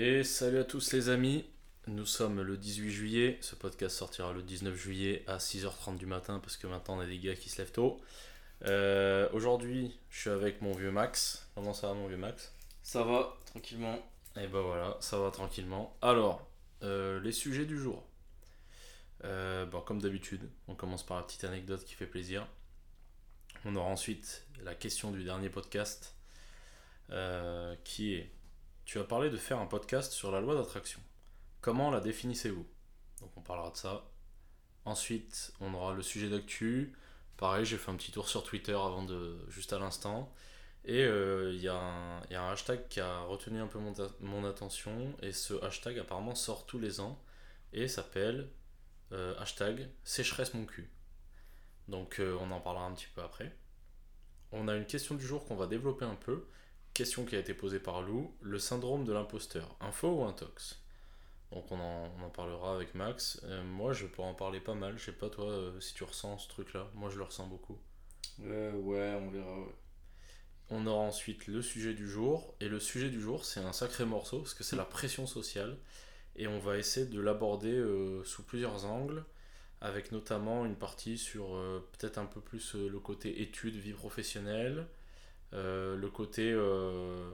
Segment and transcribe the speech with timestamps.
[0.00, 1.44] Et salut à tous les amis,
[1.88, 6.38] nous sommes le 18 juillet, ce podcast sortira le 19 juillet à 6h30 du matin
[6.38, 8.00] parce que maintenant on a des gars qui se lèvent tôt.
[8.64, 12.54] Euh, Aujourd'hui je suis avec mon vieux Max, comment ça va mon vieux Max?
[12.80, 13.98] Ça va, tranquillement.
[14.36, 15.96] Et ben voilà, ça va tranquillement.
[16.00, 16.48] Alors,
[16.84, 18.06] euh, les sujets du jour.
[19.24, 22.46] Euh, bon, comme d'habitude, on commence par la petite anecdote qui fait plaisir.
[23.64, 26.14] On aura ensuite la question du dernier podcast
[27.10, 28.30] euh, qui est
[28.88, 30.98] Tu as parlé de faire un podcast sur la loi d'attraction.
[31.60, 32.66] Comment la définissez-vous?
[33.20, 34.06] Donc on parlera de ça.
[34.86, 36.94] Ensuite, on aura le sujet d'actu.
[37.36, 40.32] Pareil, j'ai fait un petit tour sur Twitter avant de juste à l'instant.
[40.86, 43.78] Et euh, il y, a un- hashtag qui a retenu un peu
[44.20, 45.14] mon attention.
[45.20, 47.22] Et ce hashtag apparemment sort tous les ans.
[47.74, 48.48] Et s'appelle
[49.12, 50.90] euh, hashtag sécheresse mon cul.
[51.88, 53.54] Donc euh, on en parlera un petit peu après.
[54.50, 56.46] On a une question du jour qu'on va développer un peu.
[56.98, 58.34] Question qui a été posée par Lou.
[58.40, 59.76] Le syndrome de l'imposteur.
[59.80, 60.82] Info ou intox?
[61.52, 63.40] Donc on en, on en parlera avec Max.
[63.44, 64.98] Euh, moi je pourrais en parler pas mal.
[64.98, 66.90] Je sais pas toi euh, si tu ressens ce truc là.
[66.94, 67.78] Moi je le ressens beaucoup.
[68.42, 69.60] Euh, ouais, on verra.
[69.60, 69.74] ouais.
[70.70, 72.56] On aura ensuite le sujet du jour.
[72.58, 75.78] Et le sujet du jour, c'est un sacré morceau parce que c'est la pression sociale.
[76.34, 77.80] Et on va essayer de l'aborder
[78.24, 79.24] sous plusieurs angles,
[79.80, 83.92] avec notamment une partie sur euh, peut-être un peu plus euh, le côté études, vie
[83.92, 84.88] professionnelle,
[85.52, 87.30] le côté euh,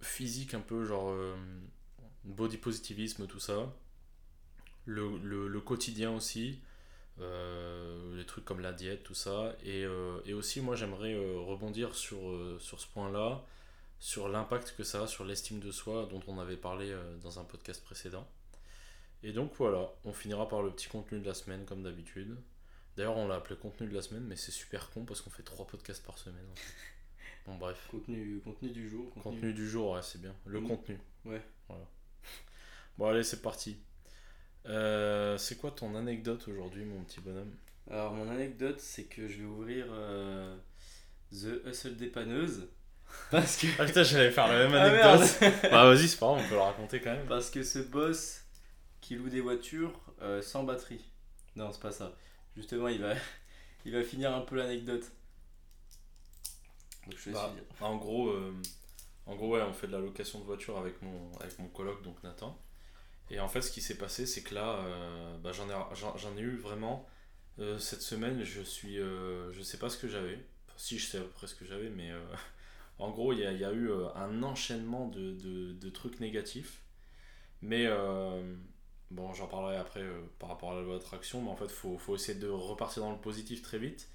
[0.00, 1.36] physique un peu, genre euh,
[2.24, 3.74] body positivisme, tout ça.
[4.86, 6.60] Le, quotidien aussi,
[7.20, 9.54] euh, les trucs comme la diète, tout ça.
[9.62, 13.44] Et, euh, aussi, moi, j'aimerais euh, rebondir sur, euh, sur ce point-là,
[13.98, 17.38] sur l'impact que ça a sur l'estime de soi, dont on avait parlé euh, dans
[17.38, 18.26] un podcast précédent.
[19.22, 22.36] Et donc voilà, on finira par le petit contenu de la semaine, comme d'habitude.
[22.98, 25.44] D'ailleurs, on l'a appelé contenu de la semaine, mais c'est super con parce qu'on fait
[25.44, 26.44] trois podcasts par semaine.
[26.50, 26.72] en fait.
[27.46, 27.86] Bon, bref.
[27.90, 29.10] Contenu, contenu du jour.
[29.22, 30.34] Contenu du jour, ouais, c'est bien.
[30.44, 30.98] Le contenu.
[31.24, 31.40] Ouais.
[31.68, 31.84] Voilà.
[32.98, 33.78] Bon, allez, c'est parti.
[34.66, 37.54] Euh, c'est quoi ton anecdote aujourd'hui, mon petit bonhomme?
[37.88, 40.56] Alors, mon anecdote, c'est que je vais ouvrir euh,
[41.32, 42.68] The Hustle Dépanneuse.
[43.30, 43.68] Parce que.
[43.78, 45.70] Ah putain, j'allais faire la même Ah, anecdote.
[45.70, 47.26] bah vas-y, c'est pas grave, on peut le raconter quand même.
[47.28, 48.42] Parce que ce boss
[49.00, 51.08] qui loue des voitures euh, sans batterie.
[51.56, 52.12] Non, c'est pas ça.
[52.58, 53.14] Justement, il va,
[53.86, 55.10] il va finir un peu l'anecdote.
[57.06, 57.64] Donc, je te laisse Bah, finir.
[57.80, 58.54] en gros, euh,
[59.26, 62.02] en gros, ouais, on fait de la location de voiture avec mon, avec mon coloc,
[62.02, 62.58] donc Nathan.
[63.30, 66.36] Et en fait, ce qui s'est passé, c'est que là, euh, bah, j'en ai, j'en,
[66.38, 67.08] ai eu vraiment
[67.60, 68.44] euh, cette semaine.
[68.44, 70.36] Je suis, je sais pas ce que j'avais.
[70.68, 72.12] Enfin, si, je sais à peu près ce que j'avais, mais
[72.98, 76.20] en gros, il y a, il y a eu un enchaînement de, de, de trucs
[76.20, 76.82] négatifs.
[77.62, 78.54] Mais euh,
[79.10, 81.42] bon, j'en parlerai après euh, par rapport à la loi d'attraction.
[81.42, 84.08] Mais en fait, il faut, faut essayer de repartir dans le positif très vite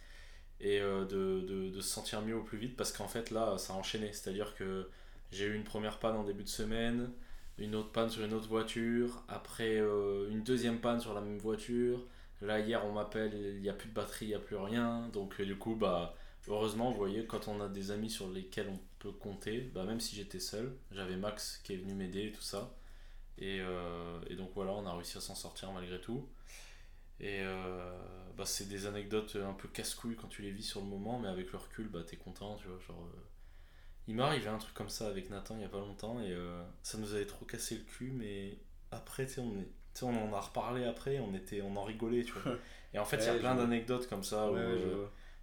[0.61, 3.57] et euh, de, de, de se sentir mieux au plus vite parce qu'en fait là
[3.57, 4.11] ça a enchaîné.
[4.13, 4.89] C'est à dire que
[5.31, 7.11] j'ai eu une première panne en début de semaine
[7.57, 11.37] une autre panne sur une autre voiture après euh, une deuxième panne sur la même
[11.37, 12.03] voiture.
[12.41, 15.07] Là hier on m'appelle il n'y a plus de batterie il n'y a plus rien.
[15.13, 16.15] Donc du coup bah
[16.47, 19.99] heureusement vous voyez quand on a des amis sur lesquels on peut compter bah même
[19.99, 22.73] si j'étais seul j'avais Max qui est venu m'aider et tout ça
[23.38, 26.29] et, euh, et donc voilà on a réussi à s'en sortir malgré tout
[27.19, 27.97] et euh,
[28.38, 31.27] bah, c'est des anecdotes un peu casse-couilles quand tu les vis sur le moment, mais
[31.29, 32.79] avec le recul, bah, t'es content, tu vois.
[32.79, 33.19] Genre, euh,
[34.07, 36.31] Il m'est arrivé un truc comme ça avec Nathan il y a pas longtemps, et
[36.31, 38.57] euh, ça nous avait trop cassé le cul, mais
[38.91, 42.23] après, tu sais, on, est- on en a reparlé après, on, était, on en rigolait,
[42.23, 42.43] tu vois.
[42.93, 44.99] Et en fait, il y a plein d'anecdotes comme ça où Ouais,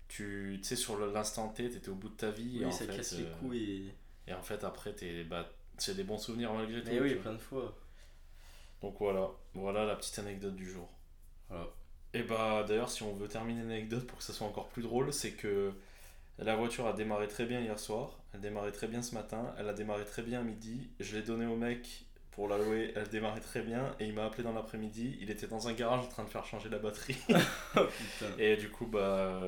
[0.08, 2.86] tu sais, sur l'instant T, t'étais au bout de ta vie, et, Oui, en ça
[2.86, 3.94] fait, casse les couilles et.
[4.28, 5.50] et en fait, après, t'es, bah,
[5.82, 6.91] c'est des bons souvenirs malgré tout.
[6.91, 7.74] Mais oui, plein de fois.
[8.82, 10.88] Donc voilà, voilà la petite anecdote du jour.
[11.48, 11.66] Voilà.
[12.12, 15.12] Et bah d'ailleurs si on veut terminer l'anecdote pour que ça soit encore plus drôle,
[15.12, 15.72] c'est que
[16.38, 19.68] la voiture a démarré très bien hier soir, elle démarrait très bien ce matin, elle
[19.68, 23.08] a démarré très bien à midi, je l'ai donné au mec pour la louer, elle
[23.08, 26.08] démarrait très bien et il m'a appelé dans l'après-midi, il était dans un garage en
[26.08, 27.18] train de faire changer la batterie
[27.76, 27.80] Oh
[28.38, 29.41] et du coup bah,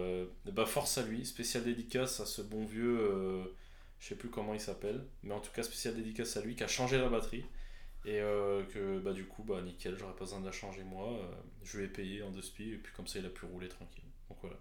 [0.44, 3.44] bah force à lui, spécial dédicace à ce bon vieux, euh,
[4.02, 6.64] je sais plus comment il s'appelle, mais en tout cas spécial dédicace à lui qui
[6.64, 7.46] a changé la batterie.
[8.04, 11.08] Et euh, que bah du coup bah nickel, j'aurais pas besoin de la changer moi,
[11.12, 11.32] euh,
[11.62, 14.04] je vais payer en deux spies et puis comme ça il a pu rouler tranquille.
[14.28, 14.56] Donc voilà.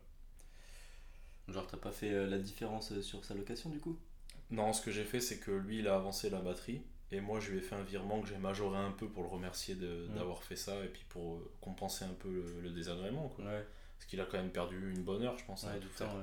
[1.48, 3.98] Genre, t'as pas fait euh, la différence sur sa location du coup?
[4.52, 7.40] Non, ce que j'ai fait c'est que lui il a avancé la batterie et moi
[7.40, 10.08] je lui ai fait un virement que j'ai majoré un peu pour le remercier de-
[10.10, 10.16] Mm.
[10.16, 13.46] d'avoir fait ça et puis pour compenser un peu le, le désagrément quoi.
[13.46, 13.66] Ouais,
[13.98, 16.14] Parce qu'il a quand même perdu une bonne heure je pense à ouais, tout faire.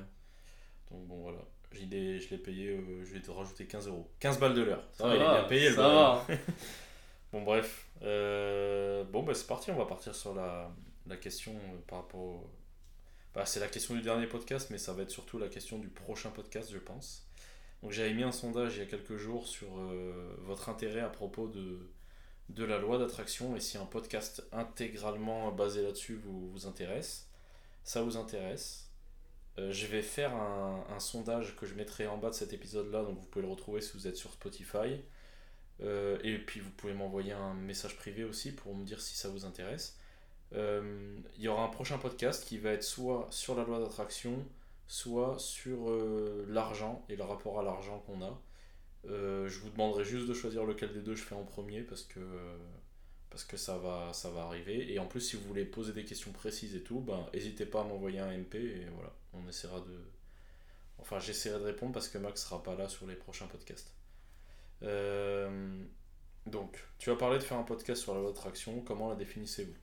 [0.90, 1.40] Donc bon voilà.
[1.72, 4.08] Je l'ai je l'ai payé, euh, je vais te rajouter 15 euros.
[4.20, 4.82] 15 balles de l'heure.
[4.98, 6.26] Va, il est bien payé le ça va.
[7.32, 10.70] Bon bref, Euh, bon bah c'est parti, on va partir sur la,
[11.06, 12.50] la question euh, par rapport au...
[13.34, 15.88] Bah, c'est la question du dernier podcast, mais ça va être surtout la question du
[15.88, 17.26] prochain podcast je pense.
[17.82, 19.68] Donc j'avais mis un sondage il y a quelques jours sur
[20.38, 21.90] votre intérêt à propos de,
[22.48, 27.28] de la loi d'attraction et si un podcast intégralement basé là-dessus vous, vous intéresse.
[27.84, 28.87] Ça vous intéresse.
[29.70, 33.26] Je vais faire un, sondage que je mettrai en bas de cet épisode-là, donc vous
[33.26, 35.00] pouvez le retrouver si vous êtes sur Spotify.
[35.82, 39.28] Euh, et puis vous pouvez m'envoyer un message privé aussi pour me dire si ça
[39.28, 39.96] vous intéresse.
[40.54, 44.44] Euh, il y aura un prochain podcast qui va être soit sur la loi d'attraction,
[44.86, 48.40] soit sur euh, l'argent et le rapport à l'argent qu'on a.
[49.04, 52.20] je vous demanderai juste de choisir lequel des deux je fais en premier parce que,
[53.30, 54.92] parce que ça, va, ça va arriver.
[54.92, 57.82] Et en plus, si vous voulez poser des questions précises et tout, ben, n'hésitez pas
[57.82, 60.10] à m'envoyer un MP et voilà, on essaiera de.
[60.98, 63.94] Enfin, j'essaierai de répondre parce que Max sera pas là sur les prochains podcasts.
[64.82, 65.84] Euh,
[66.46, 68.80] donc, tu as parlé de faire un podcast sur la loi d'attraction.
[68.82, 69.76] Comment la définissez-vous?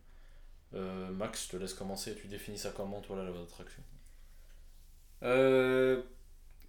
[0.77, 2.15] Euh, Max, je te laisse commencer.
[2.15, 3.83] Tu définis ça comment, toi, la loi d'attraction?
[5.23, 6.03] Euh,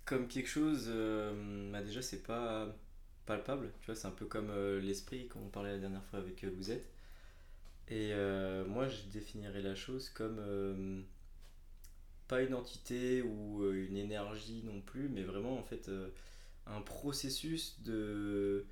[0.04, 0.88] Comme quelque chose,
[1.72, 2.68] bah déjà, c'est pas
[3.26, 3.72] palpable.
[3.80, 6.70] Tu vois, c'est un peu comme l'esprit, comme on parlait la dernière fois avec vous
[6.70, 6.88] êtes.
[7.88, 8.12] Et
[8.66, 11.04] moi, je définirais la chose comme
[12.28, 15.90] pas une entité ou une énergie non plus, mais vraiment, en fait
[16.66, 18.66] un processus de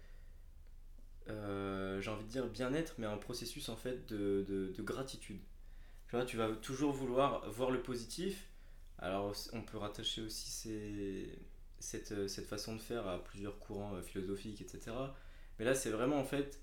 [1.31, 5.41] euh, j'ai envie de dire bien-être mais un processus en fait de, de, gratitude.
[6.29, 8.49] Tu vas toujours vouloir voir le positif.
[8.99, 10.50] Alors on peut rattacher aussi
[11.81, 14.93] cette, cette, façon de faire à plusieurs courants euh, philosophiques etc
[15.59, 16.61] mais là c'est vraiment en fait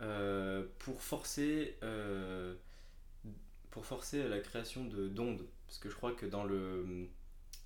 [0.00, 1.76] euh, pour forcer
[3.70, 7.08] pour forcer la création de d'ondes parce que je crois que dans le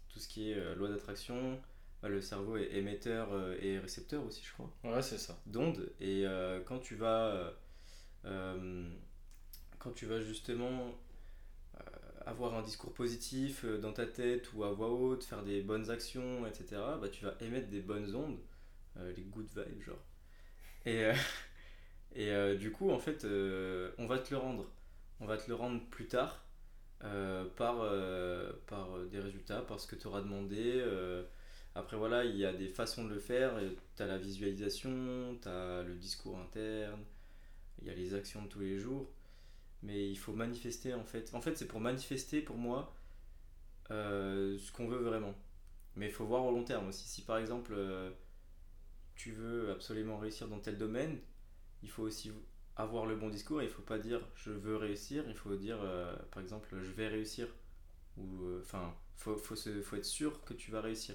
[0.08, 1.60] tout ce qui est loi d'attraction
[2.06, 4.72] le cerveau est émetteur euh, et récepteur aussi, je crois.
[4.84, 5.40] Ouais, c'est ça.
[5.46, 5.90] D'ondes.
[6.00, 7.52] Et euh, quand tu vas.
[8.24, 8.88] Euh,
[9.78, 10.94] quand tu vas justement
[12.26, 16.46] avoir un discours positif dans ta tête ou à voix haute, faire des bonnes actions,
[16.46, 18.38] etc., bah, tu vas émettre des bonnes ondes,
[19.16, 20.04] les good vibes, genre.
[20.84, 21.10] Et,
[22.14, 24.68] et du coup, en fait, on va te le rendre.
[25.20, 26.44] On va te le rendre plus tard
[27.00, 27.90] par,
[28.66, 30.82] par des résultats, par ce que tu auras demandé.
[31.74, 33.54] Après, voilà, il y a des façons de le faire.
[33.96, 37.00] Tu as la visualisation, tu as le discours interne,
[37.80, 39.08] il y a les actions de tous les jours.
[39.82, 41.32] Mais il faut manifester, en fait.
[41.34, 42.92] En fait, c'est pour manifester, pour moi,
[43.90, 45.34] euh, ce qu'on veut vraiment.
[45.96, 47.06] Mais il faut voir au long terme aussi.
[47.06, 48.10] Si, par exemple, euh,
[49.14, 51.18] tu veux absolument réussir dans tel domaine,
[51.82, 52.32] il faut aussi
[52.78, 53.62] avoir le bon discours.
[53.62, 57.08] Il faut pas dire je veux réussir, il faut dire, euh, par exemple, je vais
[57.08, 57.48] réussir.
[58.16, 61.14] Ou, enfin, faut, faut, faut être sûr que tu vas réussir.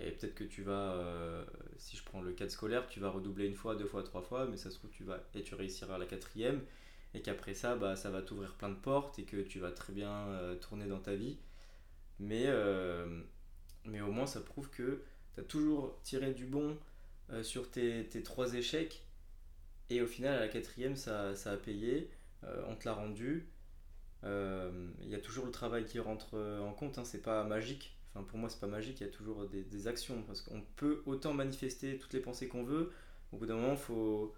[0.00, 1.44] Et peut-être que tu vas, euh,
[1.76, 4.46] si je prends le cadre scolaire, tu vas redoubler une fois, deux fois, trois fois,
[4.46, 6.60] mais ça se trouve, tu vas, et tu réussiras la quatrième,
[7.14, 9.92] et qu'après ça, bah, ça va t'ouvrir plein de portes, et que tu vas très
[9.92, 11.38] bien euh, tourner dans ta vie.
[12.20, 13.22] Mais, euh,
[13.86, 15.02] mais au moins, ça prouve que
[15.34, 16.76] tu as toujours tiré du bon
[17.42, 19.02] sur tes, tes, trois échecs,
[19.90, 22.10] et au final, à la quatrième, ça, ça a payé,
[22.68, 23.48] on te l'a rendu.
[24.24, 28.24] Il y a toujours le travail qui rentre en compte, hein, c'est pas magique Enfin,
[28.24, 30.22] pour moi, c'est pas magique, il y a toujours des, actions.
[30.22, 32.92] Parce qu'on peut autant manifester toutes les pensées qu'on veut.
[33.32, 34.34] Au bout d'un moment, il faut,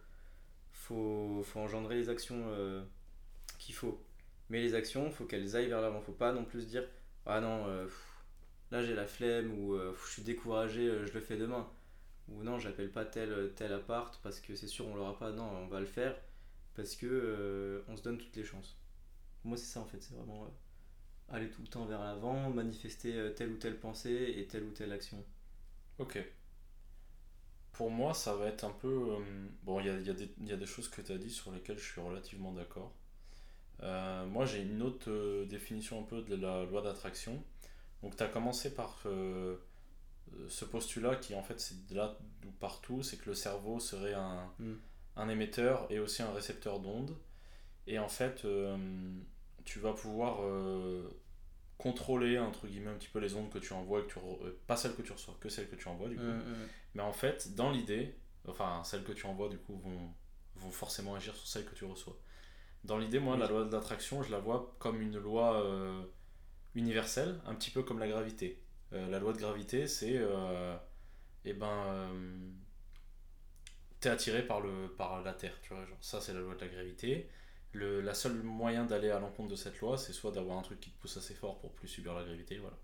[0.73, 2.83] faut, faut, engendrer les actions euh,
[3.59, 4.03] qu'il faut.
[4.49, 6.01] Mais les actions, il faut qu'elles aillent vers l'avant.
[6.01, 6.85] faut pas non plus dire
[7.27, 7.87] Ah non, euh,
[8.73, 11.69] là j'ai la flemme ou euh, je suis découragé, je le fais demain.
[12.29, 15.33] Ou non, j'appelle pas tel, tel appart parce que c'est sûr on l'aura pas.
[15.33, 16.17] Non, on va le faire
[16.77, 18.77] parce que on se donne toutes les chances.
[19.45, 20.49] Moi, c'est ça en fait, c'est vraiment
[21.31, 24.71] aller tout le temps vers l'avant, manifester euh, telle ou telle pensée et telle ou
[24.71, 25.25] telle action.
[25.99, 26.19] Ok.
[27.73, 28.89] Pour moi, ça va être un peu...
[28.89, 31.31] Euh, bon, il y a, y, a y a, des choses que tu as dit
[31.31, 32.93] sur lesquelles je suis relativement d'accord.
[33.83, 37.43] Euh, moi, j'ai une autre définition un peu de la loi d'attraction.
[38.03, 39.03] Donc, tu as commencé par
[40.49, 44.15] ce postulat qui, en fait, c'est de là ou partout, c'est que le cerveau serait
[44.15, 44.75] un, hmm.
[45.17, 47.17] un émetteur et aussi un récepteur d'ondes.
[47.87, 48.47] Et en fait,
[49.65, 51.09] tu vas pouvoir euh,
[51.79, 54.77] contrôler entre guillemets un petit peu les ondes que tu envoies, que tu euh, pas
[54.77, 56.23] celles que tu reçois, que celles que tu envoies du coup.
[56.95, 58.15] Mais en fait, dans l'idée,
[58.49, 60.13] enfin celles que tu envoies du coup vont,
[60.57, 62.19] vont forcément agir sur celles que tu reçois.
[62.85, 66.03] Dans l'idée, moi, la loi de l'attraction, je la vois comme une loi euh,
[66.75, 68.63] universelle, un petit peu comme la gravité.
[68.93, 70.21] La loi de gravité, c'est,
[71.45, 72.11] eh ben,
[74.01, 75.85] t'es attiré par le par la Terre, tu vois.
[75.87, 77.29] Genre, ça, c'est la loi de la gravité
[77.73, 80.81] le la seule moyen d'aller à l'encontre de cette loi, c'est soit d'avoir un truc
[80.81, 82.59] qui te pousse assez fort pour plus subir la gravité.
[82.59, 82.77] Voilà.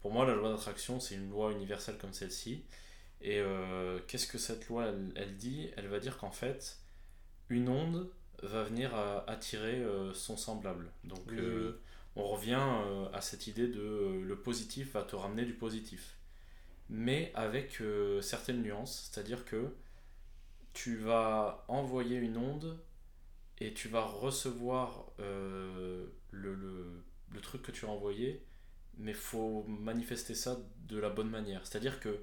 [0.00, 2.64] Pour moi, la loi d'attraction, c'est une loi universelle comme celle-ci.
[3.20, 5.70] Et euh, qu'est-ce que cette loi, elle, dit?
[5.76, 6.78] Elle va dire qu'en fait,
[7.48, 8.08] une onde
[8.44, 8.94] va venir
[9.26, 10.92] attirer euh, son semblable.
[11.02, 11.80] Donc, euh,
[12.18, 12.60] on revient
[13.14, 16.16] à cette idée de le positif va te ramener du positif.
[16.90, 19.10] mais avec euh, certaines nuances.
[19.12, 19.74] C'est-à-dire que
[20.72, 22.78] tu vas envoyer une onde
[23.60, 28.44] et tu vas recevoir euh, le, le- truc que tu as envoyé,
[28.98, 30.58] mais faut manifester ça
[30.88, 31.66] de la bonne manière.
[31.66, 32.20] C'est-à-dire que,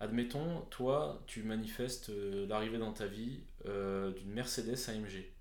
[0.00, 5.32] admettons, toi, tu manifestes euh, l'arrivée dans ta vie euh, d'une Mercedes AMG.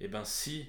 [0.00, 0.66] Et ben si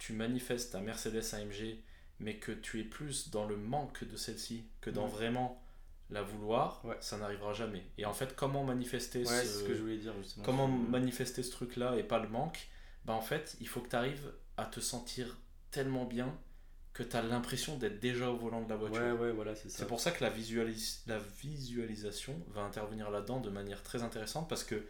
[0.00, 1.78] tu manifestes ta Mercedes AMG,
[2.18, 5.62] mais que tu es plus dans le manque de celle-ci que dans vraiment
[6.10, 6.96] la vouloir, Ouais.
[7.00, 7.84] ça n'arrivera jamais.
[7.96, 9.62] Et en fait, comment manifester Ouais, ce...
[9.62, 10.44] que je voulais dire justement.
[10.44, 12.66] Comment manifester ce truc-là et pas le manque?
[13.04, 15.38] Bah en fait, il faut que tu arrives à te sentir
[15.70, 16.36] tellement bien
[16.92, 19.20] que tu as l'impression d'être déjà au volant de la voiture.
[19.20, 19.78] Ouais, voilà, c'est ça.
[19.78, 24.48] C'est pour ça que la, visualis- la visualisation va intervenir là-dedans de manière très intéressante
[24.48, 24.84] parce que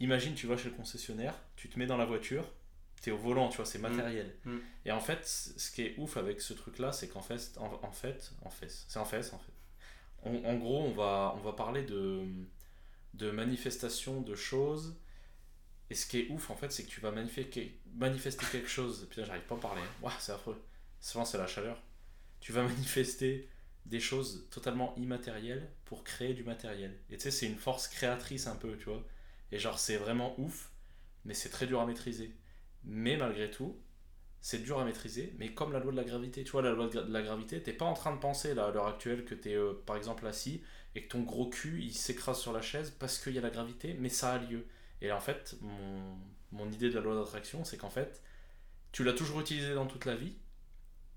[0.00, 2.44] imagine tu vas chez le concessionnaire, tu te mets dans la voiture,
[3.00, 4.36] tu es au volant, tu vois, c'est matériel.
[4.44, 4.58] Mm.
[4.86, 7.92] Et en fait, ce qui est ouf avec ce truc-là, c'est qu'en fait, en, en
[7.92, 9.52] fait, en fait, c'est en fait, en fait.
[10.22, 12.24] En, en gros, on va, on va parler de,
[13.14, 14.96] de manifestation de choses.
[15.90, 19.06] Et ce qui est ouf, en fait, c'est que tu vas manifester, manifester quelque chose.
[19.10, 19.82] Putain, j'arrive pas à parler.
[19.82, 20.02] hein.
[20.02, 20.60] Ouah, c'est affreux.
[21.00, 21.82] Souvent, c'est la chaleur.
[22.40, 23.48] Tu vas manifester
[23.86, 26.96] des choses totalement immatérielles pour créer du matériel.
[27.10, 29.02] Et tu sais, c'est une force créatrice un peu, tu vois.
[29.52, 30.70] Et genre, c'est vraiment ouf,
[31.24, 32.32] mais c'est très dur à maîtriser.
[32.84, 33.76] Mais malgré tout,
[34.40, 36.88] c'est dur à maîtriser, mais comme la loi de la gravité, tu vois, la loi
[36.88, 39.54] de la gravité, t'es pas en train de penser là, à l'heure actuelle que t'es
[39.54, 40.62] euh, par exemple assis
[40.94, 43.50] et que ton gros cul il s'écrase sur la chaise parce qu'il y a la
[43.50, 44.66] gravité, mais ça a lieu.
[45.02, 46.18] Et en fait, mon,
[46.52, 48.22] mon idée de la loi d'attraction, c'est qu'en fait,
[48.92, 50.34] tu l'as toujours utilisée dans toute la vie,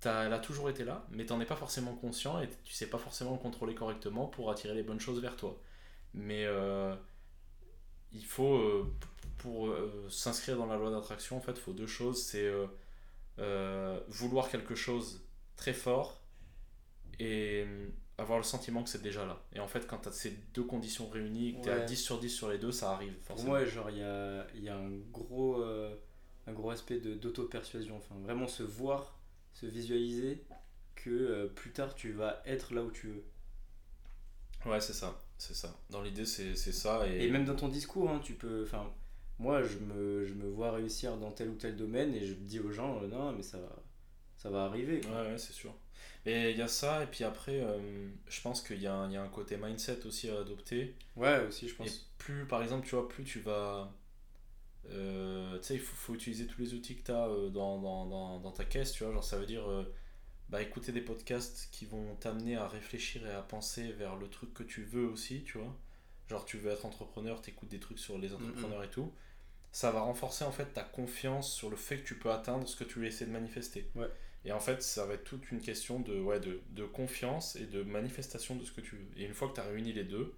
[0.01, 2.87] t'as- elle a toujours été là, mais t'en es pas forcément conscient et tu sais
[2.89, 5.59] pas forcément le contrôler correctement pour attirer les bonnes choses vers toi.
[6.15, 6.95] Mais euh,
[8.13, 8.93] il faut, euh,
[9.43, 12.23] pour euh, s'inscrire dans la loi d'attraction, en fait, il faut deux choses.
[12.23, 12.65] C'est euh,
[13.39, 15.21] euh, vouloir quelque chose
[15.57, 16.21] très fort
[17.19, 17.65] et
[18.17, 19.41] avoir le sentiment que c'est déjà là.
[19.53, 21.85] Et en fait, quand tu as ces deux conditions réunies, que tu es à Ouais.
[21.85, 23.49] 10 sur 10 sur les deux, ça arrive Pour forcément.
[23.49, 25.93] moi, genre, il y a, y a un, gros, euh,
[26.47, 27.97] un gros aspect d'auto-persuasion.
[27.97, 29.19] Enfin, vraiment se voir,
[29.53, 30.41] se visualiser
[30.95, 33.23] que euh, plus tard tu vas être là où tu veux.
[34.71, 35.19] Ouais, c'est ça.
[35.37, 35.75] C'est ça.
[35.89, 37.05] Dans l'idée, c'est c'est ça.
[37.07, 38.63] Et, Et même dans ton discours, hein, tu peux.
[38.63, 38.89] Enfin,
[39.39, 42.59] moi, je me, je me vois réussir dans tel ou tel domaine et je dis
[42.59, 43.75] aux gens, euh, non, mais ça va,
[44.37, 45.01] ça va arriver.
[45.01, 45.11] quoi.
[45.11, 45.73] Ouais, ouais, c'est sûr.
[46.25, 49.07] Et il y a ça, et puis après, euh, je pense qu'il y, a un-
[49.09, 50.95] il y a un côté mindset aussi à adopter.
[51.15, 52.07] Ouais, aussi, je Et pense.
[52.17, 53.93] plus, par exemple, tu vois, plus tu vas.
[54.89, 58.05] euh, tu sais, il faut, faut utiliser tous les outils que tu as dans, dans,
[58.07, 59.13] dans, dans ta caisse, tu vois.
[59.13, 59.63] Genre, ça veut dire
[60.49, 64.53] bah, écouter des podcasts qui vont t'amener à réfléchir et à penser vers le truc
[64.53, 65.75] que tu veux aussi, tu vois.
[66.29, 69.11] Genre, tu veux être entrepreneur, t'écoutes des trucs sur les entrepreneurs et tout.
[69.71, 72.75] Ça va renforcer en fait ta confiance sur le fait que tu peux atteindre ce
[72.75, 73.89] que tu veux essayer de manifester.
[73.95, 74.07] Ouais.
[74.45, 77.65] Et en fait, ça va être toute une question de, ouais, de, de confiance et
[77.65, 79.07] de manifestation de ce que tu veux.
[79.17, 80.35] Et une fois que tu as réuni les deux,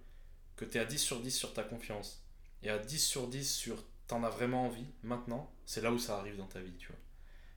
[0.56, 2.24] que tu es à 10 sur 10 sur ta confiance
[2.62, 6.18] et à 10 sur 10 sur t'en as vraiment envie maintenant, c'est là où ça
[6.18, 6.98] arrive dans ta vie, tu vois.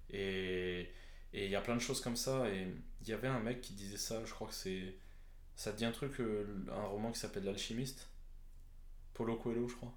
[0.10, 0.92] Et
[1.34, 2.50] et il y a plein de choses comme ça.
[2.50, 2.68] Et
[3.02, 4.96] il y avait un mec qui disait ça, je crois que c'est.
[5.56, 8.08] Ça te dit un truc, euh, un roman qui s'appelle L'Alchimiste?
[9.20, 9.92] Paulo Coelho, je crois.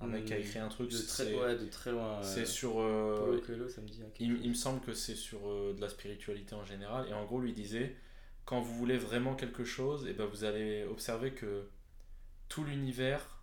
[0.00, 2.18] Un mec qui a écrit un truc, De très, c'est ouais, de très loin.
[2.18, 2.80] euh, c'est sur.
[2.80, 4.00] euh, Paulo Coelho, ça me dit.
[4.20, 7.06] il, me semble que c'est sur euh, de la spiritualité en général.
[7.10, 7.94] Et en gros, lui disait
[8.46, 11.68] quand vous voulez vraiment quelque chose, et ben vous allez observer que
[12.48, 13.42] tout l'univers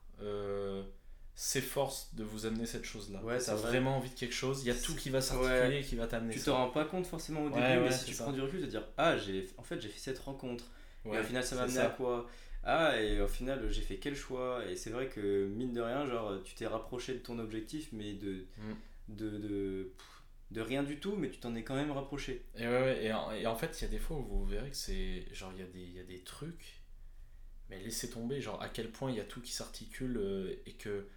[1.36, 3.24] s'efforce de vous amener cette chose-là.
[3.24, 3.70] Ouais, tu c'est as vrai.
[3.70, 5.80] vraiment envie de quelque chose, il y a tout qui va s'articuler Ouais.
[5.82, 8.06] et qui va t'amener Tu te rends pas compte forcément au début, Ouais, mais si
[8.06, 8.24] tu ça.
[8.26, 10.66] prends du recul, te dire Ah, j'ai, en fait, j'ai fait cette rencontre.
[11.06, 12.28] Et au final, ça m'a amené à quoi?
[12.64, 14.66] Ah, et au final, j'ai fait quel choix?
[14.66, 18.14] Et c'est vrai que, mine de rien, genre, tu t'es rapproché de ton objectif, mais
[18.14, 18.74] de, Mm.
[19.10, 19.92] de,
[20.52, 22.46] de, rien du tout, mais tu t'en es quand même rapproché.
[22.58, 24.46] Et, ouais, ouais, et, en, et en fait, il y a des fois où vous
[24.46, 25.26] verrez que c'est.
[25.34, 26.82] Genre, il y, a des- y a des trucs,
[27.70, 30.74] mais laissez tomber, genre, à quel point il y a tout qui s'articule euh, et
[30.74, 31.08] que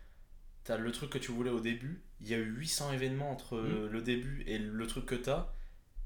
[0.65, 3.57] t'as le truc que tu voulais au début, il y a eu 800 événements entre
[3.57, 5.53] euh, le début et le truc que t'as,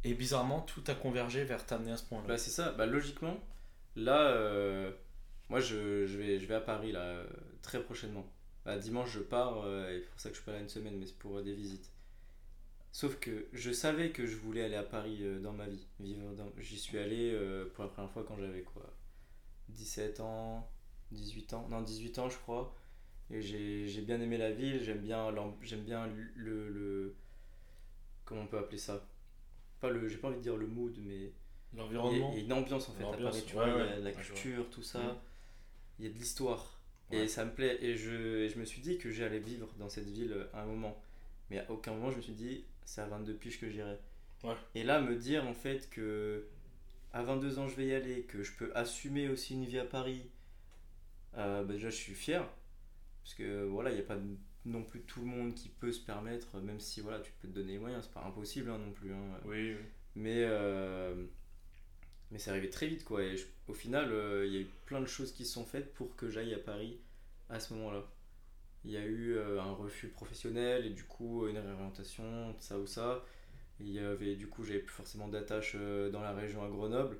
[0.04, 2.26] et bizarrement, tout a convergé vers t'amener à ce point-là.
[2.28, 3.38] Bah, c'est ça, bah, logiquement,
[3.96, 4.92] là, euh,
[5.48, 7.26] moi, je, je, vais, je vais à Paris, là, euh,
[7.62, 8.26] très prochainement.
[8.66, 10.68] Bah, dimanche, je pars, euh, et c'est pour ça que je suis pas là une
[10.68, 11.92] semaine, mais c'est pour euh, des visites.
[12.90, 15.86] Sauf que je savais que je voulais aller à Paris euh, dans ma vie.
[16.00, 16.50] Vivre dans...
[16.58, 17.38] J'y suis allé
[17.74, 18.92] pour la première fois quand j'avais quoi
[19.68, 20.68] 17 ans,
[21.12, 22.74] 18 ans, non 18 ans je crois.
[23.30, 27.14] Et j'ai j'ai bien aimé la ville, j'aime bien, j'aime bien le, le...
[28.24, 29.06] Comment on peut appeler ça?
[29.80, 30.08] Pas le...
[30.08, 31.32] J'ai pas envie de dire le mood, mais...
[31.76, 32.30] L'environnement?
[32.32, 34.00] il y a une ambiance en fait à Paris, tu ouais, vois, ouais.
[34.00, 34.98] la culture, tout ça.
[35.00, 35.14] Mhm.
[35.98, 36.78] Il y a de l'histoire.
[37.10, 37.18] Ouais.
[37.24, 37.78] Et ça me plaît.
[37.82, 40.66] Et je, et je me suis dit que j'allais vivre dans cette ville à un
[40.66, 41.00] moment.
[41.50, 43.96] Mais à aucun moment je me suis dit, c'est à 22 piges que j'irai.
[44.44, 44.54] Ouais.
[44.74, 46.46] Et là, me dire en fait que
[47.12, 49.84] à 22 ans je vais y aller, que je peux assumer aussi une vie à
[49.84, 50.22] Paris,
[51.36, 52.46] euh, bah, déjà je suis fier.
[53.22, 54.18] Parce que voilà, il n'y a pas
[54.64, 57.52] non plus tout le monde qui peut se permettre, même si voilà, tu peux te
[57.54, 59.12] donner les moyens, c'est pas impossible hein, non plus.
[59.12, 59.40] hein.
[59.44, 59.84] Oui, oui.
[60.16, 61.24] Mais, euh,
[62.30, 63.22] mais c'est arrivé très vite quoi.
[63.22, 65.64] Et je- au final, euh, il y a eu plein de choses qui se sont
[65.64, 66.98] faites pour que j'aille à Paris
[67.50, 68.04] à ce moment-là.
[68.84, 72.86] Il y a eu euh, un refus professionnel et du coup une réorientation, ça ou
[72.86, 73.24] ça.
[73.80, 77.18] Il y avait du coup j'avais plus forcément d'attache euh, dans la région à Grenoble,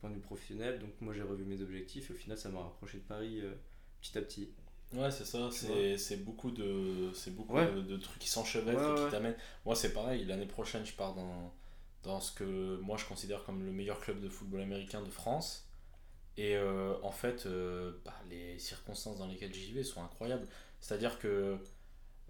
[0.00, 0.78] point de vue professionnel.
[0.78, 3.52] Donc moi j'ai revu mes objectifs et au final ça m'a rapproché de Paris euh,
[4.00, 4.48] petit à petit.
[4.94, 7.70] Ouais, c'est ça, c'est beaucoup, de, beaucoup Ouais.
[7.70, 9.10] de, de trucs qui s'enchevêtrent Ouais, et qui ouais.
[9.10, 9.36] t'amènent.
[9.66, 11.52] Moi, c'est pareil, l'année prochaine, je pars dans,
[12.02, 15.66] dans ce que moi je considère comme le meilleur club de football américain de France.
[16.36, 20.46] Et euh, en fait, euh, bah, les circonstances dans lesquelles j'y vais sont incroyables.
[20.80, 21.58] C'est-à-dire que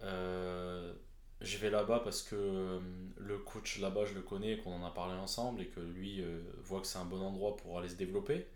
[0.02, 0.94] euh,
[1.40, 2.80] je vais là-bas parce que euh,
[3.18, 6.24] le coach là-bas, je le connais, qu'on en a parlé ensemble et que lui
[6.64, 8.46] voit que c'est un bon endroit pour aller se développer.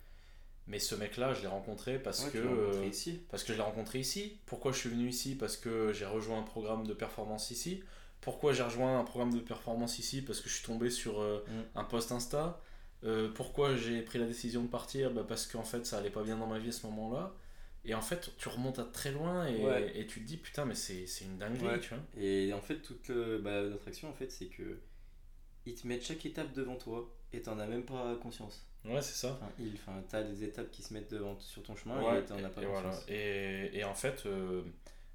[0.69, 2.38] Mais ce mec-là, je l'ai rencontré parce Ouais, que.
[2.38, 3.21] rencontré ici.
[3.31, 4.38] parce que je l'ai rencontré ici.
[4.47, 5.35] Pourquoi je suis venu ici?
[5.35, 7.83] Parce que j'ai rejoint un programme de performance ici.
[8.23, 11.45] Pourquoi j'ai rejoint un programme de performance ici Parce que je suis tombé sur euh,
[11.49, 11.79] Mm.
[11.79, 12.61] un post Insta.
[13.05, 15.11] Euh, pourquoi j'ai pris la décision de partir?
[15.12, 17.35] Bah Parce qu'en fait ça allait pas bien dans ma vie à ce moment-là.
[17.85, 19.93] Et en fait tu remontes à très loin et, Ouais.
[19.99, 21.81] et tu te dis putain mais c'est une dinguerie Ouais.
[21.81, 21.99] tu vois.
[22.17, 24.79] Et en fait, toute le- bah, l'attraction, en fait, c'est que
[25.67, 28.64] ils te mettent chaque étape devant toi et t'en as même pas conscience.
[28.85, 29.33] Ouais c'est ça.
[29.41, 32.25] Enfin, il, enfin, t'as des étapes qui se mettent devant sur ton chemin Ouais, et
[32.25, 32.88] t'en as pas et, voilà.
[32.91, 33.05] conscience.
[33.09, 34.62] et, et en fait, euh,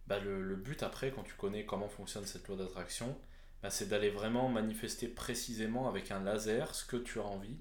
[0.07, 3.17] bah, le, le but après, quand tu connais comment fonctionne cette loi d'attraction,
[3.61, 7.57] bah, c'est d'aller vraiment manifester précisément avec un laser ce que tu as envie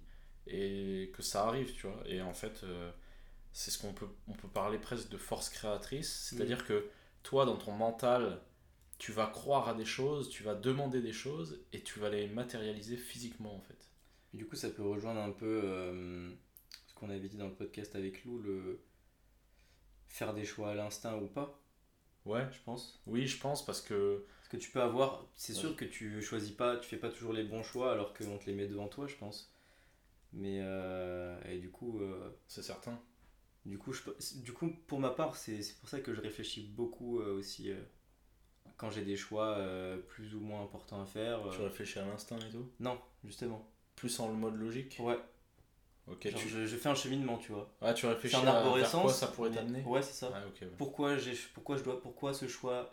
[0.47, 2.03] et que ça arrive, tu vois.
[2.07, 2.91] Et en fait, euh,
[3.53, 6.89] c'est ce qu'on peut, on peut parler presque de force créatrice, c'est-à-dire que
[7.23, 8.41] toi, dans ton mental,
[8.99, 12.29] tu vas croire à des choses, tu vas demander des choses et tu vas les
[12.29, 13.91] matérialiser physiquement en fait.
[14.33, 16.31] Et du coup, ça peut rejoindre un peu euh,
[16.87, 18.81] ce qu'on avait dit dans le podcast avec Lou, le
[20.09, 21.61] faire des choix à l'instinct ou pas,
[22.27, 23.01] Ouais, je pense.
[23.07, 25.61] oui, je pense parce que Parce que tu peux avoir, c'est Ouais.
[25.61, 28.47] sûr que tu choisis pas, tu fais pas toujours les bons choix alors qu'on te
[28.47, 29.53] les met devant toi, je pense.
[30.33, 33.01] Mais euh, et du coup, euh, c'est certain.
[33.67, 34.03] Du coup, je,
[34.43, 37.73] du coup, pour ma part, c'est c'est pour ça que je réfléchis beaucoup euh, aussi
[38.77, 39.59] quand j'ai des choix
[40.09, 41.41] plus ou moins importants à faire.
[41.51, 42.69] Tu réfléchis à l'instinct et tout?
[42.81, 43.67] Non, justement.
[43.97, 44.99] Plus en le mode logique?
[45.01, 45.19] Ouais,
[46.09, 46.49] Ok, genre, tu...
[46.49, 47.69] je, je fais un cheminement, tu vois.
[47.83, 49.83] Ah, tu réfléchis en à vers quoi ça pourrait t'amener?
[49.83, 50.31] Ouais, c'est ça.
[50.35, 50.69] Ah, ouais.
[50.79, 52.91] Pourquoi, j'ai, pourquoi, je dois, pourquoi ce choix.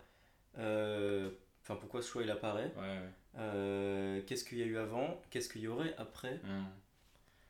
[0.57, 1.29] euh,
[1.63, 2.71] Enfin, pourquoi ce choix il apparaît?
[2.75, 3.09] Ouais, ouais.
[3.37, 5.21] euh, Qu'est-ce qu'il y a eu avant?
[5.29, 6.35] Qu'est-ce qu'il y aurait après?
[6.43, 6.65] Hmm.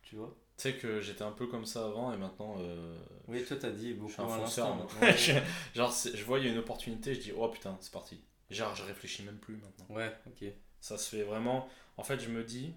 [0.04, 0.36] Tu vois?
[0.58, 2.56] Tu sais que j'étais un peu comme ça avant et maintenant.
[2.60, 2.97] euh,
[3.28, 4.88] Oui, toi, t'as dit je beaucoup suis un fonceur.
[5.17, 5.34] Je-
[5.78, 8.21] Genre, je vois, il y a une opportunité, je dis, oh putain, c'est parti.
[8.52, 9.88] Genre, je réfléchis même plus maintenant.
[9.89, 10.45] ouais, ok.
[10.82, 11.67] Ça se fait vraiment.
[11.97, 12.73] En fait, je me dis.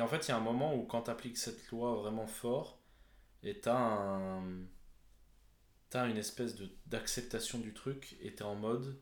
[0.00, 2.26] A- En fait, il y a un moment où quand tu appliques cette loi vraiment
[2.26, 2.80] fort
[3.42, 4.66] et t'as un.
[5.90, 8.98] T'as une espèce de d'acceptation du truc et t'es en mode.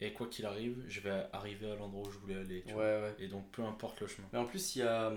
[0.00, 2.64] Et quoi qu'il arrive, je vais arriver à l'endroit où je voulais aller.
[2.64, 2.86] tu Ouais, vois.
[3.02, 3.16] ouais.
[3.18, 4.28] Et donc, peu importe le chemin.
[4.32, 5.12] Mais en plus, il y a,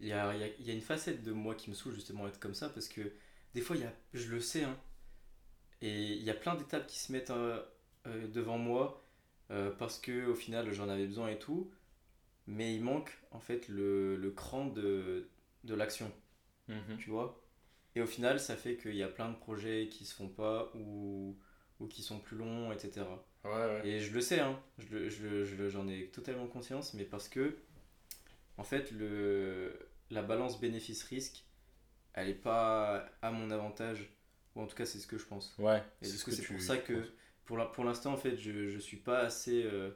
[0.00, 2.28] y, a, y, a, il y a une facette de moi qui me saoule justement
[2.28, 3.12] être comme ça parce que
[3.54, 4.78] des fois, il y a, je le sais, hein,
[5.82, 7.62] et il y a plein d'étapes qui se mettent euh,
[8.06, 9.04] euh, devant moi
[9.50, 11.70] euh, parce que au final, j'en avais besoin et tout,
[12.46, 15.28] mais il manque en fait le, le cran de,
[15.64, 16.12] de l'action,
[16.68, 16.98] Mhm.
[16.98, 17.40] tu vois.
[17.96, 20.72] Et au final, ça fait qu'il y a plein de projets qui se font pas
[20.76, 21.36] ou,
[21.80, 23.24] ou qui sont plus longs, etc.
[23.44, 23.84] Ouais, ouais.
[23.84, 27.28] Et je le sais, hein, je le- je je j'en ai totalement conscience, mais parce
[27.28, 27.56] que,
[28.58, 29.78] en fait, le,
[30.10, 31.44] la balance bénéfice-risque,
[32.14, 34.10] elle est pas à mon avantage,
[34.56, 35.58] ou en tout cas, c'est ce que je pense.
[35.58, 37.10] Ouais, Et c'est du coup, pour ça que,
[37.46, 39.90] pour l'instant, en fait, je, je suis pas assez euh,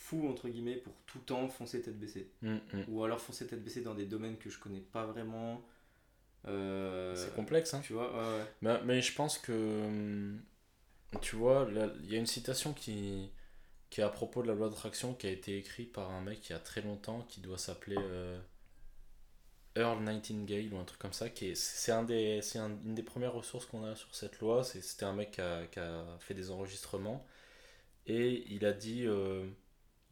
[0.00, 2.30] fou, entre guillemets, pour tout le temps foncer tête baissée.
[2.42, 2.84] Mm, mm.
[2.88, 5.62] Ou alors foncer tête baissée dans des domaines que je connais pas vraiment.
[6.48, 7.80] euh, C'est complexe, hein.
[7.84, 8.44] Tu vois, ouais, ouais.
[8.62, 9.52] Mais, mais je pense que.
[9.52, 10.40] hum,
[11.22, 11.68] Tu vois,
[12.02, 13.30] il y a une citation qui,
[13.90, 16.48] qui est à propos de la loi d'attraction qui a été écrite par un mec
[16.50, 18.40] il y a très longtemps qui doit s'appeler euh,
[19.76, 21.28] Earl Nightingale ou un truc comme ça.
[21.30, 24.38] qui est- C'est un des, c'est un- une des premières ressources qu'on a sur cette
[24.40, 24.64] loi.
[24.64, 27.24] C'est- C'était un mec qui a, qui a fait des enregistrements
[28.06, 29.46] et il a dit, euh,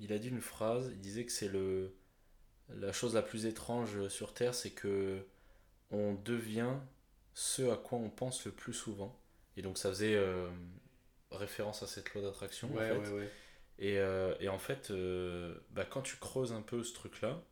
[0.00, 0.90] il a dit une phrase.
[0.92, 1.94] Il disait que c'est le
[2.70, 5.24] la chose la plus étrange sur Terre, c'est que
[5.90, 6.74] on devient
[7.34, 9.18] ce à quoi on pense le plus souvent.
[9.56, 10.48] Et donc ça faisait euh,
[11.30, 12.74] référence à cette loi d'attraction.
[12.76, 12.98] en Ouais, fait.
[12.98, 13.32] ouais, ouais.
[13.78, 17.42] Et, euh, et en fait, euh, bah, quand tu creuses un peu ce truc-là,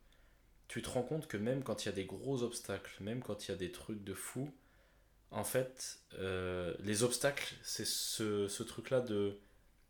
[0.68, 3.46] tu te rends compte que même quand il y a des gros obstacles, même quand
[3.48, 4.52] il y a des trucs de fou,
[5.30, 6.00] en fait,
[6.80, 9.38] les obstacles, c'est ce, ce truc-là de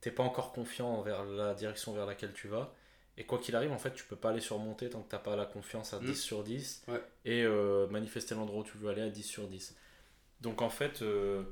[0.01, 2.75] t'es pas encore confiant vers la direction vers laquelle tu vas.
[3.19, 5.37] Et quoi qu'il arrive, en fait, tu peux pas aller surmonter tant que t'as pas
[5.37, 6.05] la confiance à Mm.
[6.07, 7.01] 10 sur 10 Ouais.
[7.25, 9.75] et euh, manifester l'endroit où tu veux aller à 10 sur 10.
[10.43, 11.43] Donc en fait, euh,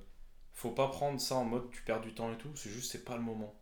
[0.52, 3.04] faut pas prendre ça en mode tu perds du temps et tout, c'est juste c'est
[3.04, 3.54] pas le moment.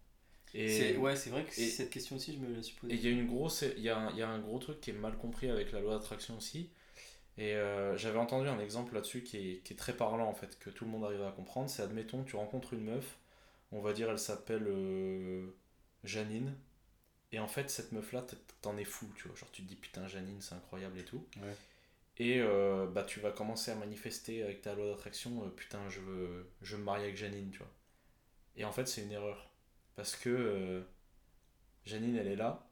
[0.54, 2.80] Et C'est- Ouais, c'est vrai que et- cette question aussi, je me la suis et
[2.80, 2.94] posée.
[2.94, 4.90] il y a une grosse, il y a, un- y a un gros truc qui
[4.90, 6.70] est mal compris avec la loi d'attraction aussi.
[7.38, 10.58] Et euh, j'avais entendu un exemple là-dessus qui est, qui est très parlant en fait,
[10.58, 11.70] que tout le monde arrive à comprendre.
[11.70, 13.16] C'est admettons, tu rencontres une meuf,
[13.72, 15.48] on va dire elle s'appelle euh,
[16.04, 16.56] Janine.
[17.32, 18.26] Et en fait, cette meuf-là,
[18.62, 19.37] t'en es fou, tu vois.
[19.37, 21.26] Genre, tu te dis putain, Janine, c'est incroyable et tout.
[21.42, 21.56] Ouais.
[22.18, 26.00] Et euh, bah, tu vas commencer à manifester avec ta loi d'attraction, euh, putain, je
[26.00, 27.70] veux, je veux me marier avec Janine, tu vois.
[28.56, 29.50] Et en fait, c'est une erreur.
[29.96, 30.85] Parce que
[31.85, 32.66] Janine, elle est là,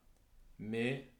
[0.58, 1.10] mais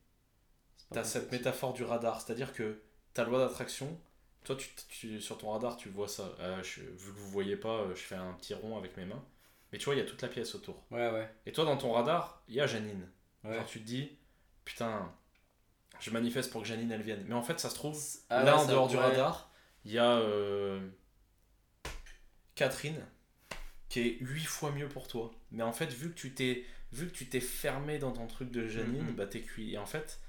[0.93, 2.81] T'as cette métaphore du radar, c'est-à-dire que
[3.15, 3.99] ta loi d'attraction,
[4.45, 6.35] toi tu, tu- sur ton radar tu vois ça.
[6.41, 9.25] Euh, je- vu que vous voyez pas, je fais un petit rond avec mes mains.
[9.73, 10.83] Mais tu vois, il y a toute la pièce autour.
[10.91, 11.29] Ouais, ouais.
[11.47, 13.09] Et toi dans ton radar, il y a Janine.
[13.45, 13.55] ouais.
[13.55, 14.11] Genre tu te dis,
[14.65, 15.13] putain,
[16.01, 17.25] je manifeste pour que Janine elle vienne.
[17.29, 19.51] Mais en fait, ça se trouve, Ah là en dehors du radar,
[19.85, 20.81] il y a euh,
[22.55, 23.05] Catherine
[23.89, 25.31] qui est huit fois mieux pour toi.
[25.51, 28.51] Mais en fait, vu que tu t'es vu que tu t'es fermé dans ton truc
[28.51, 29.15] de Janine, Mhm.
[29.15, 29.75] bah t'es cuit.
[29.75, 30.21] Et en fait,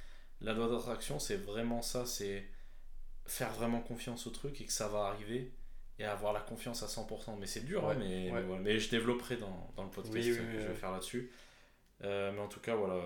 [0.42, 2.48] la loi d'attraction, c'est vraiment ça, c'est
[3.26, 5.52] faire vraiment confiance au truc et que ça va arriver
[6.02, 7.38] et avoir la confiance à 100%.
[7.40, 8.32] Mais c'est dur, Ouais, hein, mais, ouais.
[8.34, 8.62] mais voilà.
[8.62, 11.32] Mais je développerai dans, dans le podcast Oui, oui, que oui, je vais faire là-dessus.
[12.04, 13.02] Euh, mais en tout cas, voilà,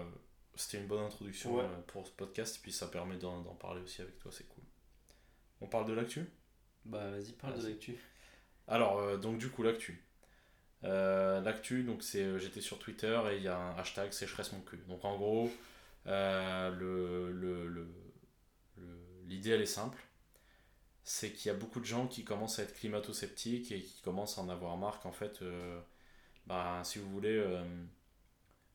[0.55, 1.63] c'était une bonne introduction Ouais.
[1.63, 2.58] euh, pour ce podcast.
[2.58, 4.63] Et puis ça permet d'en d'en parler aussi avec toi, c'est cool.
[5.62, 6.25] On parle de l'actu?
[6.86, 7.97] Bah, vas-y, parle de l'actu.
[8.67, 10.01] Alors, euh, donc du coup, l'actu.
[10.84, 14.51] Euh, l'actu, donc c'est, euh, j'étais sur Twitter et il y a un hashtag sécheresse
[14.53, 14.77] mon cul.
[14.88, 15.51] Donc en gros,
[16.08, 17.88] euh, le, le, le-
[18.77, 19.97] le- l'idée elle est simple.
[21.05, 24.37] C'est qu'il y a beaucoup de gens qui commencent à être climato-sceptiques et qui commencent
[24.39, 25.79] à en avoir marre qu'en fait, euh,
[26.47, 27.63] bah, si vous voulez, euh,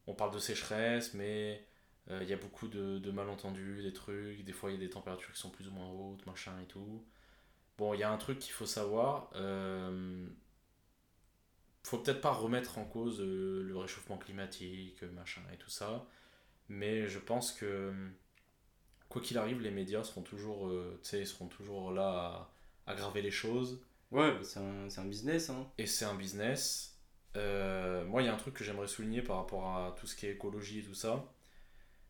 [0.06, 1.66] on parle de sécheresse, mais
[2.10, 4.80] euh, il y a beaucoup de, de malentendus, des trucs, des fois il y a
[4.80, 7.04] des températures qui sont plus ou moins hautes, machin et tout.
[7.78, 9.30] Bon, il y a un truc qu'il faut savoir.
[11.82, 16.06] Faut peut-être pas remettre en cause le réchauffement climatique, machin et tout ça.
[16.68, 17.92] Mais je pense que,
[19.10, 22.50] quoi qu'il arrive, les médias seront toujours, euh, seront toujours là
[22.86, 23.82] à aggraver les choses.
[24.10, 25.66] Ouais, bah, c'est un, un business, hein.
[25.76, 26.98] Et c'est un business.
[27.36, 30.16] Euh, moi, il y a un truc que j'aimerais souligner par rapport à tout ce
[30.16, 31.24] qui est écologie et tout ça.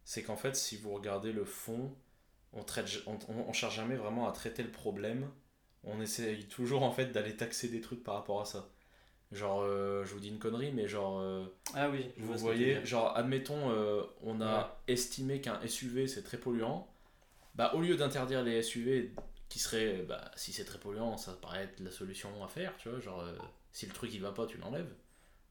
[0.05, 1.95] C'est qu'en fait, si vous regardez le fond,
[2.53, 5.29] on, traite, on, on, on cherche jamais vraiment à traiter le problème.
[5.85, 8.69] On essaye toujours en fait d'aller taxer des trucs par rapport à ça.
[9.33, 12.85] Genre, euh, je vous dis une connerie, mais genre, euh, Ah oui, je vous voyez,
[12.85, 16.90] genre, admettons, euh, on a estimé qu'un SUV c'est très polluant.
[17.61, 19.13] Bah, au lieu d'interdire les SUV,
[19.51, 22.89] qui serait, bah, si c'est très polluant, ça paraît être la solution à faire, tu
[22.89, 23.35] vois, genre, euh,
[23.71, 24.91] si le truc il va pas, tu l'enlèves.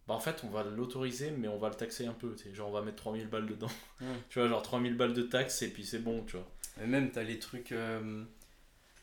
[0.08, 2.56] Bah, en fait, on va l'autoriser, mais on va le taxer un peu, tu sais,
[2.56, 3.70] genre, on va mettre 3000 balles dedans.
[4.32, 6.48] Tu vois, genre 3000 balles de taxes et puis c'est bon, tu vois.
[6.82, 7.72] Et même, t'as les trucs.
[7.74, 8.24] euh,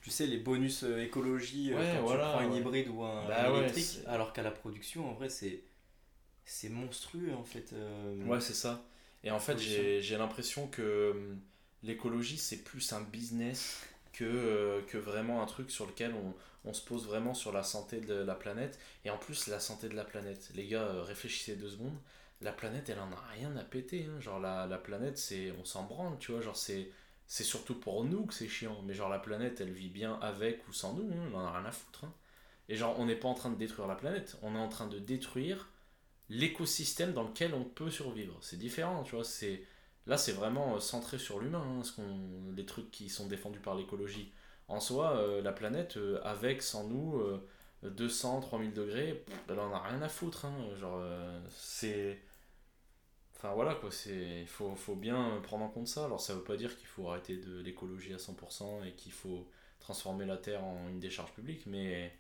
[0.03, 2.59] tu sais, les bonus euh, écologie Ouais, quand voilà, tu prends un ouais.
[2.59, 4.01] hybride ou un Bah électrique.
[4.09, 5.63] alors qu'à la production, en vrai, c'est.
[6.45, 7.73] C'est monstrueux en fait.
[7.73, 8.85] euh, Ouais, c'est ça.
[9.23, 11.37] Et en fait, j'ai l'impression que
[11.87, 16.35] l'écologie, c'est plus un business que, euh, que vraiment un truc sur lequel on,
[16.71, 18.79] on se pose vraiment sur la santé de la planète.
[19.05, 20.51] Et en plus, la santé de la planète.
[20.55, 21.97] Les gars, euh, réfléchissez deux secondes.
[22.43, 24.07] La planète, elle en a rien à péter.
[24.11, 24.21] hein.
[24.21, 26.41] Genre, la, la planète, c'est on s'en branle, tu vois.
[26.43, 26.91] Genre, c'est
[27.29, 28.83] c'est surtout pour nous que c'est chiant.
[28.85, 31.11] Mais genre, la planète, elle vit bien avec ou sans nous.
[31.13, 31.31] hein.
[31.33, 32.05] On en a rien à foutre.
[32.05, 32.13] hein.
[32.69, 34.37] Et genre, on n'est pas en train de détruire la planète.
[34.43, 35.69] On est en train de détruire
[36.29, 38.37] l'écosystème dans lequel on peut survivre.
[38.43, 39.25] C'est différent, tu vois.
[39.25, 39.63] C'est
[40.07, 43.61] là, c'est vraiment euh, centré sur l'humain, hein, ce qu'on, les trucs qui sont défendus
[43.61, 44.33] par l'écologie.
[44.69, 47.43] En soi, euh, la planète, euh, avec, sans nous, euh,
[47.83, 50.45] 200, 3000 degrés, pff, elle en a rien à foutre.
[50.47, 50.55] hein.
[50.81, 51.01] Genre,
[51.51, 52.19] c'est.
[53.37, 56.05] Enfin voilà quoi, c'est il faut, faut bien prendre en compte ça.
[56.07, 59.47] Alors ça veut pas dire qu'il faut arrêter de l'écologie à 100% et qu'il faut
[59.81, 62.13] transformer la Terre en une décharge publique, mais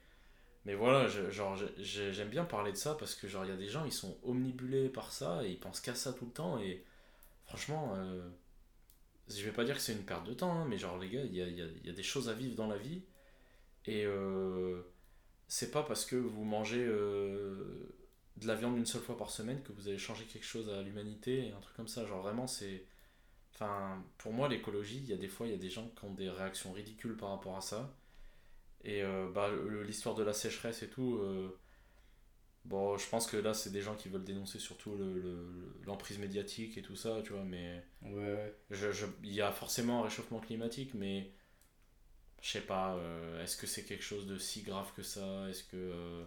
[0.66, 3.68] mais voilà, genre j'aime bien parler de ça parce que genre il y a des
[3.68, 6.84] gens ils sont omnibulés par ça et ils pensent qu'à ça tout le temps et
[7.46, 8.28] franchement euh,
[9.28, 11.22] je vais pas dire que c'est une perte de temps hein, mais genre les gars
[11.24, 13.02] il y a, y des choses à vivre dans la vie.
[13.86, 14.82] Et euh,
[15.48, 17.94] c'est pas parce que vous mangez euh,
[18.36, 20.82] de la viande une seule fois par semaine que vous allez changer quelque chose à
[20.82, 22.04] l'humanité et un truc comme ça.
[22.06, 22.84] Genre vraiment c'est
[23.54, 26.04] enfin pour moi l'écologie il y a des fois il y a des gens qui
[26.04, 27.96] ont des réactions ridicules par rapport à ça.
[28.84, 29.50] Et euh, bah,
[29.84, 31.20] l'histoire de la sécheresse et tout,
[32.66, 36.18] bon, je pense que là, c'est des gens qui veulent dénoncer surtout le- le- l'emprise
[36.18, 38.56] médiatique et tout ça, tu vois, mais Ouais, ouais.
[38.70, 41.32] je, je- il y a forcément un réchauffement climatique, mais
[42.42, 45.48] je sais pas, euh, est-ce que c'est quelque chose de si grave que ça?
[45.48, 46.24] Est-ce que, euh,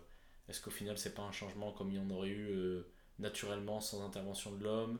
[0.49, 3.79] est-ce qu'au final, c'est pas un changement comme il y en aurait eu euh, naturellement
[3.81, 4.99] sans intervention de l'homme?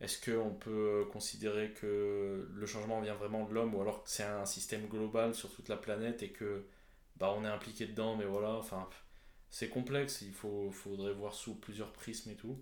[0.00, 4.24] Est-ce qu'on peut considérer que le changement vient vraiment de l'homme ou alors que c'est
[4.24, 6.66] un système global sur toute la planète et que
[7.16, 8.88] bah, on est impliqué dedans, mais voilà, enfin,
[9.50, 12.58] c'est complexe, il faut, faudrait voir sous plusieurs prismes et tout.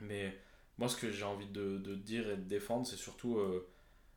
[0.00, 0.38] Mais
[0.78, 3.68] moi, ce que j'ai envie de, dire et de défendre, c'est surtout, euh,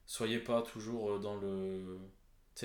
[0.06, 2.00] soyez pas toujours dans le,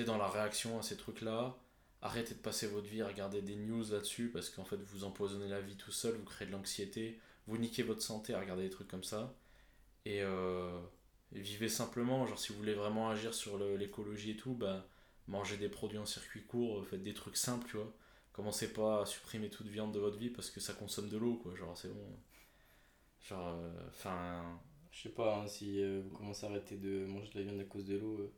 [0.05, 1.57] dans la réaction à ces trucs-là.
[2.01, 5.47] Arrêtez de passer votre vie à regarder des news là-dessus parce qu'en fait, vous empoisonnez
[5.47, 8.69] la vie tout seul, vous créez de l'anxiété, vous niquez votre santé à regarder des
[8.69, 9.35] trucs comme ça.
[10.05, 10.79] Et, euh,
[11.31, 14.87] vivez simplement, genre si vous voulez vraiment agir sur l'écologie et tout, bah
[15.27, 17.93] mangez des produits en circuit court, faites des trucs simples, tu vois.
[18.37, 21.39] Commencez pas à supprimer toute viande de votre vie parce que ça consomme de l'eau,
[21.41, 21.55] quoi.
[21.55, 22.19] Genre, c'est bon.
[23.27, 24.59] Genre, euh, enfin.
[24.91, 27.59] je sais pas, hein, si euh, vous commencez à arrêter de manger de la viande
[27.59, 28.31] à cause de l'eau,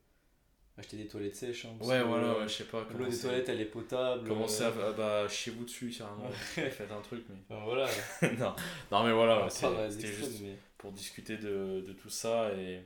[0.78, 1.66] acheter des toilettes sèches.
[1.66, 2.88] Hein, ouais, voilà, je sais pas.
[2.98, 4.26] L'eau des toilettes, elle est potable.
[4.26, 4.72] Commencez à.
[4.94, 6.32] Bah, chiez vous dessus, carrément.
[6.32, 7.36] Faites un truc, mais.
[7.66, 7.86] voilà.
[8.40, 8.56] non.
[8.94, 10.42] non, mais voilà, c'était juste
[10.78, 12.86] pour discuter de, de, tout ça et,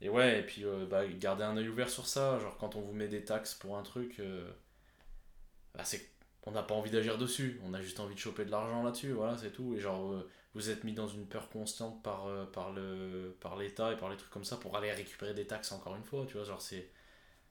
[0.00, 2.38] et ouais, et puis euh, bah, garder un œil ouvert sur ça.
[2.38, 4.50] Genre, quand on vous met des taxes pour un truc, euh,
[5.74, 6.13] bah, c'est
[6.44, 9.12] on n'a pas envie d'agir dessus, on a juste envie de choper de l'argent là-dessus,
[9.12, 9.74] voilà, c'est tout.
[9.74, 13.92] Et genre, euh, vous êtes mis dans une peur constante par, par, le, par l'État
[13.92, 16.34] et par les trucs comme ça pour aller récupérer des taxes encore une fois, tu
[16.34, 16.44] vois.
[16.44, 16.90] Genre, c'est,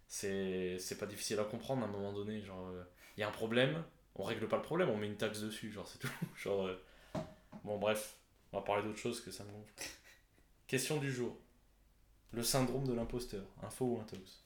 [0.07, 2.41] c'est, pas difficile à comprendre à un moment donné.
[2.41, 2.71] Genre,
[3.17, 3.83] il y a un problème,
[4.15, 6.11] on règle pas le problème, on met une taxe dessus, genre, c'est tout.
[6.37, 6.69] genre,
[7.63, 8.15] bon, bref.
[8.53, 9.73] On va parler d'autre chose que ça me gonfle.
[10.67, 11.35] Question du jour.
[12.31, 13.43] Le syndrome de l'imposteur.
[13.63, 14.43] Info ou intox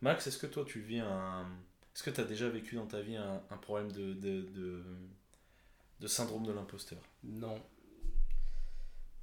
[0.00, 1.46] Max, est-ce que toi tu vis un.
[1.94, 4.82] Est-ce que tu as déjà vécu dans ta vie un, problème de, de,
[6.00, 6.98] de, syndrome de l'imposteur?
[7.22, 7.60] Non.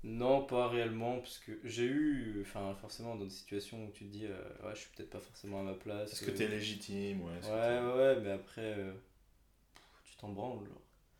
[0.03, 4.11] Non, pas réellement, parce que j'ai eu, enfin forcément dans des situations où tu te
[4.11, 6.13] dis, euh, ouais, je suis peut-être pas forcément à ma place.
[6.13, 8.93] Est-ce que tu es légitime Ouais, ouais, ouais, mais après, euh,
[10.05, 10.69] tu t'en branles.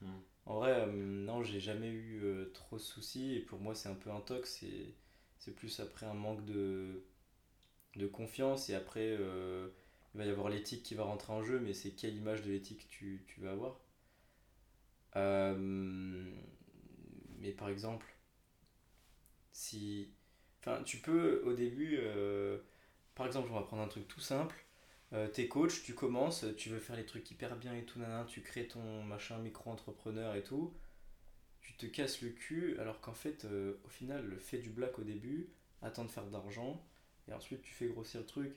[0.01, 0.19] Hmm.
[0.49, 3.35] En vrai, euh, non, j'ai jamais eu euh, trop de soucis.
[3.35, 4.65] Et pour moi, c'est un peu un tox.
[5.38, 7.03] C'est plus après un manque de,
[7.95, 8.67] de confiance.
[8.69, 9.69] Et après, euh,
[10.13, 11.60] il va y avoir l'éthique qui va rentrer en jeu.
[11.60, 13.80] Mais c'est quelle image de l'éthique tu, tu vas avoir
[17.39, 18.08] Mais par exemple,
[19.52, 20.12] si.
[20.60, 22.00] Enfin, tu peux au début.
[23.15, 24.65] par exemple, on va prendre un truc tout simple
[25.13, 28.26] euh, t'es coach, tu commences, tu veux faire les trucs hyper bien et tout, nanana,
[28.26, 30.74] tu crées ton machin micro-entrepreneur et tout,
[31.62, 35.00] tu te casses le cul, alors qu'en fait, euh, au final, le fait du black
[35.00, 35.50] au début,
[35.82, 36.86] attends de faire de l'argent,
[37.28, 38.56] et ensuite tu fais grossir le truc.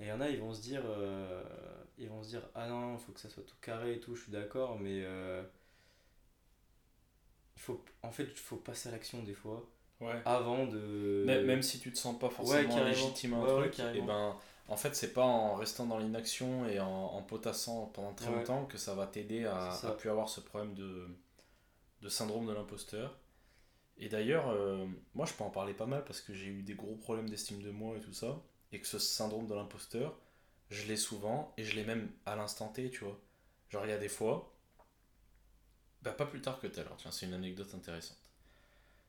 [0.00, 1.42] Et il y en a, ils vont se dire, euh,
[1.98, 4.14] ils vont se dire, ah non, il faut que ça soit tout carré et tout,
[4.14, 5.44] je suis d'accord, mais il
[7.56, 9.68] faut, en fait, il faut passer à l'action des fois.
[10.24, 11.24] Avant de.
[11.26, 14.34] Même, si tu te sens pas forcément légitime à un truc, et eh ben
[14.70, 18.78] en fait, c'est pas en restant dans l'inaction et en, potassant pendant très longtemps que
[18.78, 21.08] ça va t'aider à, à plus avoir ce problème de,
[22.02, 23.18] de syndrome de l'imposteur.
[23.98, 26.74] Et d'ailleurs, euh, moi je peux en parler pas mal parce que j'ai eu des
[26.74, 28.40] gros problèmes d'estime de moi et tout ça.
[28.72, 30.18] Et que ce syndrome de l'imposteur,
[30.70, 33.18] je l'ai souvent et je l'ai même à l'instant T, tu vois.
[33.70, 34.52] Genre, il y a des fois,
[36.02, 38.18] bah, pas plus tard que tout à l'heure, tiens, c'est une anecdote intéressante.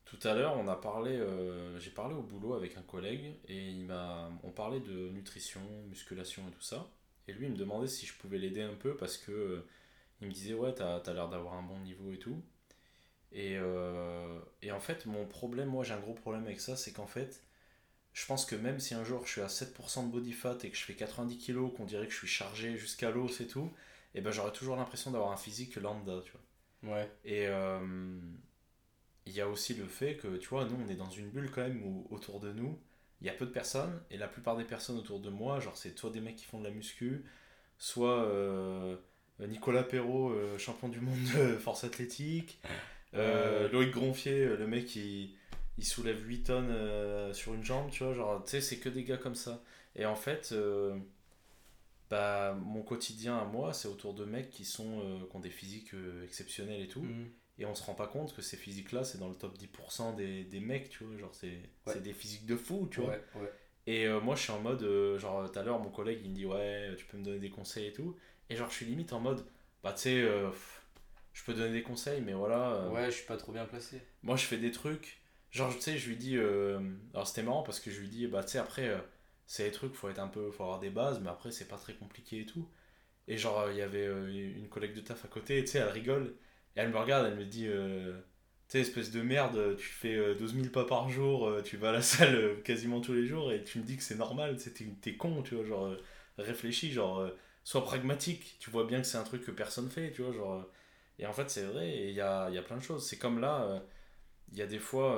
[0.05, 3.69] Tout à l'heure, on a parlé, euh, j'ai parlé au boulot avec un collègue et
[3.69, 6.89] il m'a, on parlait de nutrition, musculation et tout ça.
[7.27, 9.67] Et lui, il me demandait si je pouvais l'aider un peu parce que euh,
[10.21, 12.43] il me disait ouais, t'as as, l'air d'avoir un bon niveau et tout.
[13.31, 16.91] Et, euh, et, en fait, mon problème, moi j'ai un gros problème avec ça, c'est
[16.91, 17.41] qu'en fait,
[18.13, 20.69] je pense que même si un jour je suis à 7% de body fat et
[20.69, 23.71] que je fais 90 kg, qu'on dirait que je suis chargé jusqu'à l'os et tout,
[24.15, 26.95] et ben j'aurais toujours l'impression d'avoir un physique lambda, tu vois.
[26.95, 27.09] Ouais.
[27.23, 27.47] Et
[29.25, 31.49] il y a aussi le fait que, tu vois, nous, on est dans une bulle
[31.51, 32.77] quand même où autour de nous,
[33.21, 35.77] il y a peu de personnes, et la plupart des personnes autour de moi, genre,
[35.77, 37.23] c'est soit des mecs qui font de la muscu,
[37.77, 38.95] soit euh,
[39.39, 42.59] Nicolas Perrault, euh, champion du monde de force athlétique,
[43.13, 45.35] euh, Loïc Gronfier, le mec, il,
[45.77, 49.03] il soulève 8 tonnes sur une jambe, tu vois, genre, tu sais, c'est que des
[49.03, 49.63] gars comme ça.
[49.95, 50.53] Et en fait,
[52.09, 55.93] bah, mon quotidien à moi, c'est autour de mecs qui, sont, qui ont des physiques
[56.23, 57.01] exceptionnels et tout.
[57.01, 57.27] Mmh
[57.61, 60.43] et on se rend pas compte que ces physiques-là, c'est dans le top 10% des,
[60.45, 63.15] des, mecs, tu vois, genre c'est des physiques de fou, tu vois.
[63.85, 66.31] Et euh, moi, je suis en mode, euh, genre, tout à l'heure, mon collègue, il
[66.31, 68.15] me dit, ouais, tu peux me donner des conseils et tout.
[68.49, 69.45] Et genre, je suis limite en mode,
[69.83, 70.49] bah, tu sais, euh,
[71.33, 72.89] je peux donner des conseils, mais voilà.
[72.89, 74.01] ouais, je suis pas trop bien placé.
[74.23, 75.20] Moi, je fais des trucs,
[75.51, 76.37] genre, tu sais, je lui dis,
[77.13, 78.91] alors c'était marrant parce que je lui dis, bah, tu sais, après,
[79.45, 81.77] c'est des trucs, faut être un peu, faut avoir des bases, mais après, c'est pas
[81.77, 82.67] très compliqué et tout.
[83.27, 86.35] Et genre, il y avait une collègue de taf à côté, tu sais, elle rigole.
[86.75, 88.13] Et elle me regarde, elle me dit euh,
[88.67, 91.77] Tu sais, espèce de merde, tu fais 12 euh, 000 pas par jour, euh, tu
[91.77, 94.57] vas à la salle quasiment tous les jours et tu me dis que c'est normal,
[95.01, 95.95] t'es con, tu vois, genre,
[96.37, 97.29] réfléchis, genre,
[97.63, 100.65] sois pragmatique, tu vois bien que c'est un truc que personne fait, tu vois, genre.
[101.19, 103.07] Et en fait, c'est vrai, il y a, y a, plein de choses.
[103.07, 103.83] C'est comme là,
[104.51, 105.15] il y a des fois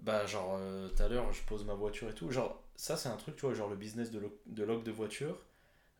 [0.00, 2.30] bah, genre, euh, tout à l'heure, je pose ma voiture et tout.
[2.30, 4.90] Genre, ça, c'est un truc, tu vois, genre le business de, lo- de log de
[4.90, 5.38] voiture.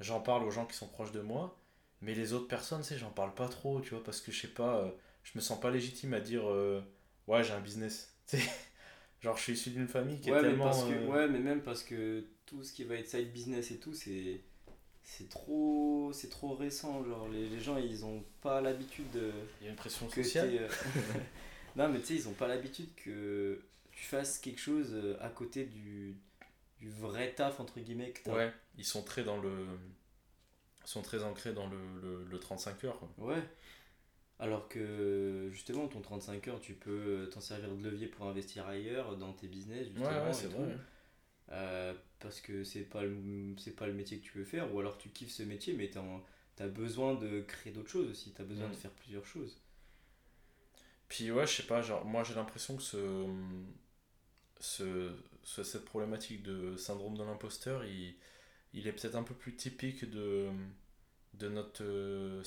[0.00, 1.58] J'en parle aux gens qui sont proches de moi.
[2.02, 4.40] Mais les autres personnes, tu sais, j'en parle pas trop, tu vois, parce que je
[4.40, 4.90] sais pas, euh,
[5.24, 6.82] je me sens pas légitime à dire, euh,
[7.28, 8.14] ouais, j'ai un business.
[8.28, 8.50] Tu sais,
[9.22, 10.62] genre, je suis issu d'une famille qui ouais, est tellement.
[10.62, 13.70] parce que, euh, ouais, mais même parce que tout ce qui va être side business
[13.70, 14.40] et tout, c'est
[15.04, 19.64] c'est trop c'est trop récent genre les, les gens ils ont pas l'habitude de Il
[19.64, 20.50] y a une pression sociale.
[21.76, 23.60] euh, non mais tu sais ils ont pas l'habitude que
[23.92, 26.14] tu fasses quelque chose euh, à côté du
[26.80, 28.34] du vrai taf entre guillemets que t'as.
[28.34, 29.50] Ouais, ils sont très dans le.
[30.84, 32.98] Ils sont très ancrés dans le, le, le 35 heures.
[32.98, 33.10] quoi.
[33.18, 33.42] Ouais.
[34.38, 39.16] Alors que justement, ton 35 heures, tu peux t'en servir de levier pour investir ailleurs
[39.18, 39.88] dans tes business.
[39.88, 40.48] Justement, ouais, c'est.
[41.52, 44.96] Euh, parce que c'est pas, le, pas le métier que tu veux faire, ou alors
[44.98, 45.98] tu kiffes ce métier, mais tu
[46.62, 48.32] as besoin de créer d'autres choses aussi.
[48.32, 48.72] Tu as besoin Mm.
[48.72, 49.58] de faire plusieurs choses.
[51.10, 52.98] Puis ouais, je sais pas, genre, moi j'ai l'impression que ce,
[54.60, 58.14] ce, ce- cette problématique de syndrome de l'imposteur, il,
[58.74, 60.48] il est peut-être un peu plus typique de,
[61.34, 62.42] de notre euh,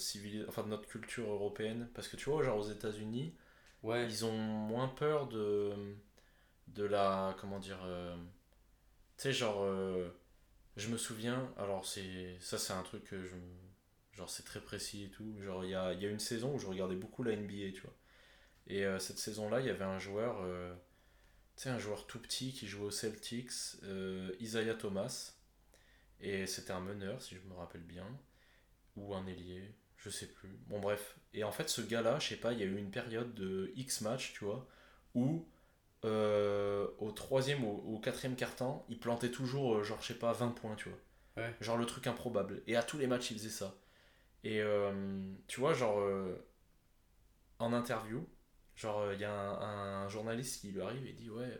[0.49, 1.89] enfin de notre culture européenne.
[1.95, 3.35] Parce que tu vois, genre aux États-Unis,
[3.83, 5.73] Ouais, ils ont moins peur de,
[6.69, 7.35] de la.
[7.41, 7.79] Comment dire.
[7.85, 8.15] euh,
[9.17, 9.61] tu sais, genre.
[9.63, 10.09] euh,
[10.77, 13.35] je me souviens, alors c'est ça c'est un truc que je
[14.13, 16.55] genre c'est très précis et tout, genre il y a, il y a une saison
[16.55, 17.93] où je regardais beaucoup la NBA, tu vois.
[18.67, 20.73] Et euh, cette saison-là, il y avait un joueur, euh,
[21.55, 23.51] tu sais, un joueur tout petit qui jouait aux Celtics,
[23.83, 25.33] euh, Isaiah Thomas,
[26.21, 28.07] et c'était un meneur, si je me rappelle bien,
[28.95, 30.57] ou un ailier, je sais plus.
[30.67, 31.17] Bon, bref.
[31.33, 33.71] Et en fait, ce gars-là, je sais pas, il y a eu une période de
[33.75, 34.67] X match, tu vois,
[35.15, 35.45] où
[36.05, 40.75] au troisième ou au quatrième quart-temps, il plantait toujours, genre, je sais pas, 20 points,
[40.75, 40.97] tu vois.
[41.37, 41.55] Ouais.
[41.61, 42.61] Genre le truc improbable.
[42.67, 43.75] Et à tous les matchs, il faisait ça.
[44.43, 44.61] Et
[45.47, 46.01] tu vois, genre,
[47.59, 48.27] en interview,
[48.75, 51.57] genre, il y a un, un journaliste qui lui arrive et dit Ouais,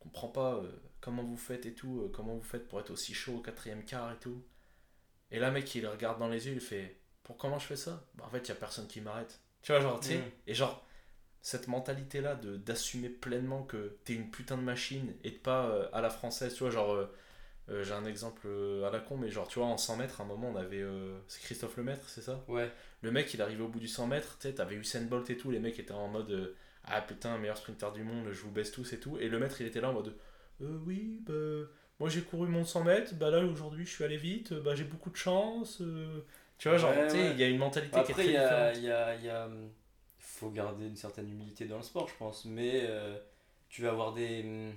[0.00, 2.90] on comprend pas euh, comment vous faites et tout, euh, comment vous faites pour être
[2.90, 4.44] aussi chaud au quatrième quart et tout.
[5.30, 7.76] Et là, mec, il le regarde dans les yeux, il fait Pour comment je fais
[7.76, 8.04] ça?
[8.14, 9.40] Bah, en fait, il y a personne qui m'arrête.
[9.62, 10.30] Tu vois, genre, tu sais, Mm.
[10.48, 10.86] et genre,
[11.42, 15.88] cette mentalité-là de d'assumer pleinement que t'es une putain de machine et de pas euh,
[15.92, 17.08] à la française, tu vois, genre.
[17.70, 20.20] Euh, j'ai un exemple euh, à la con, mais genre, tu vois, en 100 mètres,
[20.20, 20.82] à un moment, on avait.
[20.82, 22.44] euh, c'est Christophe Lemaître, c'est ça?
[22.48, 22.70] Ouais.
[23.02, 25.36] Le mec, il arrivait au bout du 100 mètres, tu sais, t'avais Usain Bolt et
[25.36, 28.50] tout, les mecs étaient en mode euh, Ah putain, meilleur sprinter du monde, je vous
[28.50, 29.18] baisse tous et tout.
[29.18, 30.14] Et le maître, il était là en mode
[30.62, 31.68] Euh, Oui, bah.
[32.00, 34.82] Moi j'ai couru mon 100 mètres, bah là aujourd'hui je suis allé vite, bah j'ai
[34.84, 35.80] beaucoup de chance.
[36.58, 37.30] Tu vois, genre, Ouais, tu sais, ouais.
[37.32, 38.76] il y a une mentalité qui est très il y a, différente.
[38.78, 39.70] il y a, il y a, hum,
[40.18, 42.44] faut garder une certaine humilité dans le sport, je pense.
[42.46, 42.88] Mais
[43.68, 44.72] tu vas avoir des, hum,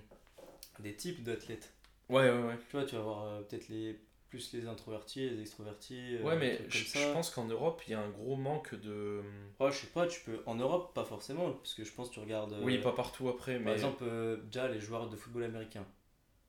[0.79, 1.73] des types d'athlètes.
[2.09, 2.57] Ouais, ouais, ouais.
[2.69, 6.15] Tu vois, tu vas avoir euh, peut-être les, plus les introvertis, les extrovertis.
[6.17, 6.99] euh, Ouais, mais je comme ça.
[6.99, 9.21] je pense qu'en Europe, il y a un gros manque de.
[9.59, 10.41] Ouais, je sais pas, tu peux.
[10.45, 12.53] En Europe, pas forcément, parce que je pense que tu regardes.
[12.53, 13.65] euh, Oui, pas partout après, mais.
[13.65, 15.85] Par exemple, euh, déjà les joueurs de football américain.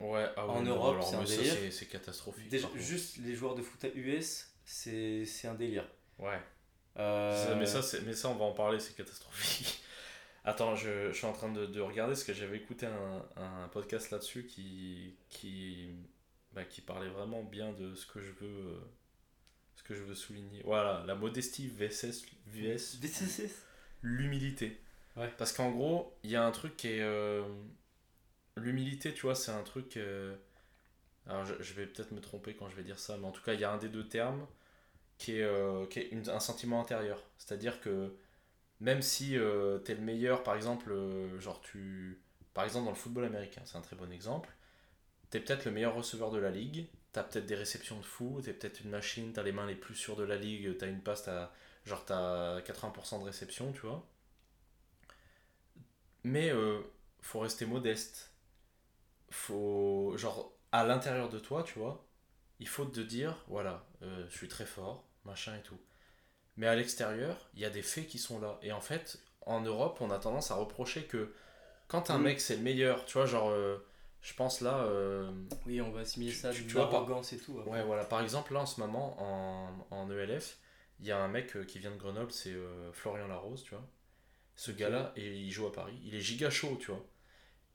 [0.00, 1.54] Ouais, ah ouais, en non, Europe, c'est un ça, délire.
[1.54, 2.48] c'est- c'est catastrophique.
[2.48, 5.88] Déjà, juste les joueurs de foot US, c'est c'est un délire.
[6.20, 6.38] Ouais.
[6.98, 9.82] Euh, Ça, mais, ça, c'est- mais ça, on va en parler, c'est catastrophique.
[10.48, 13.68] Attends, je, je suis en train de, de regarder parce que j'avais écouté un, un
[13.68, 15.90] podcast là-dessus qui, qui,
[16.54, 18.78] bah, qui parlait vraiment bien de ce que je veux, euh,
[19.76, 20.62] ce que je veux souligner.
[20.64, 22.98] Voilà, la modestie vs, vs
[24.02, 24.80] l'humilité.
[25.16, 25.30] Ouais.
[25.36, 27.02] Parce qu'en gros, il y a un truc qui est.
[27.02, 27.42] euh,
[28.56, 29.96] L'humilité, tu vois, c'est un truc.
[29.96, 30.34] euh,
[31.26, 33.42] Alors, je, je vais peut-être me tromper quand je vais dire ça, mais en tout
[33.42, 34.46] cas, il y a un des deux termes
[35.18, 37.22] qui est, qui est une- un sentiment intérieur.
[37.38, 38.14] C'est-à-dire que
[38.80, 42.20] même si euh, tu es le meilleur, par exemple, euh, genre tu.
[42.54, 44.50] Par exemple, dans le football américain, c'est un très bon exemple.
[45.30, 48.04] Tu es peut-être le meilleur receveur de la ligue, tu as peut-être des réceptions de
[48.04, 50.36] fou, tu es peut-être une machine, tu as les mains les plus sûres de la
[50.36, 51.52] ligue, tu as une passe, t'as-
[51.86, 54.06] genre tu as 80% de réception, tu vois.
[56.24, 56.80] Mais euh,
[57.20, 58.32] faut rester modeste.
[59.30, 60.14] Faut.
[60.16, 62.06] Genre, à l'intérieur de toi, tu vois,
[62.60, 65.78] il faut te dire, voilà, je suis très fort, machin et tout.
[66.58, 68.58] Mais à l'extérieur, il y a des faits qui sont là.
[68.62, 71.32] Et en fait, en Europe, on a tendance à reprocher que
[71.86, 73.78] quand un mec c'est le meilleur, tu vois, genre, euh,
[74.20, 74.80] je pense là.
[74.84, 75.30] euh,
[75.66, 77.58] Oui, on va assimiler ça tu- tu vois, par- et tout.
[77.60, 77.70] après.
[77.70, 78.04] Ouais, voilà.
[78.04, 80.58] Par exemple, là, en ce moment, en, en ELF,
[81.00, 83.70] il y a un mec euh, qui vient de Grenoble, c'est euh, Florian Larose, tu
[83.74, 83.86] vois.
[84.56, 85.98] Ce gars-là, et il joue à Paris.
[86.04, 87.06] Il est giga chaud, tu vois.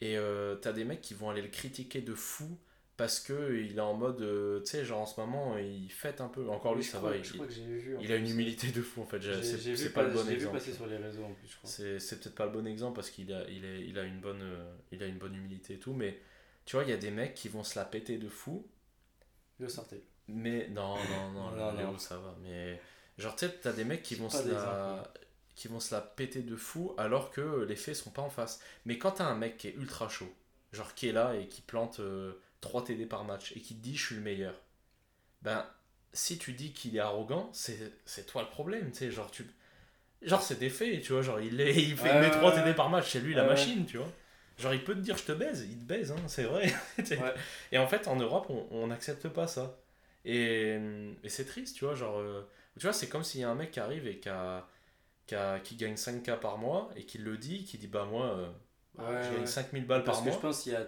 [0.02, 0.18] Et
[0.62, 2.60] t'as des mecs qui vont aller le critiquer de fou
[3.04, 6.22] parce que il est en mode, euh, tu sais, genre en ce moment, il fête
[6.22, 6.48] un peu.
[6.48, 7.18] Encore lui, Oui, ça crois- va.
[7.18, 7.98] Il, vu.
[8.00, 9.20] il a une humilité de fou, en fait.
[9.44, 10.54] C'est vu, pas le pas- bon exemple.
[10.58, 11.70] passer sur les réseaux en plus, je crois.
[11.70, 14.42] C'est peut-être pas le bon exemple parce qu'il a, il est, il a, une bonne,
[14.42, 16.18] euh, il a une bonne humilité et tout, mais
[16.64, 18.66] tu vois, il y a des mecs qui vont se la péter de fou
[19.60, 20.02] Je sortais.
[20.30, 21.98] mais non, non, non, Non, Léo, non.
[21.98, 22.38] ça va.
[22.42, 22.80] Mais
[23.18, 25.12] genre, tu sais, t'as des mecs qui vont Pas se la.
[25.56, 28.62] qui vont se la péter de fou alors que les faits sont pas en face.
[28.86, 30.34] Mais quand t'as un mec qui est ultra chaud,
[30.72, 32.00] genre qui est là et qui plante
[32.64, 34.56] 3 TD par match et qui te dit je suis le meilleur,
[35.42, 35.66] ben
[36.14, 39.46] si tu dis qu'il est arrogant, c'est toi le problème, tu sais, genre tu
[40.22, 42.90] genre c'est des faits, tu vois, genre il, est, il fait met 3 TD par
[42.90, 44.12] match, c'est lui la machine, tu vois.
[44.58, 46.72] Genre il peut te dire je te baise, il te baise, hein, c'est vrai.
[47.72, 49.80] et en fait en Europe on n'accepte pas ça.
[50.26, 50.80] Et,
[51.24, 52.48] et c'est triste, tu vois, genre euh,
[52.80, 54.68] tu vois, c'est comme s'il y a un mec qui arrive et qui, a,
[55.28, 58.26] qui, a, qui gagne 5K par mois et qui le dit, qui dit bah moi
[58.98, 60.24] euh, je gagne 5000 balles par mois.
[60.24, 60.88] Parce que je pense qu'il y a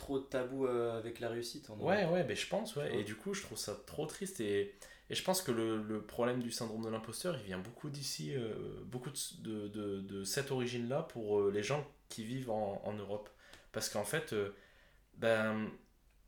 [0.00, 1.68] trop de tabous euh, avec la réussite.
[1.70, 2.96] En ouais, ouais, mais je pense, ouais.
[2.96, 4.40] Et du coup, je trouve ça trop triste.
[4.40, 4.74] Et,
[5.10, 8.34] et je pense que le, le, problème du syndrome de l'imposteur, il vient beaucoup d'ici,
[8.34, 8.54] euh,
[8.86, 13.28] beaucoup de, de, de, cette origine-là pour euh, les gens qui vivent en, en Europe.
[13.72, 14.34] Parce qu'en fait,
[15.18, 15.68] ben,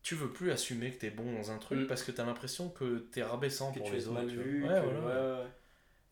[0.03, 1.87] tu veux plus assumer que tu es bon dans un truc mm.
[1.87, 4.21] parce que tu as l'impression que tu es rabaissant pour les autres.
[4.21, 5.47] Mal vu, ouais, ouais,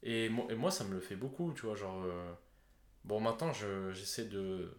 [0.03, 1.77] Et, moi, et moi, ça me le fait beaucoup, tu vois.
[1.77, 2.05] Genre,
[3.05, 3.53] bon, maintenant,
[3.93, 4.73] j'essaie de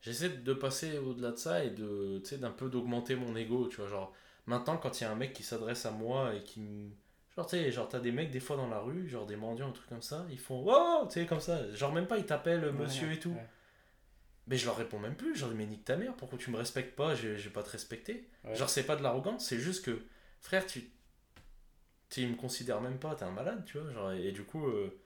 [0.00, 3.88] j'essaie de passer au-delà de ça et de d'un peu d'augmenter mon ego tu vois
[3.88, 4.12] genre
[4.46, 6.90] maintenant quand il y a un mec qui s'adresse à moi et qui me
[7.36, 9.68] genre tu sais genre t'as des mecs des fois dans la rue genre des mendiants
[9.68, 12.26] un truc comme ça ils font oh tu sais comme ça genre même pas ils
[12.26, 13.34] t'appellent monsieur et tout.
[14.46, 16.94] mais je leur réponds même plus genre mais nique ta mère pourquoi tu me respectes
[16.96, 18.28] pas je, vais pas te respecter.
[18.54, 20.02] Genre c'est pas de l'arrogance c'est juste que
[20.40, 20.90] frère tu
[22.08, 24.98] tu me considères même pas t'es un malade tu vois genre et, du coup euh,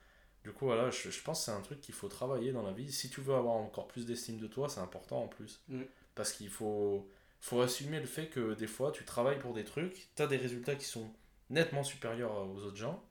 [0.43, 2.73] du coup, voilà, je, je pense que c'est un truc qu'il faut travailler dans la
[2.73, 2.91] vie.
[2.91, 5.61] Si tu veux avoir encore plus d'estime de toi, c'est important en plus.
[5.69, 5.83] Mm.
[6.15, 10.09] Parce qu'il faut, faut assumer le fait que des fois, tu travailles pour des trucs,
[10.15, 11.09] tu as des résultats qui sont
[11.49, 13.03] nettement supérieurs aux autres gens,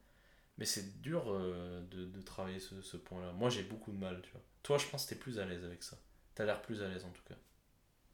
[0.59, 3.33] mais c'est dur euh, de, de, travailler ce, ce point-là.
[3.33, 4.43] Moi, j'ai beaucoup de mal, tu vois.
[4.62, 5.97] Toi, je pense que tu es plus à l'aise avec ça.
[6.37, 7.35] Tu as l'air plus à l'aise en tout cas.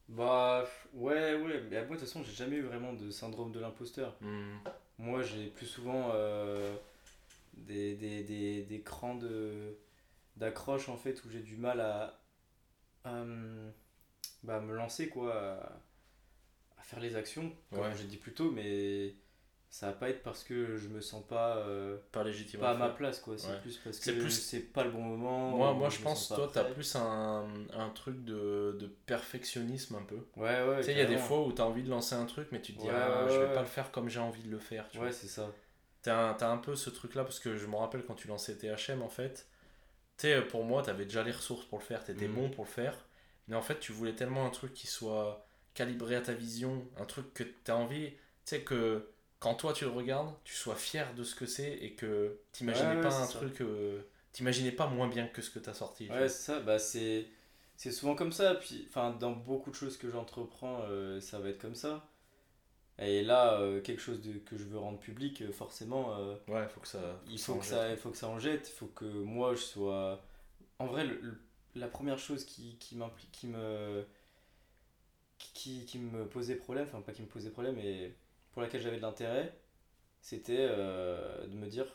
[0.08, 0.64] Bah,
[0.94, 1.60] ouais, ouais.
[1.68, 4.16] Mais moi, de toute façon, j'ai jamais eu vraiment de syndrome de l'imposteur.
[4.20, 4.58] Mm.
[4.98, 6.12] Moi, j'ai plus souvent.
[6.14, 6.76] Euh,
[7.66, 9.78] des, des, des, des crans de,
[10.36, 12.20] d'accroche en fait où j'ai du mal à,
[13.04, 13.24] à
[14.42, 15.34] bah, me lancer quoi,
[16.76, 19.14] à, faire les actions, comme j'ai dit plus tôt, mais
[19.70, 22.74] ça va pas être parce que je me sens pas euh, pas légitime pas à
[22.74, 23.36] ma place quoi.
[23.36, 26.64] C'est plus parce que c'est pas le bon moment moi moi je, pense toi t'as
[26.64, 30.26] plus un, un truc de, de, perfectionnisme un peu.
[30.36, 32.24] Ouais ouais tu sais il y a des fois où t'as envie de lancer un
[32.24, 34.50] truc mais tu te dis ah, je vais pas le faire comme j'ai envie de
[34.50, 35.52] le faire tu ouais c'est ça
[36.08, 39.02] T'as un, un peu ce truc-là, parce que je me rappelle quand tu lançais THM,
[39.02, 39.46] en fait,
[40.16, 42.34] tu pour moi, t'avais déjà les ressources pour le faire, t'étais mmh.
[42.34, 42.94] bon pour le faire,
[43.46, 47.04] mais en fait, tu voulais tellement un truc qui soit calibré à ta vision, un
[47.04, 51.14] truc que t'as envie, tu sais, que quand toi tu le regardes, tu sois fier
[51.14, 54.00] de ce que c'est et que t'imaginais pas un truc, euh,
[54.32, 56.08] t'imaginais pas moins bien que ce que t'as sorti.
[56.10, 57.26] Ouais, c'est ça, bah c'est.
[57.76, 61.50] C'est souvent comme ça, puis enfin dans beaucoup de choses que j'entreprends, euh, ça va
[61.50, 62.04] être comme ça.
[63.00, 66.68] Et là, euh, quelque chose de, que je veux rendre public, euh, forcément, euh, ouais,
[66.68, 68.68] faut que ça, il faut, que ça, il faut que ça en jette.
[68.68, 70.24] Il faut que moi, je sois.
[70.80, 71.06] En vrai,
[71.76, 74.04] la première chose qui, qui m'implique, qui me,
[75.38, 78.16] qui, qui me posait problème, enfin pas qui me posait problème, mais
[78.52, 79.56] pour laquelle j'avais de l'intérêt,
[80.20, 81.86] c'était de me dire,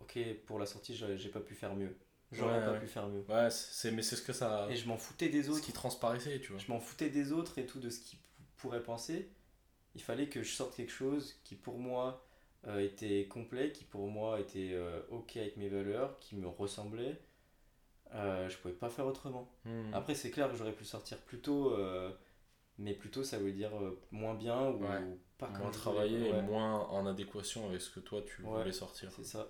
[0.00, 1.96] ok, pour la sortie, j'ai pas pu faire mieux.
[2.32, 3.24] J'aurais pas pu faire mieux.
[3.28, 4.66] Ouais, c'est, mais c'est ce que ça.
[4.70, 5.60] Et je m'en foutais des autres.
[5.60, 6.58] Ce qui transparaissait, tu vois.
[6.58, 8.18] Je m'en foutais des autres et tout, de ce qu'ils
[8.56, 9.30] pourraient penser
[9.96, 12.22] il fallait que je sorte quelque chose qui pour moi
[12.66, 17.18] euh, était complet, qui pour moi était euh, ok avec mes valeurs, qui me ressemblait.
[18.14, 19.50] Euh, je pouvais pas faire autrement.
[19.64, 19.94] Hmm.
[19.94, 22.12] Après, c'est clair que j'aurais pu sortir plus tôt, euh,
[22.78, 23.70] mais plutôt ça veut dire
[24.12, 24.84] moins bien ou
[25.38, 29.10] pas Moins travailler et moins en adéquation avec ce que toi tu voulais sortir.
[29.16, 29.48] C'est ça.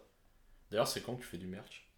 [0.70, 1.88] D'ailleurs, c'est quand que tu fais du merch?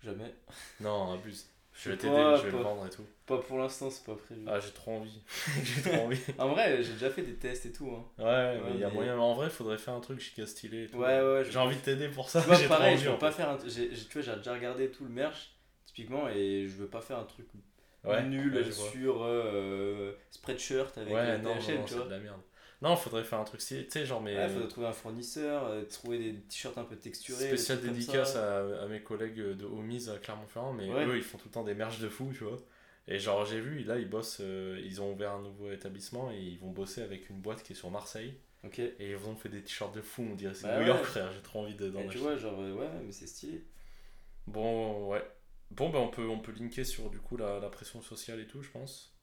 [0.00, 0.32] Jamais.
[0.80, 1.48] Non, abuse.
[1.76, 3.04] Je vais t'aider, je vais le vendre et tout.
[3.26, 4.42] Pas pour l'instant, c'est pas prévu.
[4.46, 5.20] Ah, j'ai trop envie.
[5.62, 6.20] j'ai trop envie.
[6.38, 7.90] en vrai, j'ai déjà fait des tests et tout.
[7.90, 8.04] Hein.
[8.22, 9.18] Ouais, mais il y a moyen.
[9.18, 10.96] En vrai, il faudrait faire un truc giga stylé et tout.
[10.96, 11.44] Ouais, ouais.
[11.44, 12.44] J'ai envie de t'aider pour ça.
[12.58, 13.56] J'ai pareil, je veux pas faire un.
[13.56, 17.24] Tu vois, j'ai déjà regardé tout le merch, typiquement, et je veux pas faire un
[17.24, 17.46] truc
[18.24, 22.04] nul sur euh, Spreadshirt avec ouais, non, non, tu vois.
[22.04, 22.40] de la merde.
[22.82, 24.36] Non, faudrait faire un truc stylé, tu sais, genre, mais.
[24.36, 27.46] Ouais, faudrait trouver un fournisseur, euh, trouver des t-shirts un peu texturés.
[27.46, 31.48] Spécial dédicace à, à, mes collègues de Homies à Clermont-Ferrand, mais eux, ils font tout
[31.48, 32.58] le temps des merches de fou, tu vois.
[33.08, 36.38] Et genre, j'ai vu, là, ils bossent, euh, ils ont ouvert un nouveau établissement et
[36.38, 38.34] ils vont bosser avec une boîte qui est sur Marseille.
[38.64, 38.80] Ok.
[38.80, 41.32] Et ils ont fait des t-shirts de fou, on dirait c'est bah New York, frère,
[41.32, 43.64] j'ai trop envie de dans Tu vois, genre, euh, ouais, mais c'est stylé.
[44.48, 45.24] Bon, ouais.
[45.70, 48.46] Bon, ben on peut, on peut linker sur du coup la, la pression sociale et
[48.46, 49.15] tout, je pense.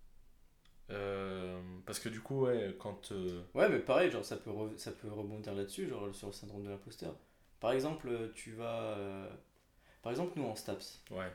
[0.89, 3.11] Euh, parce que du coup, ouais, quand.
[3.11, 6.63] Euh, ouais, mais pareil, genre, ça peut, ça peut rebondir là-dessus, genre sur le syndrome
[6.63, 7.15] de l'imposteur.
[7.59, 8.97] Par exemple, tu vas.
[8.97, 9.29] Euh,
[10.01, 11.31] par exemple, nous en STAPS, ouais.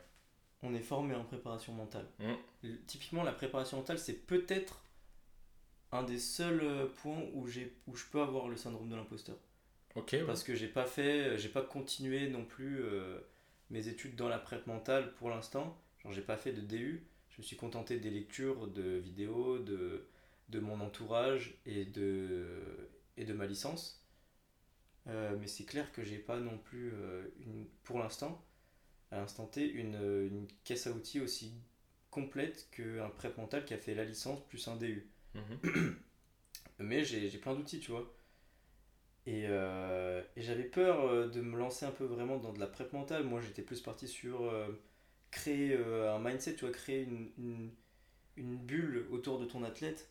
[0.62, 2.06] on est formé en préparation mentale.
[2.18, 2.68] Mmh.
[2.86, 4.82] Typiquement, la préparation mentale, c'est peut-être
[5.90, 7.46] un des seuls points où,
[7.86, 9.36] où je peux avoir le syndrome de l'imposteur.
[9.94, 10.16] Ok.
[10.26, 12.84] Parce que j'ai pas fait, j'ai pas continué non plus
[13.70, 15.74] mes études dans la prep mentale pour l'instant.
[16.02, 17.07] Genre, j'ai pas fait de DU.
[17.38, 20.06] Je me suis contenté des lectures, de vidéos, de,
[20.50, 22.46] de mon entourage et de,
[23.16, 24.04] et de ma licence.
[25.06, 28.44] Euh, mais c'est clair que j'ai pas non plus, euh, une, pour l'instant,
[29.12, 31.54] à l'instant T, une, une caisse à outils aussi
[32.10, 35.10] complète qu'un prep mental qui a fait la licence plus un DU.
[35.34, 35.58] Mhm.
[36.80, 38.12] Mais j'ai plein d'outils, tu vois.
[39.26, 42.92] Et, euh, et j'avais peur de me lancer un peu vraiment dans de la prep
[42.92, 43.24] mentale.
[43.24, 44.50] Moi, j'étais plus parti sur
[45.30, 47.70] créer euh, un mindset, tu vois, créer une, une,
[48.36, 50.10] une bulle autour de ton athlète.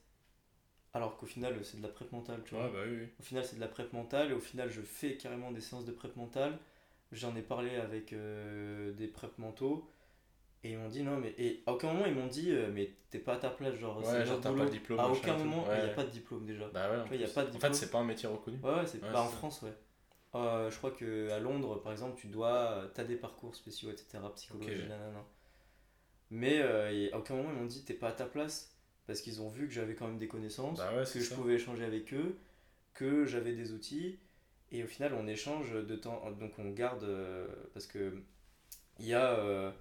[0.94, 2.66] Alors qu'au final, c'est de la prep mentale, tu vois.
[2.66, 3.08] Ouais, bah oui, oui.
[3.20, 5.86] Au final, c'est de la prep mentale et au final, je fais carrément des séances
[5.86, 6.58] de prep mentale.
[7.12, 9.90] J'en ai parlé avec euh, des prep mentaux
[10.64, 11.36] et ils m'ont dit non, mais.
[11.38, 14.02] Et à aucun moment, ils m'ont dit, euh, mais t'es pas à ta place, genre,
[14.04, 15.96] Ouais, genre, t'as pas le diplôme, À aucun moment, il n'y a Ouais.
[15.96, 16.68] pas de diplôme déjà.
[16.74, 17.74] Bah ouais, en vois, y a pas de En diplôme.
[17.74, 18.58] fait, c'est pas un métier reconnu.
[18.64, 19.28] Ouais, ouais, c'est Ouais, bah, en.
[19.28, 19.74] France, ouais.
[20.38, 22.90] Euh, je crois que à Londres, par exemple, tu dois.
[22.94, 24.90] T'as des parcours spéciaux, etc., psychologie, Ok.
[24.90, 25.26] nanana.
[26.30, 28.74] Mais euh, et à aucun moment, ils m'ont dit, t'es pas à ta place.
[29.06, 31.54] Parce qu'ils ont vu que j'avais quand même des connaissances Bah ouais, que je pouvais
[31.54, 32.38] échanger avec eux,
[32.94, 34.20] que j'avais des outils,
[34.70, 38.22] et au final on échange de temps, donc on garde, euh, parce que
[39.00, 39.72] il y a, euh,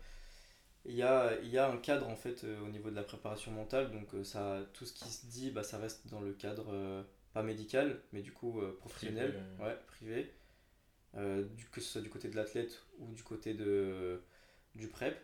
[0.84, 3.02] il y a, il y a un cadre en fait euh, au niveau de la
[3.02, 6.32] préparation mentale, donc euh, ça, tout ce qui se dit, bah, ça reste dans le
[6.32, 7.02] cadre euh,
[7.32, 10.32] pas médical, mais du coup euh, professionnel, Privé, ouais, privé, euh,
[11.16, 14.20] du, que ce soit du côté de l'athlète ou du côté de,
[14.74, 15.16] du prep.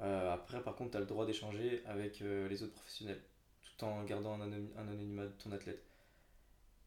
[0.00, 3.20] Euh, après, par contre, tu as le droit d'échanger avec euh, les autres professionnels,
[3.62, 5.82] tout en gardant un, anony- un anonymat de ton athlète.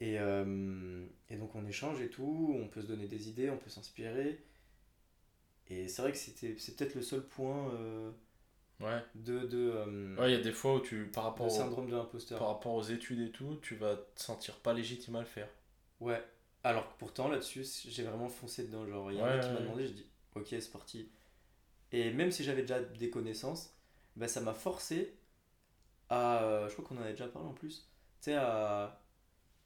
[0.02, 3.58] Et, euh, et donc, on échange et tout, on peut se donner des idées, on
[3.58, 4.40] peut s'inspirer.
[5.70, 8.12] Et c'est vrai que c'était, c'est peut-être le seul point euh,
[8.80, 9.02] Ouais.
[9.16, 11.90] de, de, euh, Ouais, il y a des fois où tu, par rapport, au- syndrome
[11.90, 12.40] de l'imposteur.
[12.40, 15.50] par rapport aux études et tout, tu vas te sentir pas légitime à le faire.
[16.00, 16.24] Ouais.
[16.64, 18.86] Alors que pourtant, là-dessus, j'ai vraiment foncé dedans.
[18.86, 20.05] Genre, il y a un mec qui m'a demandé, je dis,
[20.36, 21.10] ok, c'est parti.
[21.91, 23.74] Et même si j'avais déjà des connaissances,
[24.16, 25.16] bah, ça m'a forcé
[26.10, 26.43] à.
[26.43, 27.88] euh, Je crois qu'on en avait déjà parlé en plus.
[28.22, 28.99] Tu sais, à,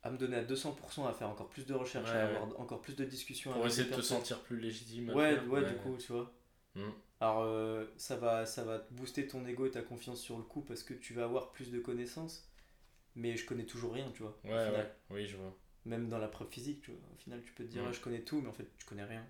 [0.03, 2.35] à me donner à 200%, à faire encore plus de recherches, Ouais, à ouais.
[2.37, 5.09] avoir encore plus de discussions Pour essayer de te sentir plus légitime.
[5.11, 6.31] Ouais, ouais, du coup, tu vois.
[6.75, 6.89] Mm.
[7.21, 10.43] Alors, euh, ça, va, ça va te booster ton ego et ta confiance sur le
[10.43, 12.47] coup parce que tu vas avoir plus de connaissances.
[13.15, 14.37] Mais je connais toujours rien, tu vois.
[14.43, 15.55] Ouais, ouais, oui, je vois.
[15.86, 16.99] Même dans la preuve physique, tu vois.
[17.13, 17.93] Au final, tu peux te dire, Mm.
[17.93, 19.25] je connais tout, mais en fait, tu connais rien.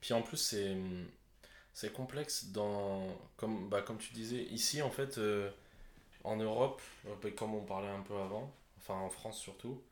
[0.00, 0.76] Puis en plus, c'est
[1.74, 5.50] c'est complexe dans comme bah, comme tu disais ici en fait euh,
[6.24, 9.82] en Europe, euh, bah, comme on parlait un peu avant, enfin en France surtout,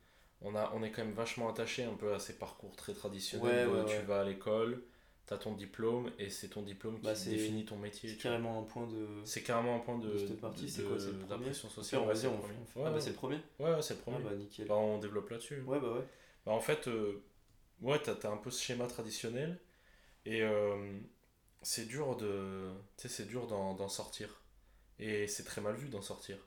[0.42, 3.42] on a on est quand même vachement attaché un peu à ces parcours très traditionnels.
[3.42, 4.05] Ouais, où ouais, tu ouais.
[4.05, 4.82] vas à l'école,
[5.26, 8.08] tu as ton diplôme et c'est ton diplôme Bah, qui c'est- définit ton métier.
[8.10, 9.06] C'est carrément un point de.
[9.24, 12.02] C'est carrément un point de, de cette partie, c'est quoi, c'est le premier sociale.
[12.02, 12.38] on va dire, Ouais,
[12.76, 13.00] Ah, bah, ouais.
[13.00, 14.24] c'est le premier Ouais, ouais, c'est le Ah, premier.
[14.24, 14.66] bah, nickel.
[14.68, 15.60] Bah, on développe là-dessus.
[15.62, 16.04] Ouais, bah ouais.
[16.46, 17.22] Bah, en fait, euh,
[17.80, 19.58] ouais, t'as, t'as un peu ce schéma traditionnel
[20.26, 20.98] et euh,
[21.62, 24.42] c'est dur de, tu sais, c'est dur d'en, sortir.
[24.98, 26.38] Et c'est très mal vu d'en sortir.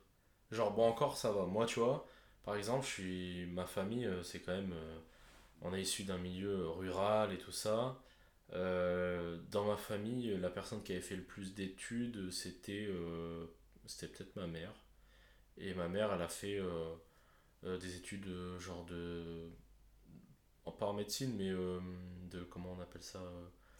[0.50, 1.44] Genre, bon, encore ça va.
[1.46, 2.06] Moi, tu vois,
[2.44, 4.98] par exemple, je suis, ma famille, euh, c'est quand même, euh,
[5.62, 7.98] on est issu d'un milieu rural et tout ça.
[8.52, 13.46] Euh, dans ma famille, la personne qui avait fait le plus d'études, c'était, euh,
[13.86, 14.72] c'était peut-être ma mère.
[15.58, 18.28] Et ma mère, elle a fait euh, des études
[18.58, 19.48] genre de
[20.78, 23.22] pas en médecine, mais de comment on appelle ça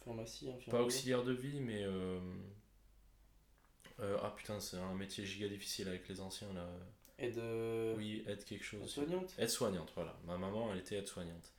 [0.03, 1.85] Pharmacie, Pas auxiliaire de vie, mais
[3.99, 6.67] ah putain, c'est un métier giga difficile avec les anciens là.
[7.19, 7.93] Et de.
[7.97, 8.89] Oui, aide quelque chose.
[8.89, 10.17] Soignante Aide-soignante, voilà.
[10.25, 11.53] Ma maman, elle était aide-soignante.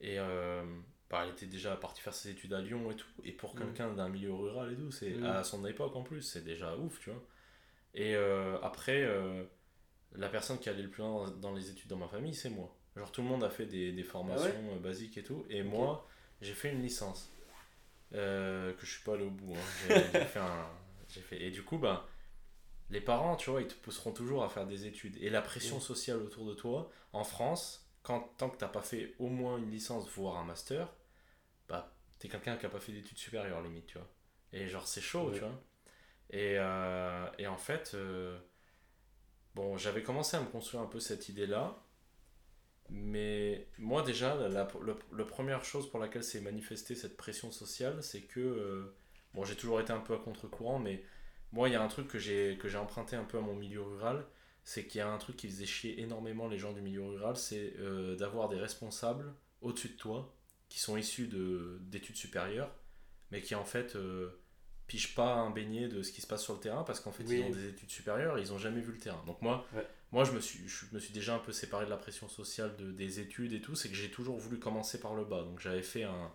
[0.00, 0.62] Et euh,
[1.10, 3.08] bah, elle était déjà partie faire ses études à Lyon et tout.
[3.24, 3.58] Et pour Mm.
[3.58, 5.24] quelqu'un d'un milieu rural et tout, c'est Mm.
[5.24, 7.22] à son époque en plus, c'est déjà ouf, tu vois.
[7.94, 9.44] Et euh, après, euh,
[10.14, 12.50] la personne qui allait le plus loin dans, dans les études dans ma famille, c'est
[12.50, 12.74] moi.
[12.96, 15.44] Genre tout le monde a fait des, des formations euh, basiques et tout.
[15.50, 16.06] Et moi,
[16.42, 17.30] j'ai fait une licence.
[18.14, 19.52] Euh, que je suis pas allé au bout.
[19.54, 19.64] hein.
[19.82, 20.68] J'ai j'ai fait un.
[21.08, 21.42] J'ai fait...
[21.42, 22.08] Et du coup, bah,
[22.90, 25.16] les parents, tu vois, ils te pousseront toujours à faire des études.
[25.20, 25.80] Et la pression Mm.
[25.80, 29.70] sociale autour de toi, en France, quand, tant que t'as pas fait au moins une
[29.72, 30.88] licence, voire un master,
[31.68, 34.08] bah, t'es quelqu'un qui a pas fait d'études supérieures, limite, tu vois.
[34.52, 35.34] Et genre, c'est chaud, Ouais.
[35.34, 35.62] tu vois.
[36.30, 38.38] Et, euh, et en fait, euh,
[39.54, 41.82] bon, j'avais commencé à me construire un peu cette idée-là.
[42.88, 44.48] Mais moi, déjà, la,
[45.12, 48.40] la, première chose pour laquelle s'est manifestée cette pression sociale, c'est que.
[48.40, 48.94] euh,
[49.34, 51.02] bon, j'ai toujours été un peu à contre-courant, mais
[51.52, 53.54] moi, il y a un truc que j'ai que j'ai emprunté un peu à mon
[53.54, 54.24] milieu rural,
[54.66, 57.36] c'est qu'il y a un truc qui faisait chier énormément les gens du milieu rural,
[57.38, 60.36] c'est euh, d'avoir des responsables au-dessus de toi
[60.68, 62.70] qui sont issus de- d'études supérieures,
[63.30, 64.28] mais qui en fait euh,
[64.88, 67.24] pigent pas un beignet de ce qui se passe sur le terrain parce qu'en fait
[67.24, 67.38] Oui.
[67.38, 69.22] ils ont des études supérieures et ils ont jamais vu le terrain.
[69.26, 69.86] Donc moi, Ouais.
[70.12, 72.76] moi je me suis je me suis déjà un peu séparé de la pression sociale
[72.76, 75.42] de, des études et tout, c'est que j'ai toujours voulu commencer par le bas.
[75.44, 76.32] Donc j'avais fait un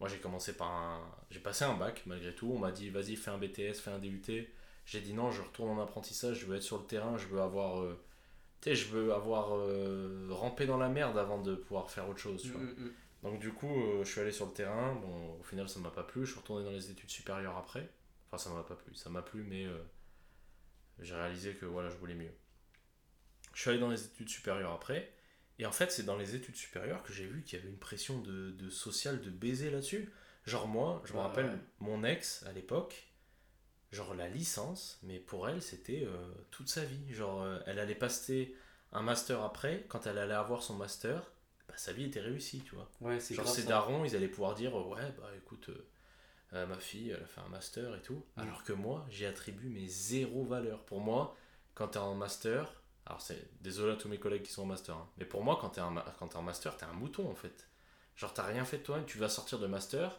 [0.00, 1.00] Moi, j'ai commencé par un.
[1.30, 2.52] J'ai passé un bac, malgré tout.
[2.52, 4.22] On m'a dit, vas-y, fais un BTS, fais un DUT.
[4.88, 7.40] J'ai dit non, je retourne en apprentissage, je veux être sur le terrain, je veux
[7.42, 7.80] avoir.
[7.82, 8.00] euh,
[8.62, 12.20] Tu sais, je veux avoir euh, rampé dans la merde avant de pouvoir faire autre
[12.20, 12.42] chose.
[12.42, 12.62] Tu vois.
[12.62, 12.92] Mm, mm, mm.
[13.24, 14.94] Donc, du coup, euh, je suis allé sur le terrain.
[14.96, 16.26] Bon, au final, ça m'a pas plu.
[16.26, 17.90] Je suis retourné dans les études supérieures après.
[18.32, 18.94] Enfin, ça m'a pas plu.
[18.96, 19.66] Ça m'a plu, mais
[21.00, 22.32] j'ai réalisé que voilà, je voulais mieux.
[23.54, 25.12] Je suis allé dans les études supérieures après.
[25.58, 27.78] Et en fait, c'est dans les études supérieures que j'ai vu qu'il y avait une
[27.78, 30.12] pression de, de social de baiser là-dessus.
[30.46, 31.58] Genre, moi, je me Ouais, rappelle, ouais.
[31.80, 33.07] mon ex à l'époque,
[33.92, 37.12] genre la licence, mais pour elle, c'était euh, toute sa vie.
[37.12, 38.54] Genre, euh, elle allait passer
[38.92, 39.84] un master après.
[39.88, 41.30] Quand elle allait avoir son master,
[41.68, 42.90] bah, sa vie était réussie, tu vois.
[43.00, 43.68] Ouais, Genre, grave ses ça.
[43.68, 45.70] darons, ils allaient pouvoir dire euh, Ouais, bah écoute,
[46.52, 48.22] euh, ma fille, elle a fait un master et tout.
[48.36, 48.40] Mm.
[48.40, 50.84] Alors que moi, j'y attribue mes zéro valeur.
[50.84, 51.36] Pour moi,
[51.74, 52.72] quand t'es en master,
[53.06, 55.58] alors c'est désolé à tous mes collègues qui sont en master, hein, mais pour moi,
[55.60, 57.68] quand t'es en, quand t'es en master, t'es un mouton en fait.
[58.16, 60.18] Genre, t'as rien fait de toi-même, tu vas sortir de master,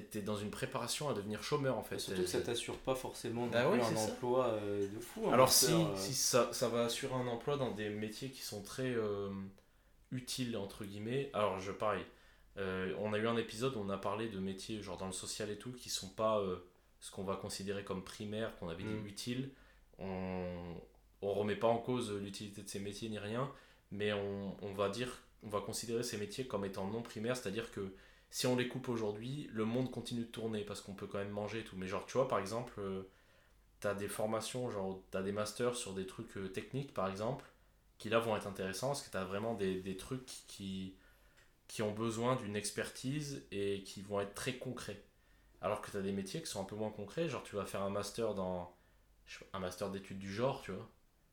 [0.00, 1.98] t'es dans une préparation à devenir chômeur en fait.
[1.98, 5.28] Surtout que ça t'assure pas forcément ouais, un emploi euh, de fou.
[5.32, 8.62] Alors si, euh, si ça, ça va assurer un emploi dans des métiers qui sont
[8.62, 9.28] très euh,
[10.10, 12.04] utiles, entre guillemets, alors je pareil,
[12.58, 15.12] euh, on a eu un épisode où on a parlé de métiers genre dans le
[15.12, 16.56] social et tout qui sont pas euh,
[17.00, 19.06] ce qu'on va considérer comme primaire, qu'on avait dit Mm.
[19.06, 19.50] utile.
[19.98, 20.74] On,
[21.22, 23.50] on remet pas en cause l'utilité de ces métiers ni rien,
[23.90, 27.70] mais on, on va dire, on va considérer ces métiers comme étant non primaires, c'est-à-dire
[27.70, 27.92] que
[28.32, 31.30] si on les coupe aujourd'hui, le monde continue de tourner parce qu'on peut quand même
[31.30, 31.76] manger et tout.
[31.78, 33.04] Mais genre, tu vois, par exemple, euh,
[33.80, 37.44] t'as des formations, genre, t'as des masters sur des trucs euh, techniques, par exemple,
[37.98, 40.96] qui là vont être intéressants parce que t'as vraiment des, des trucs qui,
[41.68, 45.02] qui ont besoin d'une expertise et qui vont être très concrets.
[45.62, 47.82] Alors que t'as des métiers qui sont un peu moins concrets, genre, tu vas faire
[47.82, 48.74] un master dans.
[49.52, 50.88] un master d'études du genre, tu vois.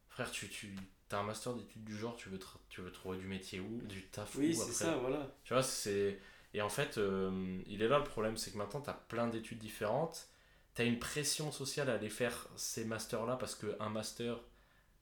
[0.10, 0.76] Frère, tu, tu
[1.12, 2.40] as un master d'études du genre, tu veux,
[2.70, 5.28] tu veux trouver du métier où Du taf Oui, c'est ça, voilà.
[5.44, 6.20] tu vois, c'est.
[6.54, 9.28] Et en fait, euh, il est là le problème, c'est que maintenant, tu as plein
[9.28, 10.30] d'études différentes.
[10.76, 14.40] Tu as une pression sociale à aller faire ces masters-là parce qu'un master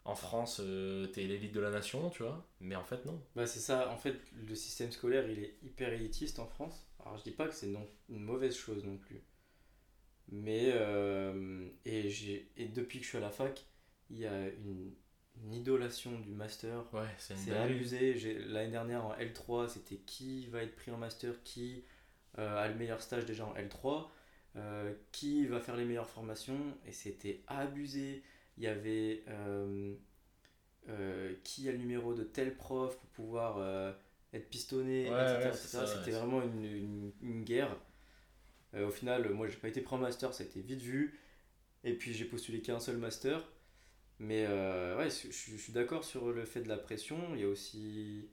[0.03, 2.47] en France, euh, t'es l'élite de la nation, tu vois.
[2.61, 3.21] Mais en fait, non.
[3.35, 4.15] Bah, c'est ça, en fait,
[4.47, 6.87] le système scolaire, il est hyper élitiste en France.
[6.99, 7.67] Alors, je dis pas que c'est
[8.09, 9.21] une mauvaise chose non plus.
[10.29, 13.65] Mais, euh, et depuis que je suis à la fac,
[14.09, 14.93] il y a une,
[15.43, 16.83] une idolation du master.
[16.93, 18.13] Ouais, c'est abusé.
[18.47, 21.83] L'année dernière, en L3, c'était qui va être pris en master, qui
[22.39, 24.11] euh, a le meilleur stage déjà en L3,
[24.55, 28.23] euh, qui va faire les meilleures formations, et c'était abusé.
[28.57, 29.95] Il y avait euh,
[31.43, 33.93] qui a le numéro de tel prof pour pouvoir
[34.33, 35.77] être pistonné, Ouais, etc.
[35.79, 36.19] ouais, C'était ouais.
[36.19, 37.75] vraiment une, une- une guerre.
[38.75, 41.19] Au final, moi, j'ai pas été pris en master, ça a été vite vu.
[41.83, 43.43] Et puis, j'ai postulé qu'un seul master.
[44.19, 47.35] Mais euh, ouais, je, je suis d'accord sur le fait de la pression.
[47.35, 48.29] Il y a aussi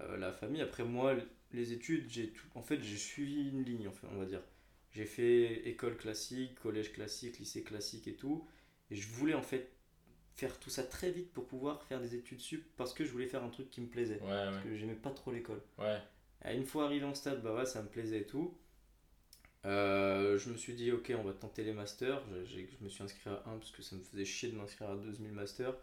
[0.00, 0.62] euh, la famille.
[0.62, 1.14] Après, moi,
[1.52, 2.46] les études, j'ai tout...
[2.54, 4.42] en fait, j'ai suivi une ligne, en fait, on va dire.
[4.92, 8.46] J'ai fait école classique, collège classique, lycée classique et tout.
[8.90, 9.72] Et je voulais en fait
[10.36, 13.26] faire tout ça très vite pour pouvoir faire des études sup parce que je voulais
[13.26, 14.20] faire un truc qui me plaisait.
[14.20, 14.62] Ouais, Parce ouais.
[14.62, 15.62] que j'aimais pas trop l'école.
[15.78, 16.02] Ouais.
[16.46, 18.56] Et une fois arrivé en stade, bah ouais, ça me plaisait et tout.
[19.66, 22.22] Euh, je me suis dit, ok, on va tenter les masters.
[22.46, 24.90] Je, je me suis inscrit à un parce que ça me faisait chier de m'inscrire
[24.90, 25.74] à 2000 masters.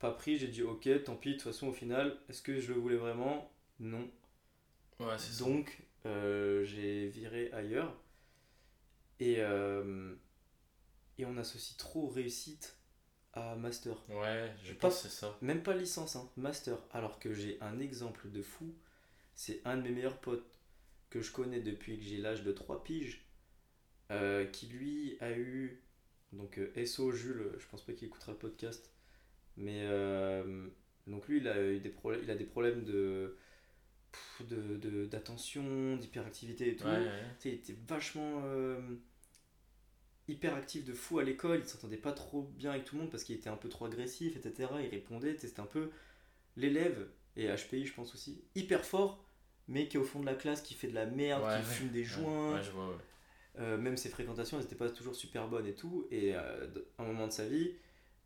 [0.00, 2.72] Pas pris, j'ai dit, ok, tant pis, de toute façon, au final, est-ce que je
[2.72, 3.50] le voulais vraiment?
[3.80, 4.10] Non.
[5.00, 5.38] Ouais, c'est.
[5.38, 7.94] Donc, euh, j'ai viré ailleurs.
[9.20, 10.14] Et, euh,
[11.18, 12.76] et on associe trop réussite
[13.34, 13.96] à master.
[14.08, 15.36] Ouais, je Pas- pense que c'est ça.
[15.42, 16.78] Même pas licence, hein, master.
[16.92, 18.74] Alors que j'ai un exemple de fou.
[19.36, 20.55] C'est un de mes meilleurs potes
[21.10, 23.22] que je connais depuis que j'ai l'âge de 3 piges.
[24.12, 25.82] euh, qui lui a eu.
[26.32, 28.92] Donc euh, SO Jules, je pense pas qu'il écoutera le podcast.
[29.56, 30.68] Mais euh,
[31.06, 33.36] donc lui, il a eu des problèmes, il a des problèmes de
[34.12, 36.86] pff, de- de- d'attention, d'hyperactivité et tout.
[36.88, 37.06] Ouais,
[37.44, 38.80] il était vachement euh,
[40.28, 43.10] hyper actif de fou à l'école, il s'entendait pas trop bien avec tout le monde
[43.10, 44.70] parce qu'il était un peu trop agressif, etc.
[44.82, 45.90] Il répondait, c'était un peu
[46.56, 49.25] l'élève, et HPI je pense aussi, hyper fort,
[49.68, 51.64] mais qui est au fond de la classe, qui fait de la merde, Ouais, qui
[51.64, 52.94] fume des joints, Ouais, je vois, ouais.
[53.58, 56.06] euh, même ses fréquentations, elles n'étaient pas toujours super bonnes et tout.
[56.10, 56.66] Et euh,
[56.98, 57.72] à un moment de sa vie,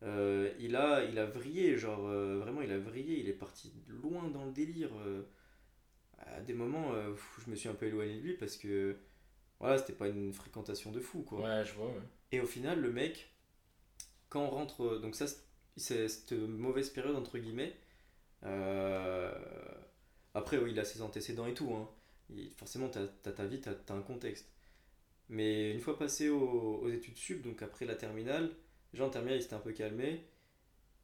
[0.03, 4.27] euh, il, a, il a vrillé, genre vraiment, il a vrillé, il est parti loin
[4.29, 4.91] dans le délire.
[6.19, 6.91] à des moments,
[7.45, 8.95] je me suis un peu éloigné de lui parce que
[9.59, 11.41] voilà, c'était pas une fréquentation de fou quoi.
[11.41, 12.01] Ouais, je vois, ouais.
[12.31, 13.31] Et au final, le mec,
[14.29, 15.41] quand on rentre, donc ça, c'est-
[15.77, 17.75] c'est cette mauvaise période entre guillemets.
[18.43, 19.31] euh,
[20.33, 21.73] après, oui, il a ses antécédents et tout.
[21.73, 21.89] Hein.
[22.29, 24.47] Il- forcément, t'as as ta vie, t'as as un contexte.
[25.29, 28.51] Mais une fois passé aux, aux études sup, donc après la terminale,
[28.93, 30.25] déjà en terminale, il s'était un peu calmé.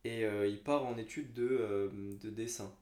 [0.03, 1.89] Et euh, il part en études de, euh,
[2.21, 2.73] de dessin.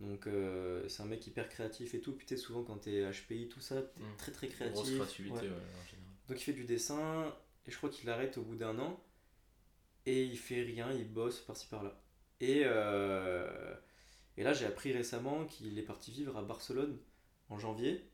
[0.00, 2.12] Donc euh, c'est un mec hyper créatif et tout.
[2.12, 4.16] Puis tu souvent quand t'es HPI, tout ça, t'es Mm.
[4.18, 4.58] très très Grosse
[4.90, 4.94] créatif.
[4.96, 5.42] créativité, Ouais.
[5.42, 6.10] ouais, en général.
[6.28, 7.34] Donc il fait du dessin
[7.66, 9.00] et je crois qu'il arrête au bout d'un an
[10.06, 12.00] et il fait rien, il bosse par-ci par-là.
[12.40, 12.64] Et,
[14.36, 16.98] et là j'ai appris récemment qu'il est parti vivre à Barcelone
[17.48, 18.04] en janvier.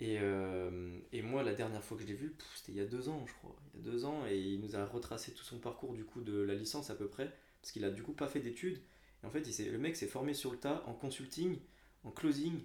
[0.00, 2.86] Et, euh, et moi la dernière fois que je l'ai vu, c'était il y a
[2.86, 3.56] deux ans je crois.
[3.74, 6.22] Il y a deux ans et il nous a retracé tout son parcours du coup
[6.22, 7.32] de la licence à peu près.
[7.60, 8.80] Parce qu'il a du coup pas fait d'études.
[9.22, 11.58] Et en fait le mec s'est formé sur le tas en consulting,
[12.04, 12.64] en closing,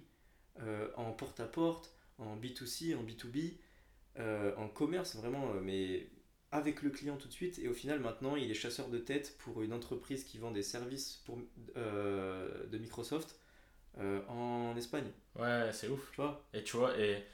[0.60, 3.58] euh, en porte-à-porte, en B2C, en B2B
[4.18, 6.08] euh, en commerce vraiment, mais
[6.52, 7.58] avec le client tout de suite.
[7.58, 10.62] Et au final, maintenant, il est chasseur de tête pour une entreprise qui vend des
[10.62, 11.38] services pour,
[11.76, 13.38] euh, de Microsoft
[13.98, 15.10] euh, en Espagne.
[15.36, 16.12] Ouais, c'est ouf.
[16.12, 16.44] Tu vois?
[16.52, 17.24] Et tu vois, et,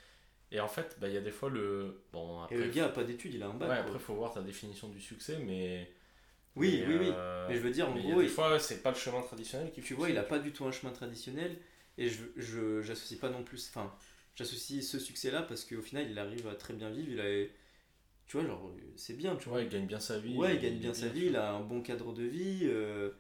[0.53, 2.03] et en fait, bah, il y a des fois le.
[2.13, 3.71] Bon, Et le gars a pas d'études, il a un bac.
[3.71, 5.91] ouais, après, faut voir ta définition du succès, mais.
[6.57, 7.17] oui, mais, oui, oui.
[7.17, 8.97] euh, Mais je veux dire, en mais il gros, des il- fois, c'est pas le
[8.97, 11.57] chemin traditionnel qui tu vois, il a pas du tout un chemin traditionnel.
[11.99, 13.69] Et je je- j'associe pas non plus.
[13.69, 13.93] Enfin,
[14.35, 17.11] j'associe ce succès-là parce qu'au final, il arrive à très bien vivre.
[17.11, 17.49] Il a.
[18.33, 19.61] Tu vois, genre, c'est bien, tu vois.
[19.61, 20.35] il gagne bien sa vie.
[20.39, 22.61] Ouais, il gagne bien sa vie, il a un bon cadre de vie.
[22.63, 23.11] euh,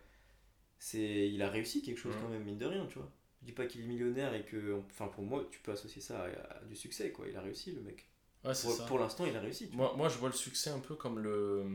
[0.78, 2.22] c'est, il a réussi quelque chose Mhm.
[2.22, 3.10] quand même, mine de rien, tu vois.
[3.42, 4.80] Je dis pas qu'il est millionnaire et que.
[4.90, 7.26] Enfin, pour moi, tu peux associer ça à, à du succès, quoi.
[7.28, 8.08] Il a réussi, le mec.
[8.42, 8.84] Ouais, c'est Pour, ça.
[8.86, 9.66] pour l'instant, il a réussi.
[9.66, 9.76] vois.
[9.88, 11.66] Moi, moi, je vois le succès un peu comme le.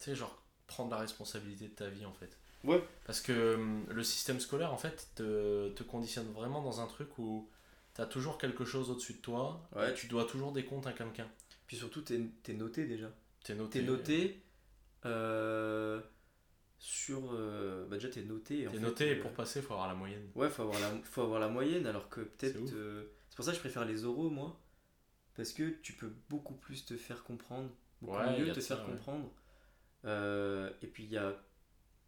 [0.00, 2.36] Tu sais, genre, prendre la responsabilité de ta vie, en fait.
[2.64, 2.82] Ouais.
[3.06, 7.16] Parce que hum, le système scolaire, en fait, te, te conditionne vraiment dans un truc
[7.20, 7.48] où
[7.94, 9.68] t'as toujours quelque chose au-dessus de toi.
[9.76, 9.92] Ouais.
[9.92, 11.28] Et tu dois toujours des comptes à quelqu'un.
[11.70, 13.12] Puis surtout, t'es, t'es noté déjà.
[13.44, 13.78] T'es noté.
[13.78, 14.42] T'es noté.
[15.06, 16.00] euh,
[16.80, 17.32] sur.
[17.32, 18.66] euh, bah, déjà, t'es noté.
[18.72, 20.26] T'es noté et euh, pour passer, faut avoir la moyenne.
[20.34, 22.58] Ouais, faut avoir la, faut avoir la moyenne, alors que peut-être.
[22.66, 24.58] C'est euh, C'est pour ça que je préfère les oraux, moi.
[25.36, 27.70] Parce que tu peux beaucoup plus te faire comprendre,
[28.02, 28.92] beaucoup Ouais, mieux te ça, faire ouais.
[28.96, 29.30] comprendre.
[30.06, 31.36] Euh, et puis il y a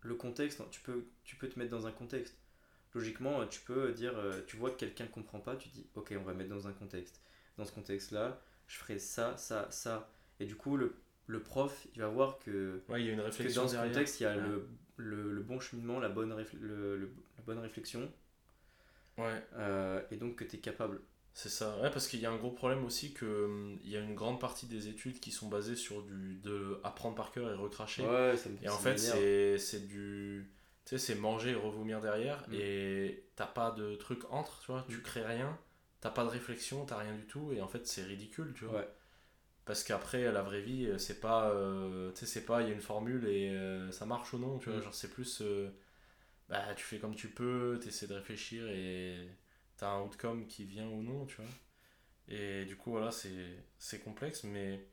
[0.01, 2.37] le contexte, hein, tu peux, tu peux te mettre dans un contexte.
[2.95, 4.15] Logiquement, tu peux dire,
[4.49, 7.21] tu vois que quelqu'un comprend pas, tu dis, ok, on va mettre dans un contexte.
[7.57, 10.11] Dans ce contexte-là, je ferai ça, ça, ça.
[10.41, 10.95] Et du coup, le,
[11.27, 13.75] le prof, il va voir que Ouais, il y a une que réflexion dans ce
[13.75, 13.93] derrière.
[13.93, 14.43] contexte, il y a Ouais.
[14.43, 16.99] le, le, le bon cheminement, la bonne, le-
[17.39, 18.11] la bonne réflexion,
[19.19, 21.01] Ouais, euh, et donc que tu es capable.
[21.35, 21.77] c'est ça.
[21.81, 24.15] Ouais, parce qu'il y a un gros problème aussi que hum, il y a une
[24.15, 28.03] grande partie des études qui sont basées sur du de apprendre par cœur et recracher.
[28.03, 28.99] Ouais, ça me Et en fait,
[29.59, 30.51] c'est du.
[30.85, 32.45] Tu sais, c'est manger et revomir derrière.
[32.49, 32.55] Mm.
[32.55, 34.85] Et t'as pas de truc entre, tu vois.
[34.89, 35.59] Tu crées rien.
[36.03, 37.53] T'as pas de réflexion, t'as rien du tout.
[37.55, 38.81] Et en fait, c'est ridicule, tu vois.
[38.81, 38.89] Ouais.
[39.65, 41.51] Parce qu'après, la vraie vie, euh, c'est pas.
[41.51, 44.39] euh, tu sais, c'est pas, il y a une formule et euh, ça marche ou
[44.39, 44.79] non, tu vois.
[44.79, 44.83] Mm.
[44.83, 45.41] Genre, c'est plus.
[45.43, 45.71] euh,
[46.49, 49.29] bah, tu fais comme tu peux, t'essaies de réfléchir et
[49.79, 51.47] t'as un outcome qui vient ou non, tu vois.
[52.29, 54.87] Et du coup, voilà, c'est c'est complexe, mais.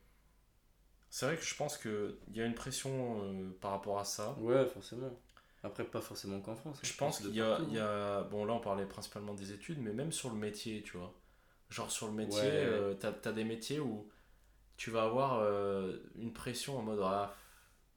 [1.12, 4.34] C'est vrai que je pense qu'il y a une pression par rapport à ça.
[4.40, 5.12] Ouais, forcément.
[5.64, 6.78] Après, pas forcément qu'en France.
[6.78, 7.86] hein, Je pense qu'il y a, y hein.
[7.86, 8.24] a.
[8.24, 11.14] Bon, là, on parlait principalement des études, mais même sur le métier, tu vois.
[11.70, 12.50] Genre, sur le métier, Ouais.
[12.52, 14.10] euh, t'as, t'as des métiers où
[14.78, 17.00] tu vas avoir euh, une pression en mode.
[17.04, 17.36] Ah,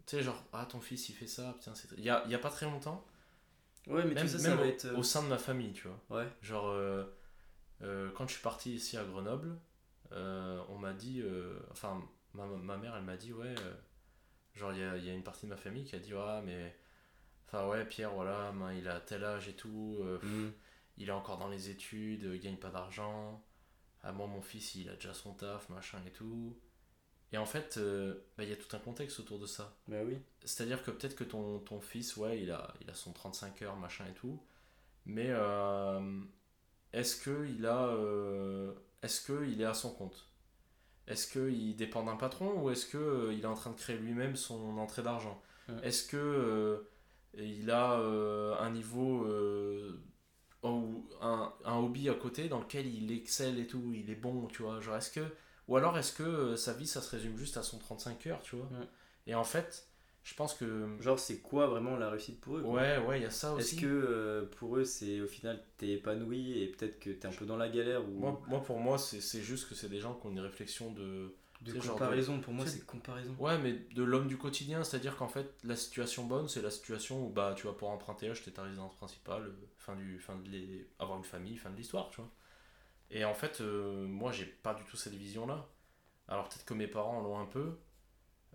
[0.07, 1.89] tu sais, genre, ah, ton fils, il fait ça, putain, c'est.
[1.99, 3.05] Il y a, y a pas très longtemps,
[3.87, 4.85] Ouais, mais même, ça, ça même va au, être.
[4.87, 6.21] euh, au sein de ma famille, tu vois.
[6.21, 6.29] Ouais.
[6.43, 7.05] Genre, euh,
[8.15, 9.57] quand je suis parti ici à Grenoble,
[10.13, 11.23] on m'a dit.
[11.71, 12.03] enfin,
[12.35, 13.55] ma, ma mère, elle m'a dit, ouais.
[14.55, 16.43] genre, il y a, y a une partie de ma famille qui a dit, ah,
[16.45, 16.77] mais.
[17.53, 19.99] Enfin, ouais, Pierre, voilà, ben, il a tel âge et tout.
[20.01, 20.53] euh, Mm.
[20.99, 23.43] il est encore dans les études, il gagne pas d'argent.
[24.03, 26.57] Ah, moi, mon fils, il a déjà son taf, machin et tout.
[27.33, 29.75] Et en fait, euh, bah, il y a tout un contexte autour de ça.
[29.89, 30.19] Bah oui.
[30.45, 33.77] C'est-à-dire que peut-être que ton, ton fils, ouais, il a, il a son 35 heures,
[33.77, 34.43] machin et tout.
[35.07, 36.21] Mais euh,
[36.93, 37.87] est-ce qu'il a.
[37.89, 38.73] euh,
[39.03, 40.29] est-ce qu'il est à son compte?
[41.09, 44.79] Est-ce qu'il dépend d'un patron ou est-ce qu'il est en train de créer lui-même son
[44.79, 45.43] entrée d'argent?
[45.69, 45.75] Ouais.
[45.89, 46.87] Est-ce que
[47.39, 49.25] il a euh, un niveau.
[49.27, 50.01] euh,
[50.65, 54.47] ou un, un hobby à côté dans lequel il excelle et tout, il est bon,
[54.49, 54.81] tu vois.
[54.81, 55.21] Genre, est-ce que.
[55.69, 58.43] Ou alors est-ce que euh, sa vie, ça se résume juste à son 35 heures,
[58.43, 58.87] tu vois Ouais.
[59.27, 59.89] Et en fait,
[60.23, 60.97] je pense que.
[61.01, 62.83] Genre, c'est quoi vraiment la réussite pour eux quoi?
[62.83, 63.77] Ouais, ouais, il y a ça aussi.
[63.77, 67.33] Est-ce que euh, pour eux, c'est au final, t'es épanoui et peut-être que t'es un
[67.33, 70.01] peu dans la galère ou Moi, moi, pour moi, c'est c'est juste que c'est des
[70.01, 71.35] gens qui ont une réflexion de.
[71.65, 73.35] De comparaison Pour moi, c'est- comparaison.
[73.39, 77.27] Ouais, mais de l'homme du quotidien, c'est-à-dire qu'en fait, la situation bonne, c'est la situation
[77.27, 80.49] où bah, tu vas pouvoir emprunter, acheter ta résidence principale, euh, fin du, fin de
[80.51, 82.31] les- avoir une famille, fin de l'histoire, tu vois.
[83.11, 85.69] Et en fait, euh, moi, j'ai pas du tout cette vision-là.
[86.29, 87.79] Alors peut-être que mes parents l'ont un peu,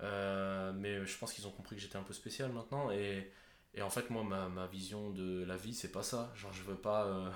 [0.01, 2.91] euh, mais je pense qu'ils ont compris que j'étais un peu spécial maintenant.
[2.91, 3.31] Et,
[3.73, 6.31] et en fait, moi, ma, ma vision de la vie, c'est pas ça.
[6.35, 7.29] Genre, je veux pas, euh,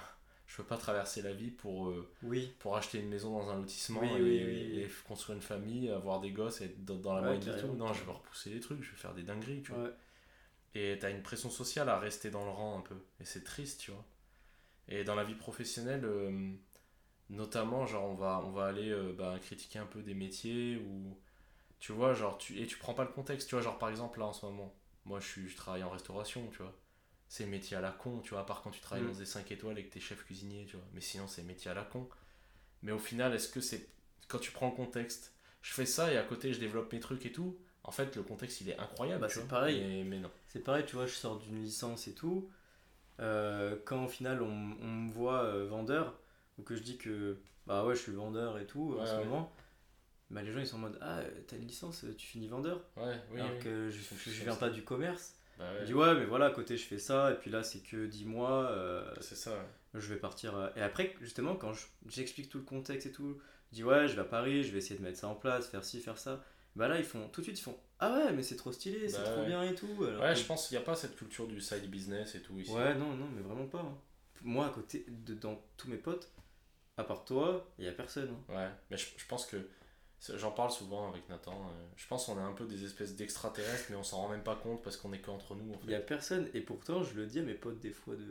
[0.52, 2.54] je veux pas traverser la vie pour, euh, Oui.
[2.60, 4.46] pour acheter une maison dans un lotissement Oui, et,
[4.84, 7.74] oui, construire une famille, avoir des gosses et être dans, dans la Ouais, moyenne tout.
[7.76, 9.84] Non, je veux repousser les trucs, je vais faire des dingueries, tu vois.
[9.84, 9.94] Ouais.
[10.76, 12.96] Et t'as une pression sociale à rester dans le rang un peu.
[13.22, 14.04] Et c'est triste, tu vois.
[14.90, 16.52] Et dans la vie professionnelle, euh,
[17.30, 21.18] notamment, genre, on va, on va aller euh, bah, critiquer un peu des métiers ou.
[21.80, 24.20] Tu vois, genre, tu, et tu prends pas le contexte, tu vois, genre, par exemple,
[24.20, 24.74] là, en ce moment,
[25.06, 26.76] moi, je, suis, je travaille en restauration, tu vois.
[27.34, 29.12] C'est métier à la con, tu vois, à part quand tu travailles Mm.
[29.14, 30.86] dans des 5 étoiles et que t'es chef cuisinier, tu vois.
[30.94, 32.10] Mais sinon, c'est métier à la con.
[32.84, 33.88] Mais au final, est-ce que c'est.
[34.28, 37.26] Quand tu prends le contexte, je fais ça et à côté, je développe mes trucs
[37.26, 37.58] et tout.
[37.86, 39.22] En fait, le contexte, il est incroyable.
[39.22, 39.82] Bah, c'est pareil.
[39.82, 40.30] Mais, mais non.
[40.50, 42.50] C'est pareil, tu vois, je sors d'une licence et tout.
[43.22, 44.48] Euh, quand au final on,
[44.82, 46.20] on me voit euh, vendeur,
[46.58, 49.24] ou que je dis que bah ouais, je suis vendeur et tout en ce ouais.
[49.26, 49.52] moment,
[50.32, 53.14] bah les gens ils sont en mode Ah, t'as une licence, tu finis vendeur Ouais,
[53.32, 53.40] oui.
[53.40, 53.60] Alors oui.
[53.64, 55.36] que je, je, je viens pas du commerce.
[55.62, 57.80] Bah ouais, dis Ouais, mais voilà, à côté je fais ça, et puis là c'est
[57.80, 59.52] que 10 mois, euh, c'est ça.
[59.52, 59.58] ouais.
[59.94, 60.56] je vais partir.
[60.58, 63.38] euh, Et après, justement, quand je- j'explique tout le contexte et tout,
[63.72, 65.68] je dis Ouais, je vais à Paris, je vais essayer de mettre ça en place,
[65.68, 66.44] faire ci, faire ça.
[66.76, 69.10] Bah là, ils font tout de suite, ils font Ah ouais, mais c'est trop stylé,
[69.10, 69.48] c'est Bah trop ouais.
[69.48, 69.88] bien et tout.
[70.08, 72.42] alors Ouais, que- je pense qu'il n'y a pas cette culture du side business et
[72.42, 72.72] tout ici.
[72.72, 73.80] Ouais, non, non, mais vraiment pas.
[73.80, 73.98] hein.
[74.44, 76.32] Moi, à côté, de, dans tous mes potes,
[76.98, 78.30] à part toi, il y a personne.
[78.50, 78.54] hein.
[78.56, 79.58] Ouais, mais je, je pense que
[80.38, 81.54] j'en parle souvent avec Nathan.
[81.54, 84.44] euh, je pense qu'on est un peu des espèces d'extraterrestres, mais on s'en rend même
[84.44, 85.74] pas compte parce qu'on est qu'entre nous.
[85.74, 88.16] En Il y a personne, et pourtant, je le dis à mes potes des fois
[88.16, 88.24] de.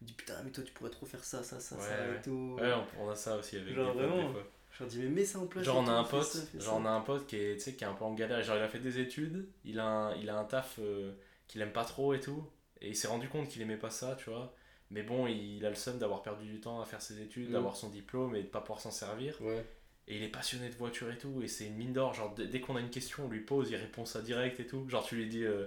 [0.00, 1.88] Je me dis putain, mais toi, tu pourrais trop faire ça, ça, ça, Ouais, ça
[2.08, 2.16] ouais.
[2.18, 2.56] et tout.
[2.60, 4.42] Ouais, on, on a ça aussi avec Genre des potes, vraiment, des fois.
[4.70, 5.64] Je leur dis, mais mets ça en place.
[5.64, 7.86] Genre on a un pote, ça, genre on a un pote qui est, qui est
[7.86, 8.42] un peu en galère.
[8.42, 11.12] Genre il a fait des études, il a un, il a un taf euh,
[11.48, 12.44] qu'il aime pas trop et tout,
[12.80, 14.54] et il s'est rendu compte qu'il aimait pas ça, tu vois.
[14.90, 17.52] Mais bon, il a le seum d'avoir perdu du temps à faire ses études, Mm.
[17.54, 19.36] d'avoir son diplôme et de pas pouvoir s'en servir.
[19.42, 19.66] Ouais.
[20.10, 22.14] Et il est passionné de voiture et tout, et c'est une mine d'or.
[22.14, 24.88] Genre, dès qu'on a une question, on lui pose, il répond ça direct et tout.
[24.88, 25.66] Genre, tu lui dis, euh,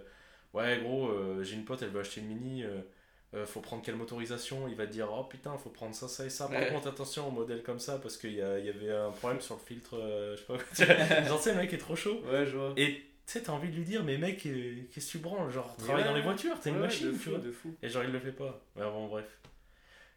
[0.56, 3.96] ouais, gros, euh, j'ai une pote, elle veut acheter une mini, euh, faut prendre quelle
[3.98, 4.68] motorisation?
[4.68, 6.48] Il va te dire, oh putain, faut prendre ça, ça et ça.
[6.48, 6.70] Par Ouais.
[6.70, 9.62] contre, attention au modèle comme ça, parce qu'il y, y avait un problème sur le
[9.62, 9.96] filtre,
[10.36, 11.24] je sais pas.
[11.28, 12.20] Genre, tu sais, le mec est trop chaud.
[12.26, 12.74] Ouais, je vois.
[12.78, 15.52] Et tu sais, t'as envie de lui dire, mais mec, qu'est-ce que tu branles?
[15.52, 17.38] Genre, travaille ouais, dans les voitures, t'es une machine, de tu vois.
[17.38, 17.74] de fou.
[17.84, 18.60] Et genre, il le fait pas.
[18.76, 19.38] Mais bon, bref.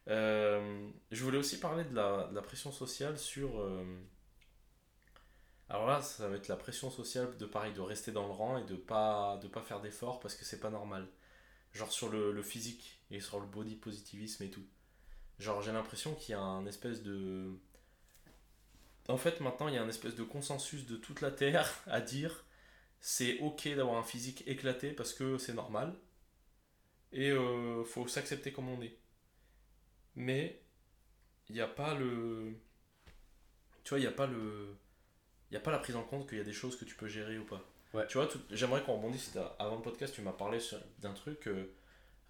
[0.09, 3.51] Je voulais aussi parler de la, de la pression sociale sur.
[5.75, 8.59] Alors là, ça va être la pression sociale de pareil, de rester dans le rang
[8.59, 11.09] et de pas, de pas faire d'efforts parce que c'est pas normal.
[11.73, 14.65] Genre sur le, le physique et sur le body positivisme et tout.
[15.41, 17.59] Genre, j'ai l'impression qu'il y a un espèce de.
[19.09, 22.01] En fait, maintenant, il y a un espèce de consensus de toute la Terre à
[22.01, 22.45] dire
[23.01, 25.93] c'est ok d'avoir un physique éclaté parce que c'est normal
[27.13, 28.97] et euh, faut s'accepter comme on est.
[30.15, 30.63] Mais
[31.49, 32.55] il n'y a pas le.
[33.83, 34.77] Tu vois, il n'y a pas le.
[35.51, 36.95] Il n'y a pas la prise en compte qu'il y a des choses que tu
[36.95, 37.63] peux gérer ou pas.
[37.93, 38.07] Ouais.
[38.09, 39.37] Tu vois, tout- j'aimerais qu'on rebondisse.
[39.59, 41.47] Avant le podcast, tu m'as parlé sur- d'un truc.
[41.49, 41.67] euh,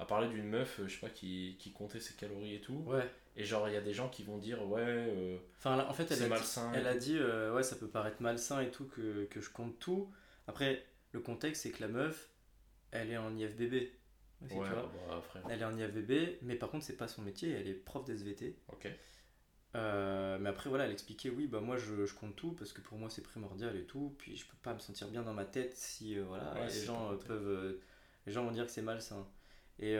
[0.00, 2.82] à parler d'une meuf, euh, je sais pas, qui, qui comptait ses calories et tout.
[2.84, 3.08] Ouais.
[3.36, 5.92] Et genre, il y a des gens qui vont dire, ouais, euh, Enfin, là, en
[5.94, 6.72] fait, elle c'est a, malsain.
[6.74, 9.78] elle a dit euh, ouais, ça peut paraître malsain et tout, que, que je compte
[9.78, 10.12] tout.
[10.48, 12.28] Après, le contexte, c'est que la meuf,
[12.90, 13.92] elle est en IFBB.
[14.44, 14.92] aussi, Ouais, tu vois.
[15.08, 15.42] bah, frère.
[15.48, 18.56] Elle est en IFBB, mais par contre, c'est pas son métier, elle est prof d'SVT.
[18.72, 18.88] Ok.
[19.74, 22.80] Euh, mais après, voilà, elle expliquait oui, bah moi je, je compte tout parce que
[22.80, 24.14] pour moi c'est primordial et tout.
[24.18, 26.84] Puis je peux pas me sentir bien dans ma tête si euh, voilà, Ouais, les
[26.84, 27.76] gens euh, peuvent.
[28.26, 29.26] les gens vont dire que c'est malsain.
[29.80, 29.94] Et,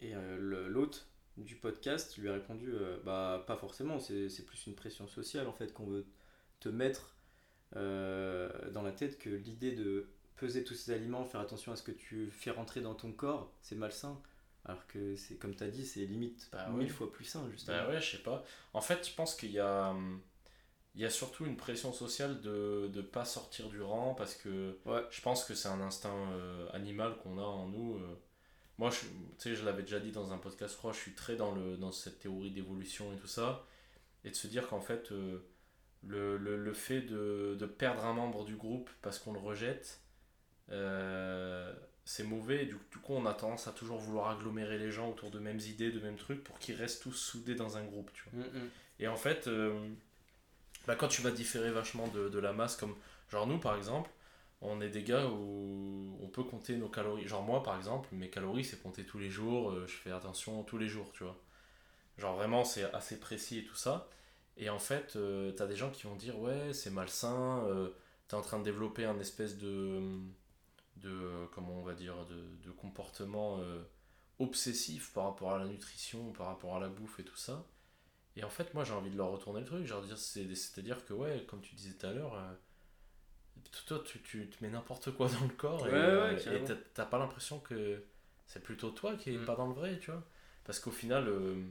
[0.00, 2.72] et le- l'hôte du podcast lui a répondu
[3.04, 6.06] bah pas forcément, c'est c'est plus une pression sociale en fait qu'on veut
[6.60, 7.14] te mettre
[7.74, 11.90] dans la tête que l'idée de peser tous ces aliments, faire attention à ce que
[11.92, 14.20] tu fais rentrer dans ton corps, c'est malsain.
[14.64, 16.88] Alors que c'est comme tu as dit, c'est limite Bah mille ouais.
[16.88, 17.76] fois plus sain justement.
[17.78, 18.44] Bah ouais, je sais pas.
[18.74, 20.20] En fait, je pense qu'il y a, hum,
[20.94, 24.78] il y a surtout une pression sociale de ne pas sortir du rang parce que
[24.86, 25.02] Ouais.
[25.10, 27.96] je pense que c'est un instinct euh, animal qu'on a en nous.
[27.96, 28.16] euh.
[28.78, 31.14] Moi, je, tu sais, je l'avais déjà dit dans un podcast, je crois, je suis
[31.14, 33.66] très dans, le, dans cette théorie d'évolution et tout ça.
[34.24, 35.40] Et de se dire qu'en fait, euh,
[36.04, 40.00] le, le, le fait de, de perdre un membre du groupe parce qu'on le rejette,
[40.70, 41.74] euh,
[42.08, 42.62] c'est mauvais.
[42.62, 45.60] Et du, coup, on a tendance à toujours vouloir agglomérer les gens autour de mêmes
[45.60, 48.10] idées, de mêmes trucs pour qu'ils restent tous soudés dans un groupe.
[48.14, 48.46] Tu vois.
[48.46, 48.70] Mm, mm.
[49.00, 49.78] Et en fait, euh,
[50.86, 52.96] bah, quand tu vas différer vachement de, de la masse, comme
[53.30, 54.08] genre nous par exemple,
[54.62, 57.28] on est des gars où on peut compter nos calories.
[57.28, 60.62] Genre moi par exemple, mes calories c'est compter tous les jours, euh, je fais attention
[60.62, 61.38] tous les jours, tu vois.
[62.16, 64.08] Genre vraiment c'est assez précis et tout ça.
[64.56, 67.68] Et en fait, euh, t'as des gens qui vont dire ouais c'est malsain,
[68.28, 70.00] t'es en train de développer un espèce de,
[71.00, 73.82] de comment on va dire, de, de comportement euh,
[74.38, 77.66] obsessif par rapport à la nutrition, par rapport à la bouffe et tout ça.
[78.36, 79.86] Et en fait, moi, j'ai envie de leur retourner le truc.
[79.86, 82.54] Genre, dire, c'est- c'est-à-dire que, ouais, comme tu disais tout à l'heure, euh,
[83.86, 87.06] toi, tu, tu te mets n'importe quoi dans le corps et, Ouais, euh, ouais, t'as-
[87.06, 88.02] pas l'impression que
[88.46, 89.44] c'est plutôt toi qui est Mm.
[89.44, 90.22] pas dans le vrai, tu vois.
[90.64, 91.64] Parce qu'au final, euh,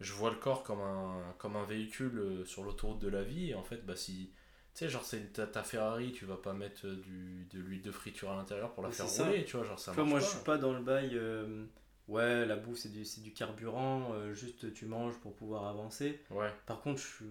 [0.00, 3.50] je vois le corps comme un, comme un véhicule sur l'autoroute de la vie.
[3.50, 4.32] Et en fait, bah, si
[4.78, 7.90] sais, genre, c'est ta, ta Ferrari, tu vas pas mettre euh, du, de l'huile de
[7.92, 9.24] friture à l'intérieur pour la Mais faire c'est ça.
[9.24, 10.24] rouler, tu vois, genre ça Tu vois, moi, pas.
[10.24, 11.10] je suis pas dans le bail.
[11.14, 11.64] euh,
[12.08, 14.12] ouais, la bouffe, c'est du, du carburant.
[14.14, 16.20] euh, juste, tu manges pour pouvoir avancer.
[16.30, 17.24] Ouais, Par contre, je suis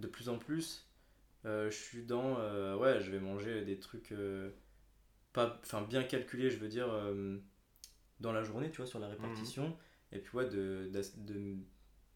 [0.00, 0.86] de plus en plus.
[1.46, 2.34] euh, je suis dans.
[2.78, 4.12] ouais, je vais manger des trucs.
[5.32, 6.88] pas, enfin, bien calculés, je veux dire.
[8.20, 9.76] dans la journée, tu vois, sur la répartition.
[10.12, 11.56] Et puis, ouais, de, d'as- de,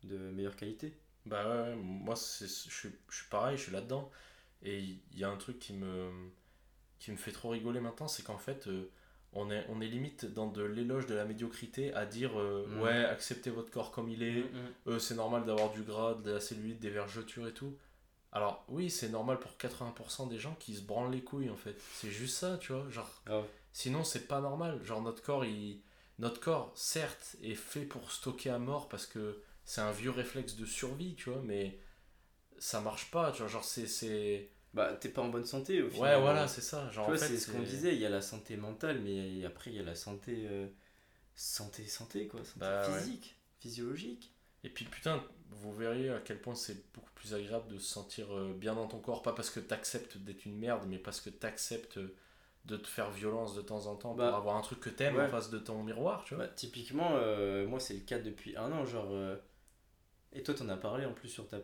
[0.05, 0.95] de meilleure qualité.
[1.27, 4.11] bah ouais, moi, c'est, je, suis, je suis pareil, je suis là-dedans.
[4.63, 6.11] Et il y a un truc qui me,
[6.99, 8.91] qui me fait trop rigoler maintenant, c'est qu'en fait, euh,
[9.33, 12.81] on, est, on est limite dans de l'éloge de la médiocrité à dire euh, Mm.
[12.83, 14.45] ouais, acceptez votre corps comme il est,
[14.87, 17.77] Euh, c'est normal d'avoir du gras, de la cellulite, des vergetures et tout.
[18.33, 21.77] Alors oui, c'est normal pour 80% des gens qui se branlent les couilles en fait.
[21.95, 22.89] C'est juste ça, tu vois.
[22.91, 23.23] Genre,
[23.73, 24.81] sinon c'est pas normal.
[24.85, 25.81] Genre notre corps, il...
[26.19, 30.55] notre corps, certes, est fait pour stocker à mort parce que c'est un vieux réflexe
[30.57, 31.79] de survie, tu vois, mais
[32.61, 33.49] ça marche pas, tu vois.
[33.49, 33.87] Genre c'est...
[33.89, 34.51] c'est...
[34.75, 36.21] Bah, t'es pas en bonne santé au Ouais, final.
[36.21, 36.91] voilà, c'est ça.
[36.91, 39.01] Genre, Tu en vois, fait, c'est ce qu'on disait, il y a la santé mentale,
[39.01, 40.47] mais après, il y a la santé.
[40.49, 40.69] euh,
[41.35, 42.45] santé, santé, quoi.
[42.45, 43.01] Santé Bah, ouais.
[43.01, 44.33] physique, physiologique.
[44.65, 48.27] Et puis putain, vous verriez à quel point c'est beaucoup plus agréable de se sentir
[48.37, 51.31] euh, bien dans ton corps, pas parce que t'acceptes d'être une merde, mais parce que
[51.31, 51.99] t'acceptes
[52.67, 55.17] de te faire violence de temps en temps Bah, pour avoir un truc que t'aimes
[55.17, 55.25] ouais.
[55.25, 56.45] en face de ton miroir, tu vois.
[56.47, 58.85] Bah, typiquement, euh, moi, c'est le cas depuis un an.
[58.87, 59.37] Genre, euh,
[60.33, 61.59] et toi, t'en as parlé en plus sur ta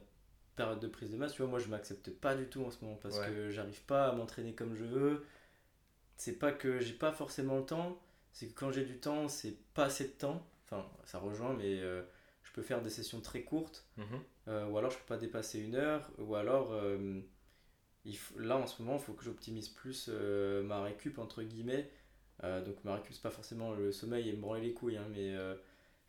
[0.57, 1.33] période de prise de masse.
[1.35, 3.27] Tu vois, moi, je m'accepte pas du tout en ce moment parce Ouais.
[3.29, 5.25] que j'arrive pas à m'entraîner comme je veux.
[6.17, 8.01] C'est pas que j'ai pas forcément le temps,
[8.33, 10.47] c'est que quand j'ai du temps, c'est pas assez de temps.
[10.65, 12.03] Enfin, ça rejoint, mais euh,
[12.43, 13.87] je peux faire des sessions très courtes.
[13.97, 14.21] Mhm.
[14.49, 17.21] Euh, ou alors je peux pas dépasser une heure, ou alors euh,
[18.05, 20.09] il faut- là en ce moment il faut que j'optimise plus
[20.65, 21.91] ma récup entre guillemets.
[22.43, 25.35] Donc ma récup c'est pas forcément le sommeil et me branler les couilles, hein, mais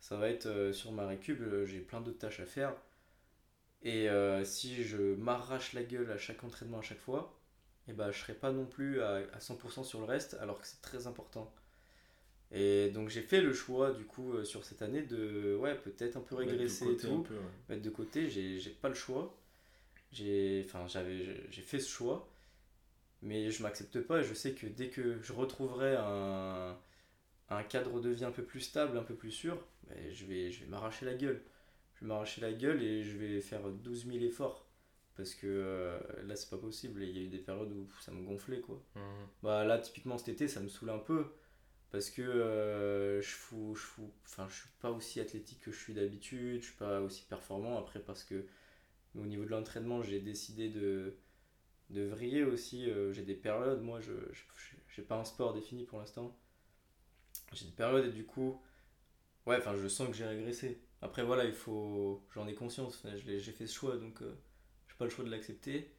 [0.00, 2.74] ça va être sur ma récup, j'ai plein d'autres tâches à faire.
[3.82, 7.38] Et euh, si je m'arrache la gueule à chaque entraînement à chaque fois,
[7.88, 10.66] et ben je serai pas non plus à, à 100% sur le reste alors que
[10.66, 11.52] c'est très important.
[12.50, 16.16] Et donc j'ai fait le choix du coup euh, sur cette année de ouais peut-être
[16.16, 17.40] un peu régresser et tout peu, ouais.
[17.68, 19.36] mettre de côté, j'ai pas le choix.
[20.64, 22.28] Enfin j'ai fait ce choix
[23.22, 26.76] mais je m'accepte pas et je sais que dès que je retrouverai un
[27.50, 29.58] un cadre de vie un peu plus stable, un peu plus sûr,
[29.88, 31.42] ben, je vais je vais m'arracher la gueule.
[31.98, 34.68] Je vais m'arracher la gueule et je vais faire 12 000 efforts
[35.16, 38.12] parce que euh, là c'est pas possible il y a eu des périodes où ça
[38.12, 38.80] me gonflait quoi.
[38.94, 39.02] Mhm.
[39.42, 41.26] Bah là typiquement cet été ça me saoule un peu
[41.90, 44.12] parce que euh, je fous je fous
[44.48, 48.00] je suis pas aussi athlétique que je suis d'habitude, je suis pas aussi performant après
[48.00, 48.46] parce que
[49.16, 51.16] au niveau de l'entraînement, j'ai décidé de
[51.90, 54.12] de vriller aussi, euh, j'ai des périodes moi je
[54.94, 56.38] j'ai pas un sport défini pour l'instant.
[57.52, 58.60] J'ai des périodes et du coup
[59.46, 60.80] ouais, enfin je sens que j'ai régressé.
[61.02, 64.34] Après voilà, il faut j'en ai conscience, je j'ai fait ce choix donc euh,
[64.88, 65.92] j'ai pas le choix de l'accepter.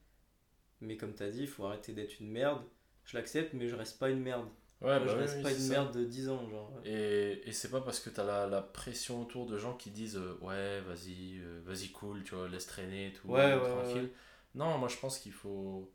[0.81, 2.61] Mais comme t'as dit, il faut arrêter d'être une merde.
[3.05, 4.47] Je l'accepte, mais je reste pas une merde.
[4.81, 5.73] Ouais, Moi, bah je oui, reste oui, pas une ça.
[5.73, 6.71] merde de 10 ans, genre.
[6.85, 10.15] Et, et c'est pas parce que t'as la, la pression autour de gens qui disent
[10.17, 14.03] euh, ouais, vas-y, euh, vas-y, cool, tu vois, laisse traîner et tout, Ouais, ouais, tranquille.
[14.03, 14.13] ouais.
[14.55, 15.91] Non, moi je pense qu'il faut.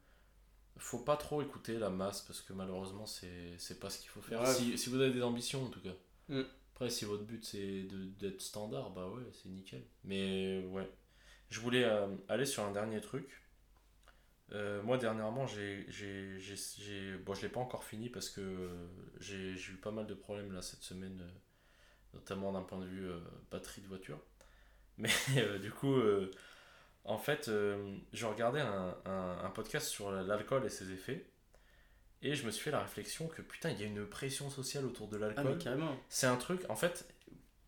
[0.78, 4.20] Faut pas trop écouter la masse parce que malheureusement c'est c'est pas ce qu'il faut
[4.22, 4.42] faire.
[4.42, 4.46] Ouais.
[4.46, 5.94] Si, si vous avez des ambitions en tout cas.
[6.28, 6.44] Mm.
[6.74, 7.86] Après, si votre but c'est
[8.18, 9.84] d'être standard, bah ouais, c'est nickel.
[10.02, 10.90] Mais ouais.
[11.50, 13.44] Je voulais euh, aller sur un dernier truc.
[14.52, 15.86] Euh, moi, dernièrement, j'ai,
[17.24, 18.70] bon, je l'ai pas encore fini parce que
[19.20, 21.30] j'ai, eu pas mal de problèmes là cette semaine, euh,
[22.14, 23.08] notamment d'un point de vue
[23.52, 24.20] batterie de voiture.
[24.98, 25.10] Mais
[25.60, 25.94] du coup,
[27.04, 27.48] en fait,
[28.12, 31.24] je regardais un, un podcast sur l'alcool et ses effets.
[32.24, 34.84] Et je me suis fait la réflexion que putain, il y a une pression sociale
[34.86, 35.58] autour de Ah, l'alcool.
[35.58, 35.96] carrément.
[36.08, 37.06] C'est un truc, en fait,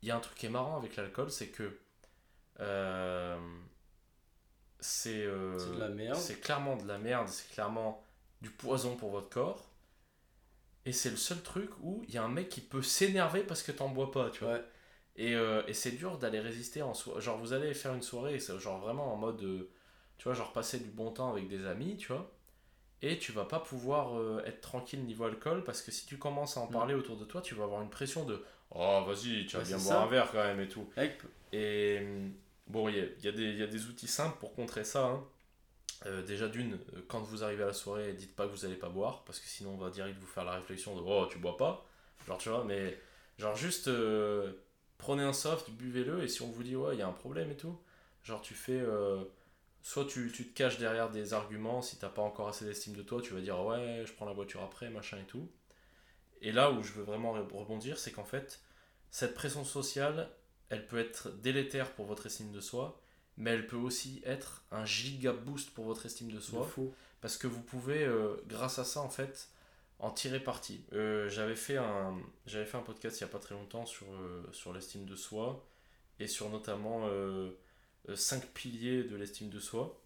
[0.03, 1.79] il y a un truc qui est marrant avec l'alcool, c'est que
[2.61, 3.39] euh,
[4.81, 6.17] c'est euh, C'est de la merde.
[6.17, 8.03] c'est clairement de la merde, c'est clairement
[8.41, 9.71] du poison pour votre corps.
[10.87, 13.63] Et c'est le seul truc où il y a un mec qui peut s'énerver parce
[13.63, 14.55] que t'en bois pas, tu vois.
[14.55, 14.65] Ouais.
[15.17, 17.21] Et, euh, et c'est dur d'aller résister en soi.
[17.21, 19.41] Genre, vous allez faire une soirée, c'est genre vraiment en mode,
[20.19, 22.36] tu vois, genre passer du bon temps avec des amis, tu vois.
[23.09, 26.57] Et tu vas pas pouvoir euh, être tranquille niveau alcool parce que si tu commences
[26.57, 26.73] à en Mm.
[26.73, 28.43] parler autour de toi, tu vas avoir une pression de
[28.73, 30.03] Oh, vas-y, tu vas bien boire ça.
[30.03, 30.89] un verre quand même et tout.
[31.53, 32.33] Et hum,
[32.67, 35.05] bon, il y y a des- il y a des outils simples pour contrer ça.
[35.07, 35.25] hein.
[36.07, 38.77] Euh, déjà, d'une, euh, quand vous arrivez à la soirée, dites pas que vous allez
[38.77, 41.39] pas boire parce que sinon on va direct vous faire la réflexion de Oh, tu
[41.39, 41.87] bois pas.
[42.27, 42.99] Genre, tu vois, mais
[43.39, 44.53] genre juste euh,
[44.99, 47.51] prenez un soft, buvez-le et si on vous dit Ouais, il y a un problème
[47.51, 47.79] et tout,
[48.25, 48.81] genre tu fais.
[49.87, 53.03] Soit tu, tu te caches derrière des arguments, si t'as pas encore assez d'estime de
[53.03, 55.49] toi, tu vas dire Ouais, je prends la voiture après, machin et tout.
[56.43, 58.61] Et là où je veux vraiment rebondir, c'est qu'en fait,
[59.13, 60.29] cette pression sociale,
[60.71, 63.01] elle peut être délétère pour votre estime de soi,
[63.37, 66.67] mais elle peut aussi être un giga boost pour votre estime de soi.
[66.67, 66.93] fou.
[67.21, 69.51] parce que vous pouvez, euh, grâce à ça, en fait,
[70.01, 70.85] en tirer parti.
[70.95, 74.09] Euh, j'avais fait un j'avais fait un podcast il n'y a pas très longtemps sur,
[74.13, 75.65] euh, sur l'estime de soi
[76.19, 77.09] et sur notamment
[78.15, 80.03] 5 piliers de l'estime de soi.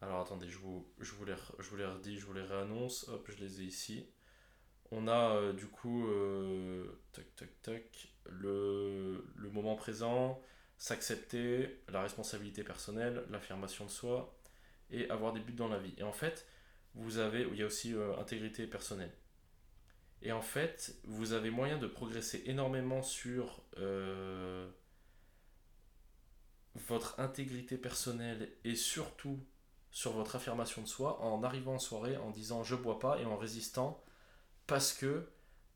[0.00, 3.08] Alors attendez, je vous, je vous, les, je vous les redis, je vous les réannonce.
[3.08, 4.06] Hop, je les ai ici.
[4.90, 6.08] On a du coup,
[7.12, 10.42] tac, tac, tac, le, le moment présent,
[10.78, 14.34] s'accepter, la responsabilité personnelle, l'affirmation de soi
[14.90, 15.94] et avoir des buts dans la vie.
[15.98, 16.46] Et en fait,
[16.94, 19.12] vous avez, il y a aussi euh, intégrité personnelle.
[20.22, 24.68] Et en fait, vous avez moyen de progresser énormément sur euh,
[26.74, 29.38] votre intégrité personnelle et surtout
[29.90, 33.24] sur votre affirmation de soi en arrivant en soirée en disant je bois pas et
[33.24, 34.02] en résistant
[34.66, 35.28] parce que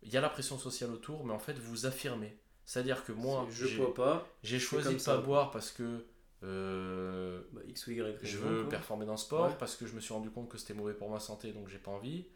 [0.02, 2.38] il y a la pression sociale autour, mais en fait vous affirmez.
[2.64, 4.26] C'est-à-dire que moi, je bois pas.
[4.42, 6.06] J'ai choisi de pas boire parce que
[6.42, 10.00] euh, bah, X ou Y je veux performer dans le sport parce que je me
[10.00, 12.26] suis rendu compte que c'était mauvais pour ma santé donc j'ai pas envie.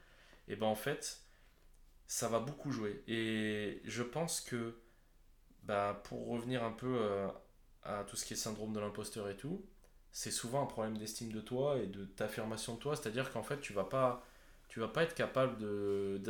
[0.48, 1.20] Et ben en fait,
[2.06, 3.02] ça va beaucoup jouer.
[3.06, 4.74] Et je pense que
[5.62, 7.28] bah, pour revenir un peu euh,
[7.84, 9.64] à tout ce qui est syndrome de l'imposteur et tout,
[10.12, 12.96] c'est souvent un problème d'estime de toi et de t'affirmation de toi.
[12.96, 14.24] C'est-à-dire qu'en fait, tu vas pas
[14.68, 16.20] tu vas pas être capable de,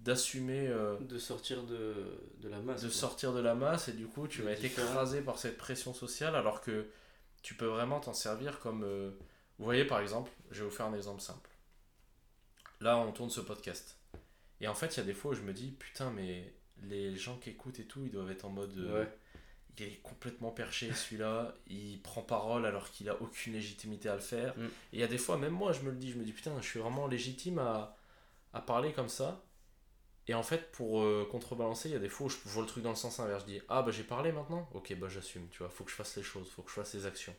[0.00, 1.94] d'assumer euh, de sortir de,
[2.38, 5.20] de, la masse de sortir de la masse et du coup tu vas être écrasé
[5.20, 6.86] par cette pression sociale alors que
[7.42, 9.10] tu peux vraiment t'en servir comme euh,
[9.58, 11.50] vous voyez par exemple je vais vous faire un exemple simple.
[12.80, 13.98] Là on tourne ce podcast.
[14.60, 17.14] Et en fait il y a des fois où je me dis putain mais les
[17.14, 19.04] gens qui écoutent et tout ils doivent être en mode euh,
[19.78, 24.20] il est complètement perché celui-là il prend parole alors qu'il a aucune légitimité à le
[24.20, 24.64] faire mm.
[24.64, 26.32] et il y a des fois même moi je me le dis je me dis
[26.32, 27.96] putain je suis vraiment légitime à,
[28.52, 29.42] à parler comme ça
[30.28, 32.68] et en fait, pour euh, contrebalancer, il y a des fois où je vois le
[32.68, 33.42] truc dans le sens inverse.
[33.42, 34.68] Je dis Ah, bah j'ai parlé maintenant?
[34.72, 36.94] Ok, bah j'assume, tu vois, faut que je fasse les choses, faut que je fasse
[36.94, 37.34] les actions.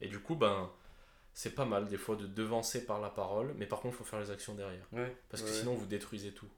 [0.00, 0.70] Et du coup, ben,
[1.34, 4.04] c'est pas mal des fois de devancer par la parole, mais par contre, il faut
[4.04, 4.86] faire les actions derrière.
[5.28, 6.48] Parce que sinon, vous détruisez tout.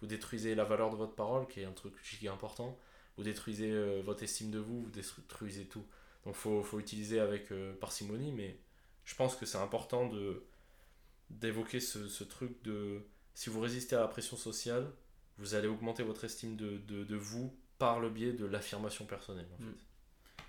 [0.00, 2.78] Vous détruisez la valeur de votre parole, qui est un truc qui est important.
[3.16, 5.84] Vous détruisez euh, votre estime de vous, vous détruisez tout.
[6.24, 8.58] Donc, faut, faut utiliser avec euh, parcimonie, mais
[9.04, 10.42] je pense que c'est important de
[11.28, 13.00] d'évoquer ce, ce truc de
[13.34, 14.90] si vous résistez à la pression sociale,
[15.38, 19.48] vous allez augmenter votre estime de, de, de vous par le biais de l'affirmation personnelle.
[19.60, 19.74] En mm.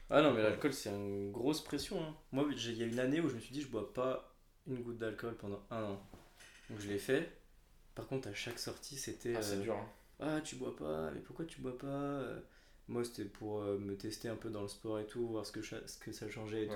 [0.09, 2.01] Ah non, mais l'alcool, c'est une grosse pression.
[2.01, 2.15] Hein.
[2.31, 4.33] Moi, il y a une année où je me suis dit, je bois pas
[4.65, 6.01] une goutte d'alcool pendant un an.
[6.69, 7.37] Donc je l'ai fait.
[7.93, 9.35] Par contre, à chaque sortie, c'était.
[9.35, 9.75] Ah, c'est euh, dur.
[9.75, 9.89] Hein.
[10.19, 12.23] Ah, tu bois pas, mais pourquoi tu bois pas
[12.87, 15.51] Moi, c'était pour euh, me tester un peu dans le sport et tout, voir ce
[15.51, 16.73] que, ce que ça changeait et tout.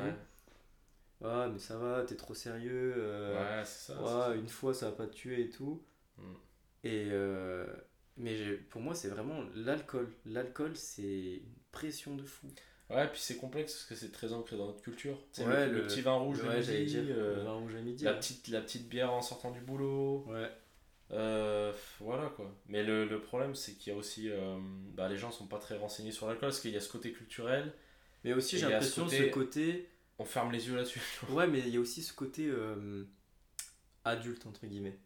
[1.24, 2.96] Ah, mais ça va, t'es trop sérieux.
[2.98, 4.34] Euh, ouais, c'est ça.
[4.36, 5.82] une fois, ça va pas te tuer et tout.
[6.18, 6.24] Mm.
[6.84, 7.12] Et,
[8.18, 10.12] mais pour moi, c'est vraiment l'alcool.
[10.26, 12.48] L'alcool, c'est une pression de fou.
[12.94, 15.18] Ouais, puis c'est complexe parce que c'est très ancré dans notre culture.
[15.38, 18.62] Ouais, le, petit vin rouge, le, midi, euh, vin rouge à midi, la, petite, la
[18.62, 20.26] petite bière en sortant du boulot.
[20.28, 20.50] Ouais.
[21.12, 22.50] Euh, voilà quoi.
[22.68, 24.30] Mais le, le problème, c'est qu'il y a aussi.
[24.30, 24.58] Euh,
[24.94, 27.12] bah, les gens sont pas très renseignés sur l'alcool parce qu'il y a ce côté
[27.12, 27.74] culturel.
[28.24, 29.90] Mais aussi, j'ai l'impression ce, ce côté.
[30.20, 31.02] On ferme les yeux là-dessus.
[31.30, 32.52] Ouais, mais il y a aussi ce côté
[34.06, 34.98] adulte, entre guillemets.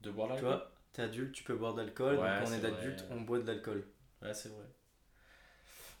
[0.00, 0.60] De boire l'alcool
[0.94, 2.16] t'es adulte, tu peux boire d'alcool.
[2.16, 3.84] Ouais, on est, d'adulte, on boit de l'alcool.
[4.22, 4.64] Ouais, c'est vrai.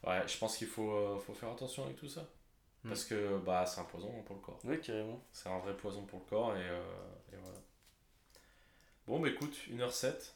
[0.06, 2.22] Ouais, je pense qu'il faut, euh, faut faire attention avec tout ça.
[2.84, 2.88] Hmm.
[2.88, 4.60] Parce que bah, c'est un poison pour le corps.
[4.64, 5.22] Oui, carrément.
[5.32, 6.82] C'est un vrai poison pour le corps et, euh,
[7.32, 7.58] et voilà.
[9.06, 10.32] Bon, bah écoute, 1h07.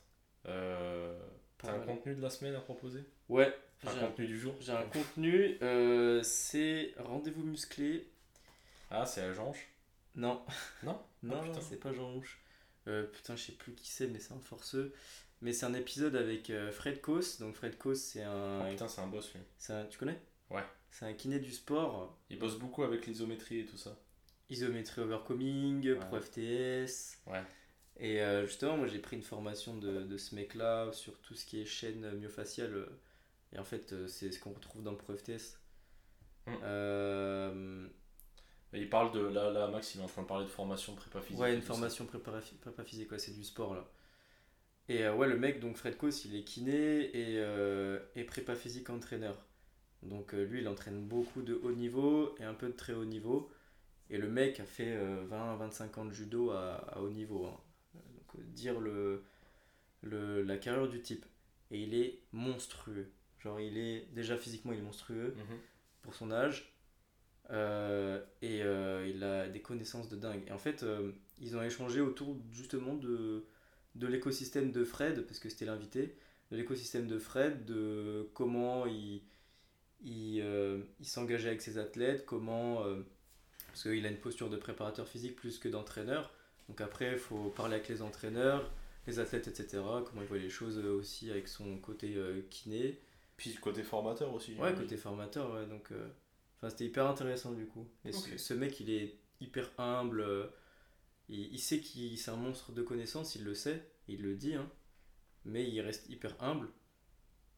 [0.47, 1.19] Euh,
[1.57, 3.03] T'as un contenu de la semaine à proposer?
[3.29, 3.55] Ouais.
[3.87, 8.11] Un contenu du jour J'ai un contenu, euh, c'est rendez-vous musclé.
[8.91, 9.53] Ah, c'est à Jean
[10.15, 10.43] Non.
[10.83, 11.01] Non?
[11.23, 12.39] Non, oh, c'est pas Jean Rouge.
[12.87, 14.95] Euh, putain, je sais plus qui c'est, mais c'est un forceux.
[15.41, 17.39] Mais c'est un épisode avec Fred Kos.
[17.41, 18.61] Donc Fred Kos, c'est un.
[18.65, 19.41] Oh, putain, c'est un boss lui.
[19.71, 19.85] Un...
[19.87, 20.21] Tu connais?
[20.51, 20.63] Ouais.
[20.91, 22.17] C'est un kiné du sport.
[22.31, 23.97] Il bosse beaucoup avec l'isométrie et tout ça.
[24.49, 27.19] Isométrie overcoming, Pro FTS.
[27.27, 27.43] Ouais.
[27.99, 31.45] Et euh, justement, moi j'ai pris une formation de, de ce mec-là sur tout ce
[31.45, 32.87] qui est chaîne myofaciale.
[33.53, 34.99] Et en fait, c'est ce qu'on retrouve dans le.
[36.47, 37.91] Hum.
[38.75, 39.21] Il parle de.
[39.21, 41.41] Là, là, Max, il est en train de parler de formation prépa physique.
[41.41, 43.89] Ouais, une formation prépa, prépa physique, ouais, c'est du sport là.
[44.89, 48.55] Et euh, ouais, le mec, donc Fred Kos, il est kiné et, euh, et prépa
[48.55, 49.37] physique entraîneur.
[50.03, 53.05] Donc euh, lui, il entraîne beaucoup de haut niveau et un peu de très haut
[53.05, 53.51] niveau.
[54.11, 54.97] Et le mec a fait
[55.31, 57.45] 20-25 ans de judo à, haut niveau.
[57.47, 57.61] Hein.
[58.47, 59.23] Dire le,
[60.03, 61.25] le, la carrière du type.
[61.71, 63.11] Et il est monstrueux.
[63.41, 65.59] Genre, il est déjà physiquement, il est monstrueux mhm.
[66.03, 66.73] pour son âge.
[67.51, 70.43] Euh, et euh, il a des connaissances de dingue.
[70.47, 73.45] Et en fait, euh, ils ont échangé autour justement de,
[73.95, 76.17] de l'écosystème de Fred, parce que c'était l'invité,
[76.51, 79.23] de l'écosystème de Fred, de comment il,
[80.05, 80.45] il,
[81.01, 82.83] il s'engageait avec ses athlètes, comment.
[83.69, 86.33] parce qu'il a une posture de préparateur physique plus que d'entraîneur.
[86.69, 88.71] Donc après, il faut parler avec les entraîneurs,
[89.07, 89.83] les athlètes, etc.
[90.07, 93.01] Comment ils voient les choses euh, aussi avec son côté euh, kiné.
[93.37, 94.55] Puis côté formateur aussi.
[94.57, 95.67] Ouais, côté formateur, ouais.
[95.67, 96.09] Donc, euh,
[96.57, 97.87] enfin, c'était hyper intéressant du coup.
[98.05, 100.21] Et ce, mec, il est hyper humble.
[100.21, 100.47] euh,
[101.29, 104.55] il, il sait qu'il c'est un monstre de connaissances, il le sait, il le dit,
[104.55, 104.69] hein.
[105.45, 106.69] Mais il reste hyper humble.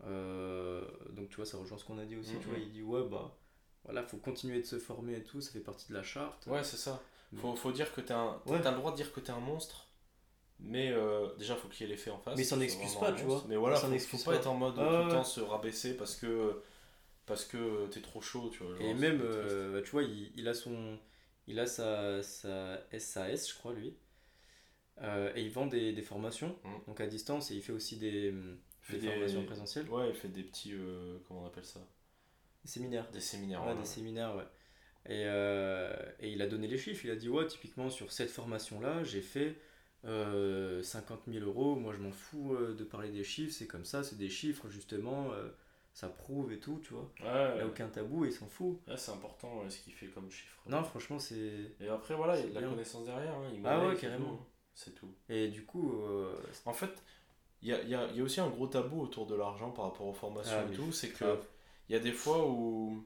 [0.05, 2.35] Euh, donc tu vois, ça rejoint ce qu'on a dit aussi.
[2.41, 3.37] Tu vois, il dit ouais bah
[3.85, 6.47] voilà, faut continuer de se former et tout, ça fait partie de la charte.
[6.47, 7.03] Ouais, c'est ça.
[7.37, 8.43] Faut, faut dire que t'as un...
[8.47, 8.61] Ouais.
[8.61, 9.87] t'as le droit de dire que t'es un monstre.
[10.59, 12.37] Mais euh, déjà, faut qu'il y ait les faits en face.
[12.37, 13.45] Mais il s'en c'est excuse vraiment pas, tu vois.
[13.49, 15.41] Mais voilà, Il s'en faut, faut pas être en mode Ah, tout le temps se
[15.41, 16.63] rabaisser parce que
[17.27, 18.77] parce que t'es trop chaud, tu vois.
[18.77, 20.99] genre, Et même, euh, tu vois, il, il a son,
[21.47, 23.95] il a sa, sa SAS, je crois, lui.
[25.03, 26.81] Euh, et il vend des, des formations, Mhm.
[26.87, 28.35] donc à distance, et il fait aussi des,
[28.83, 30.73] fait des des- formations présentielles, Ouais, il fait des petits.
[30.75, 31.81] euh, comment on appelle ça?
[32.65, 33.11] Des séminaires.
[33.11, 33.67] Des séminaires.
[33.67, 34.45] Ouais, des séminaires, ouais.
[35.07, 38.31] Et, euh, et il a donné les chiffres, il a dit, ouais, typiquement sur cette
[38.31, 39.57] formation-là, j'ai fait
[40.05, 43.85] euh, 50 000 euros, moi je m'en fous euh, de parler des chiffres, c'est comme
[43.85, 45.49] ça, c'est des chiffres, justement, euh,
[45.95, 47.11] ça prouve et tout, tu vois.
[47.21, 47.61] Ouais, Il ouais.
[47.63, 48.79] a aucun tabou, il s'en fout.
[48.87, 50.61] Ouais, c'est important ouais, ce qu'il fait comme chiffre.
[50.67, 51.73] Non, franchement, c'est...
[51.81, 52.71] Et après, voilà, il y a de la bien.
[52.71, 53.35] connaissance derrière.
[53.35, 54.35] hein, il Ah ouais, carrément.
[54.35, 55.13] hein, C'est tout.
[55.29, 56.37] Et du coup, euh,
[56.67, 56.93] En fait,
[57.63, 59.87] il y a, y, a, y a aussi un gros tabou autour de l'argent par
[59.87, 60.93] rapport aux formations Ah, et tout.
[60.93, 61.39] C'est que
[61.89, 63.05] il y a des fois où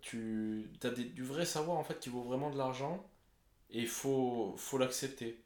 [0.00, 3.04] tu as des, du vrai savoir en fait qui vaut vraiment de l'argent
[3.70, 5.42] et il faut, faut l'accepter.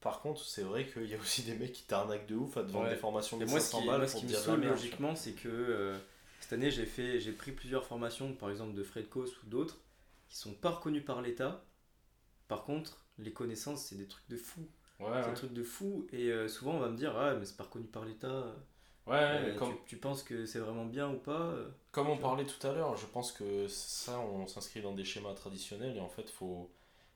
[0.00, 2.62] Par contre, c'est vrai qu'il y a aussi des mecs qui t'arnaquent de ouf à
[2.64, 2.90] te vendre Ouais.
[2.90, 5.16] des formations de Et moi, ce 500 qui, balles moi, ce qui me saoule logiquement,
[5.16, 5.98] c'est que euh,
[6.40, 9.78] cette année, j'ai fait, j'ai pris plusieurs formations, par exemple de Fred Kos ou d'autres,
[10.28, 11.64] qui sont pas reconnues par l'État.
[12.48, 14.62] Par contre, les connaissances, c'est des trucs de fou.
[15.04, 15.22] tu vois.
[15.22, 15.38] C'est Ouais, des ouais.
[15.38, 16.06] trucs de fou.
[16.12, 18.54] Et euh, souvent, on va me dire, ah, mais c'est pas reconnu par l'État.
[19.06, 22.16] Ouais, Euh, comme, tu, tu penses que c'est vraiment bien ou pas euh, Comme on
[22.18, 26.00] parlait tout à l'heure, je pense que ça, on s'inscrit dans des schémas traditionnels et
[26.00, 26.70] en fait, faut...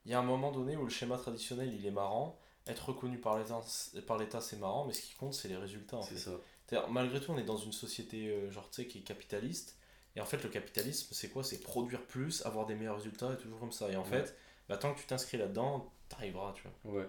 [0.06, 2.38] il y a un moment donné où le schéma traditionnel, il est marrant.
[2.66, 5.96] Être reconnu par l'État, c'est- marrant, mais ce qui compte, c'est les résultats.
[5.96, 6.20] En C'est fait.
[6.20, 6.86] ça.
[6.90, 9.76] Malgré tout, on est dans une société euh, genre, tu sais, qui est capitaliste.
[10.16, 11.42] Et en fait, le capitalisme, c'est quoi?
[11.44, 13.90] C'est produire plus, avoir des meilleurs résultats et toujours comme ça.
[13.90, 14.26] Et en Ouais.
[14.26, 14.36] fait,
[14.68, 16.72] bah, tant que tu t'inscris là-dedans, t'arriveras, tu vois.
[16.84, 17.08] Ouais.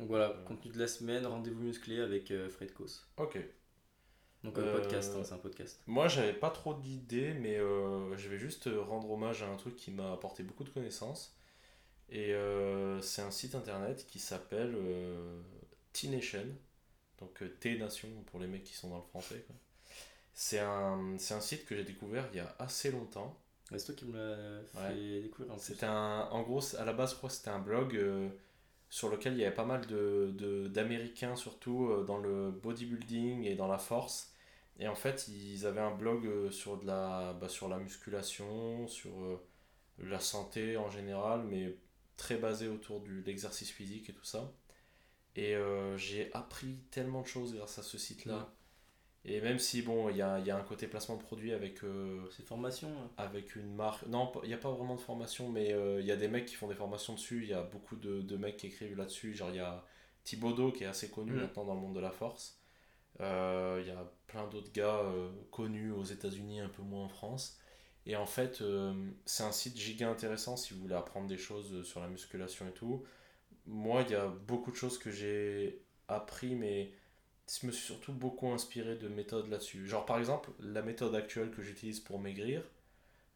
[0.00, 0.34] Donc voilà, Ouais.
[0.46, 3.06] contenu de la semaine, rendez-vous musclé avec euh, Fred Kos.
[3.16, 3.36] Ok.
[4.44, 5.80] Donc un Euh, podcast, hein, c'est un podcast.
[5.86, 9.76] Moi, j'avais pas trop d'idées, mais euh, je vais juste rendre hommage à un truc
[9.76, 11.34] qui m'a apporté beaucoup de connaissances.
[12.10, 15.40] Et euh, c'est un site internet qui s'appelle euh,
[15.92, 16.46] T-Nation,
[17.20, 19.44] donc euh, T-Nation pour les mecs qui sont dans le français.
[19.46, 19.56] quoi.
[20.34, 23.36] C'est un, c'est un site que j'ai découvert il y a assez longtemps.
[23.70, 25.58] Ouais, C'est toi qui me l'as fait découvrir en.
[25.58, 28.28] C'était un, en gros, à la base, je crois que c'était un blog euh,
[28.88, 33.44] sur lequel il y avait pas mal de, de- d'Américains, surtout euh, dans le bodybuilding
[33.44, 34.29] et dans la force.
[34.80, 38.88] Et en fait, ils avaient un blog euh, sur, de la, bah, sur la musculation,
[38.88, 39.40] sur euh,
[39.98, 41.76] la santé en général, mais
[42.16, 44.52] très basé autour de l'exercice physique et tout ça.
[45.36, 48.38] Et euh, j'ai appris tellement de choses grâce à ce site-là.
[48.38, 48.44] Ouais.
[49.24, 51.84] Et même si, bon, il y a, y a un côté placement de produit avec...
[51.84, 52.88] euh, C'est formation.
[52.88, 53.10] hein.
[53.18, 54.06] avec une marque.
[54.06, 56.46] Non, il n'y a pas vraiment de formation, mais euh, il y a des mecs
[56.46, 57.42] qui font des formations dessus.
[57.44, 59.34] Il y a beaucoup de, de mecs qui écrivent là-dessus.
[59.34, 59.84] Genre, il y a
[60.24, 61.40] Thibaudot qui est assez connu Mm.
[61.40, 62.59] maintenant dans le monde de la force.
[63.20, 67.08] Euh, Il y a plein d'autres gars euh, connus aux États-Unis, un peu moins en
[67.08, 67.58] France.
[68.06, 68.94] Et en fait, euh,
[69.26, 72.72] c'est un site giga intéressant si vous voulez apprendre des choses sur la musculation et
[72.72, 73.04] tout.
[73.66, 76.92] Moi, il y a beaucoup de choses que j'ai appris, mais
[77.60, 79.86] je me suis surtout beaucoup inspiré de méthodes là-dessus.
[79.88, 82.62] Genre, par exemple, la méthode actuelle que j'utilise pour maigrir,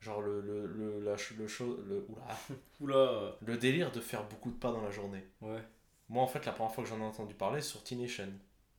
[0.01, 2.29] genre le, le, le, la le, cho- le, oula,
[2.81, 3.37] Oula.
[3.41, 5.25] le délire de faire beaucoup de pas dans la journée.
[5.41, 5.63] Ouais.
[6.09, 8.33] Moi, en fait, la première fois que j'en ai entendu parler, c'est sur T-Nation.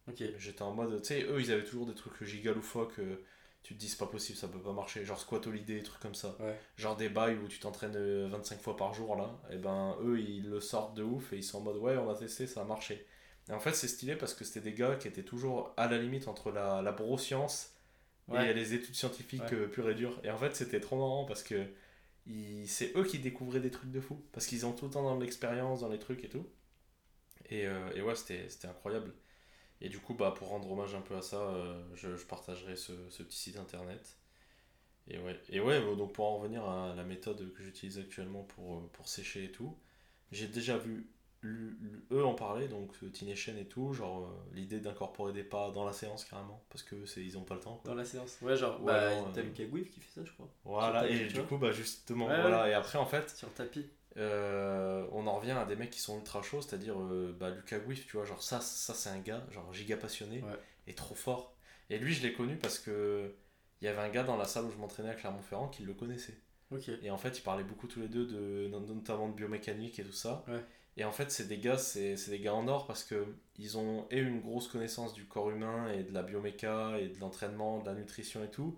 [0.08, 0.24] Ok.
[0.38, 3.00] J'étais en mode, tu sais, eux, ils avaient toujours des trucs giga loufoques.
[3.00, 3.18] euh,
[3.64, 5.04] tu te dis, c'est pas possible, ça peut pas marcher.
[5.06, 6.36] Genre squat holiday, des trucs comme ça.
[6.40, 6.56] Ouais.
[6.78, 9.40] Genre des bails où tu t'entraînes euh, 25 fois par jour, là.
[9.52, 12.08] Et ben, eux, ils le sortent de ouf et ils sont en mode, ouais, on
[12.10, 13.06] a testé, ça a marché.
[13.50, 15.98] Et en fait, c'est stylé parce que c'était des gars qui étaient toujours à la
[15.98, 17.72] limite entre la, la broscience
[18.28, 18.50] Ouais.
[18.50, 19.54] et les études scientifiques Ouais.
[19.54, 20.20] euh, pures et dures.
[20.24, 21.64] Et en fait, c'était trop marrant parce que
[22.66, 24.20] c'est eux qui découvraient des trucs de fou.
[24.32, 26.46] Parce qu'ils ont tout le temps dans l'expérience, dans les trucs et tout.
[27.50, 29.14] Et, euh, et ouais, c'était incroyable.
[29.86, 32.76] Et du coup, bah, pour rendre hommage un peu à ça, euh, je, je partagerai
[32.76, 34.18] ce, ce petit site internet.
[35.08, 38.78] Et ouais, et ouais, donc pour en revenir à la méthode que j'utilise actuellement pour,
[38.78, 39.78] euh, pour sécher et tout,
[40.32, 41.08] j'ai déjà vu
[42.12, 45.94] eux en parler, donc Tination et tout, genre euh, l'idée d'incorporer des pas dans la
[45.94, 47.80] séance carrément, parce que c'est ils ont pas le temps.
[47.84, 47.92] quoi.
[47.92, 48.38] Dans la séance.
[48.42, 50.50] Ouais, genre, Ouais, bah, t'as euh, qui fait ça, je crois.
[50.64, 51.44] Voilà, tapis, et du vois.
[51.44, 53.86] coup, bah justement, Ouais, voilà, et après en fait, Sur le tapis.
[54.18, 57.80] Euh, on en revient à des mecs qui sont ultra chauds, c'est-à-dire euh, bah, Lucas
[57.80, 60.58] Gouif, tu vois, genre ça, ça c'est un gars, genre giga passionné Ouais.
[60.88, 61.56] et trop fort.
[61.90, 63.36] Et lui, je l'ai connu parce que
[63.82, 65.94] il y avait un gars dans la salle où je m'entraînais à Clermont-Ferrand qui le
[65.94, 66.38] connaissait.
[67.04, 70.12] Et en fait, ils parlaient beaucoup tous les deux, de, notamment de biomécanique et tout
[70.12, 70.44] ça.
[70.48, 70.64] Ouais.
[70.98, 73.26] Et en fait, c'est des gars, c'est c'est des gars en or parce que
[73.58, 77.20] ils ont et une grosse connaissance du corps humain et de la bioméca et de
[77.20, 78.78] l'entraînement, de la nutrition et tout.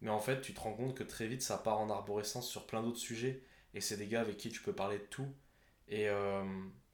[0.00, 2.66] Mais en fait, tu te rends compte que très vite, ça part en arborescence sur
[2.66, 3.42] plein d'autres sujets.
[3.76, 5.28] Et c'est des gars avec qui tu peux parler de tout.
[5.88, 6.42] Et euh,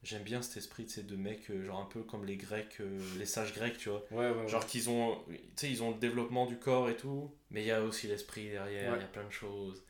[0.03, 2.75] j'aime bien cet esprit, tu sais, de mecs, euh, genre un peu comme les Grecs,
[2.81, 4.03] euh, les sages grecs, tu vois.
[4.11, 7.33] Ouais, ouais, Genre qu'ils ont, tu sais, ils ont le développement du corps et tout,
[7.51, 9.81] mais il y a aussi l'esprit derrière, il y a plein de choses.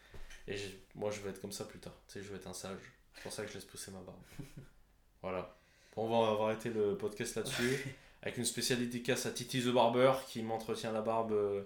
[0.48, 0.56] Et
[0.94, 2.80] moi, je veux être comme ça plus tard, tu sais, je veux être un sage.
[3.16, 4.22] C'est pour ça que je laisse pousser ma barbe.
[5.24, 5.58] voilà.
[5.96, 9.70] Bon, on va, va arrêter le podcast là-dessus, avec une spéciale dédicace à Titi the
[9.70, 11.66] Barber, qui m'entretient la barbe,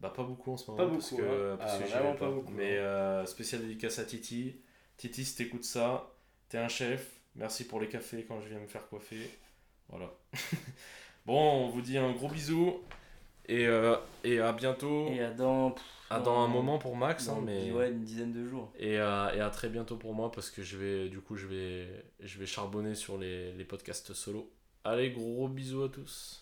[0.00, 1.56] bah pas beaucoup en ce moment, Pas parce beaucoup, que, hein.
[1.58, 2.82] parce Ah, que vraiment vais pas beaucoup, Mais hein.
[2.82, 4.56] euh, spéciale dédicace à Titi.
[4.96, 6.10] Titi, si t'écoutes ça,
[6.48, 7.10] t'es un chef.
[7.36, 9.30] Merci pour les cafés quand je viens me faire coiffer.
[9.88, 10.10] Voilà.
[11.26, 12.80] bon, on vous dit un gros bisou.
[13.46, 15.08] Et, euh, et à bientôt.
[15.08, 17.28] Et à dans, pff, à dans un moment pour Max.
[17.28, 17.70] hein, mais...
[17.72, 18.72] ouais, une dizaine de jours.
[18.78, 21.46] et, à, et à très bientôt pour moi parce que je vais, du coup, je
[21.46, 21.88] vais,
[22.20, 24.50] je vais charbonner sur les, les podcasts solo.
[24.84, 26.39] Allez, gros bisous à tous.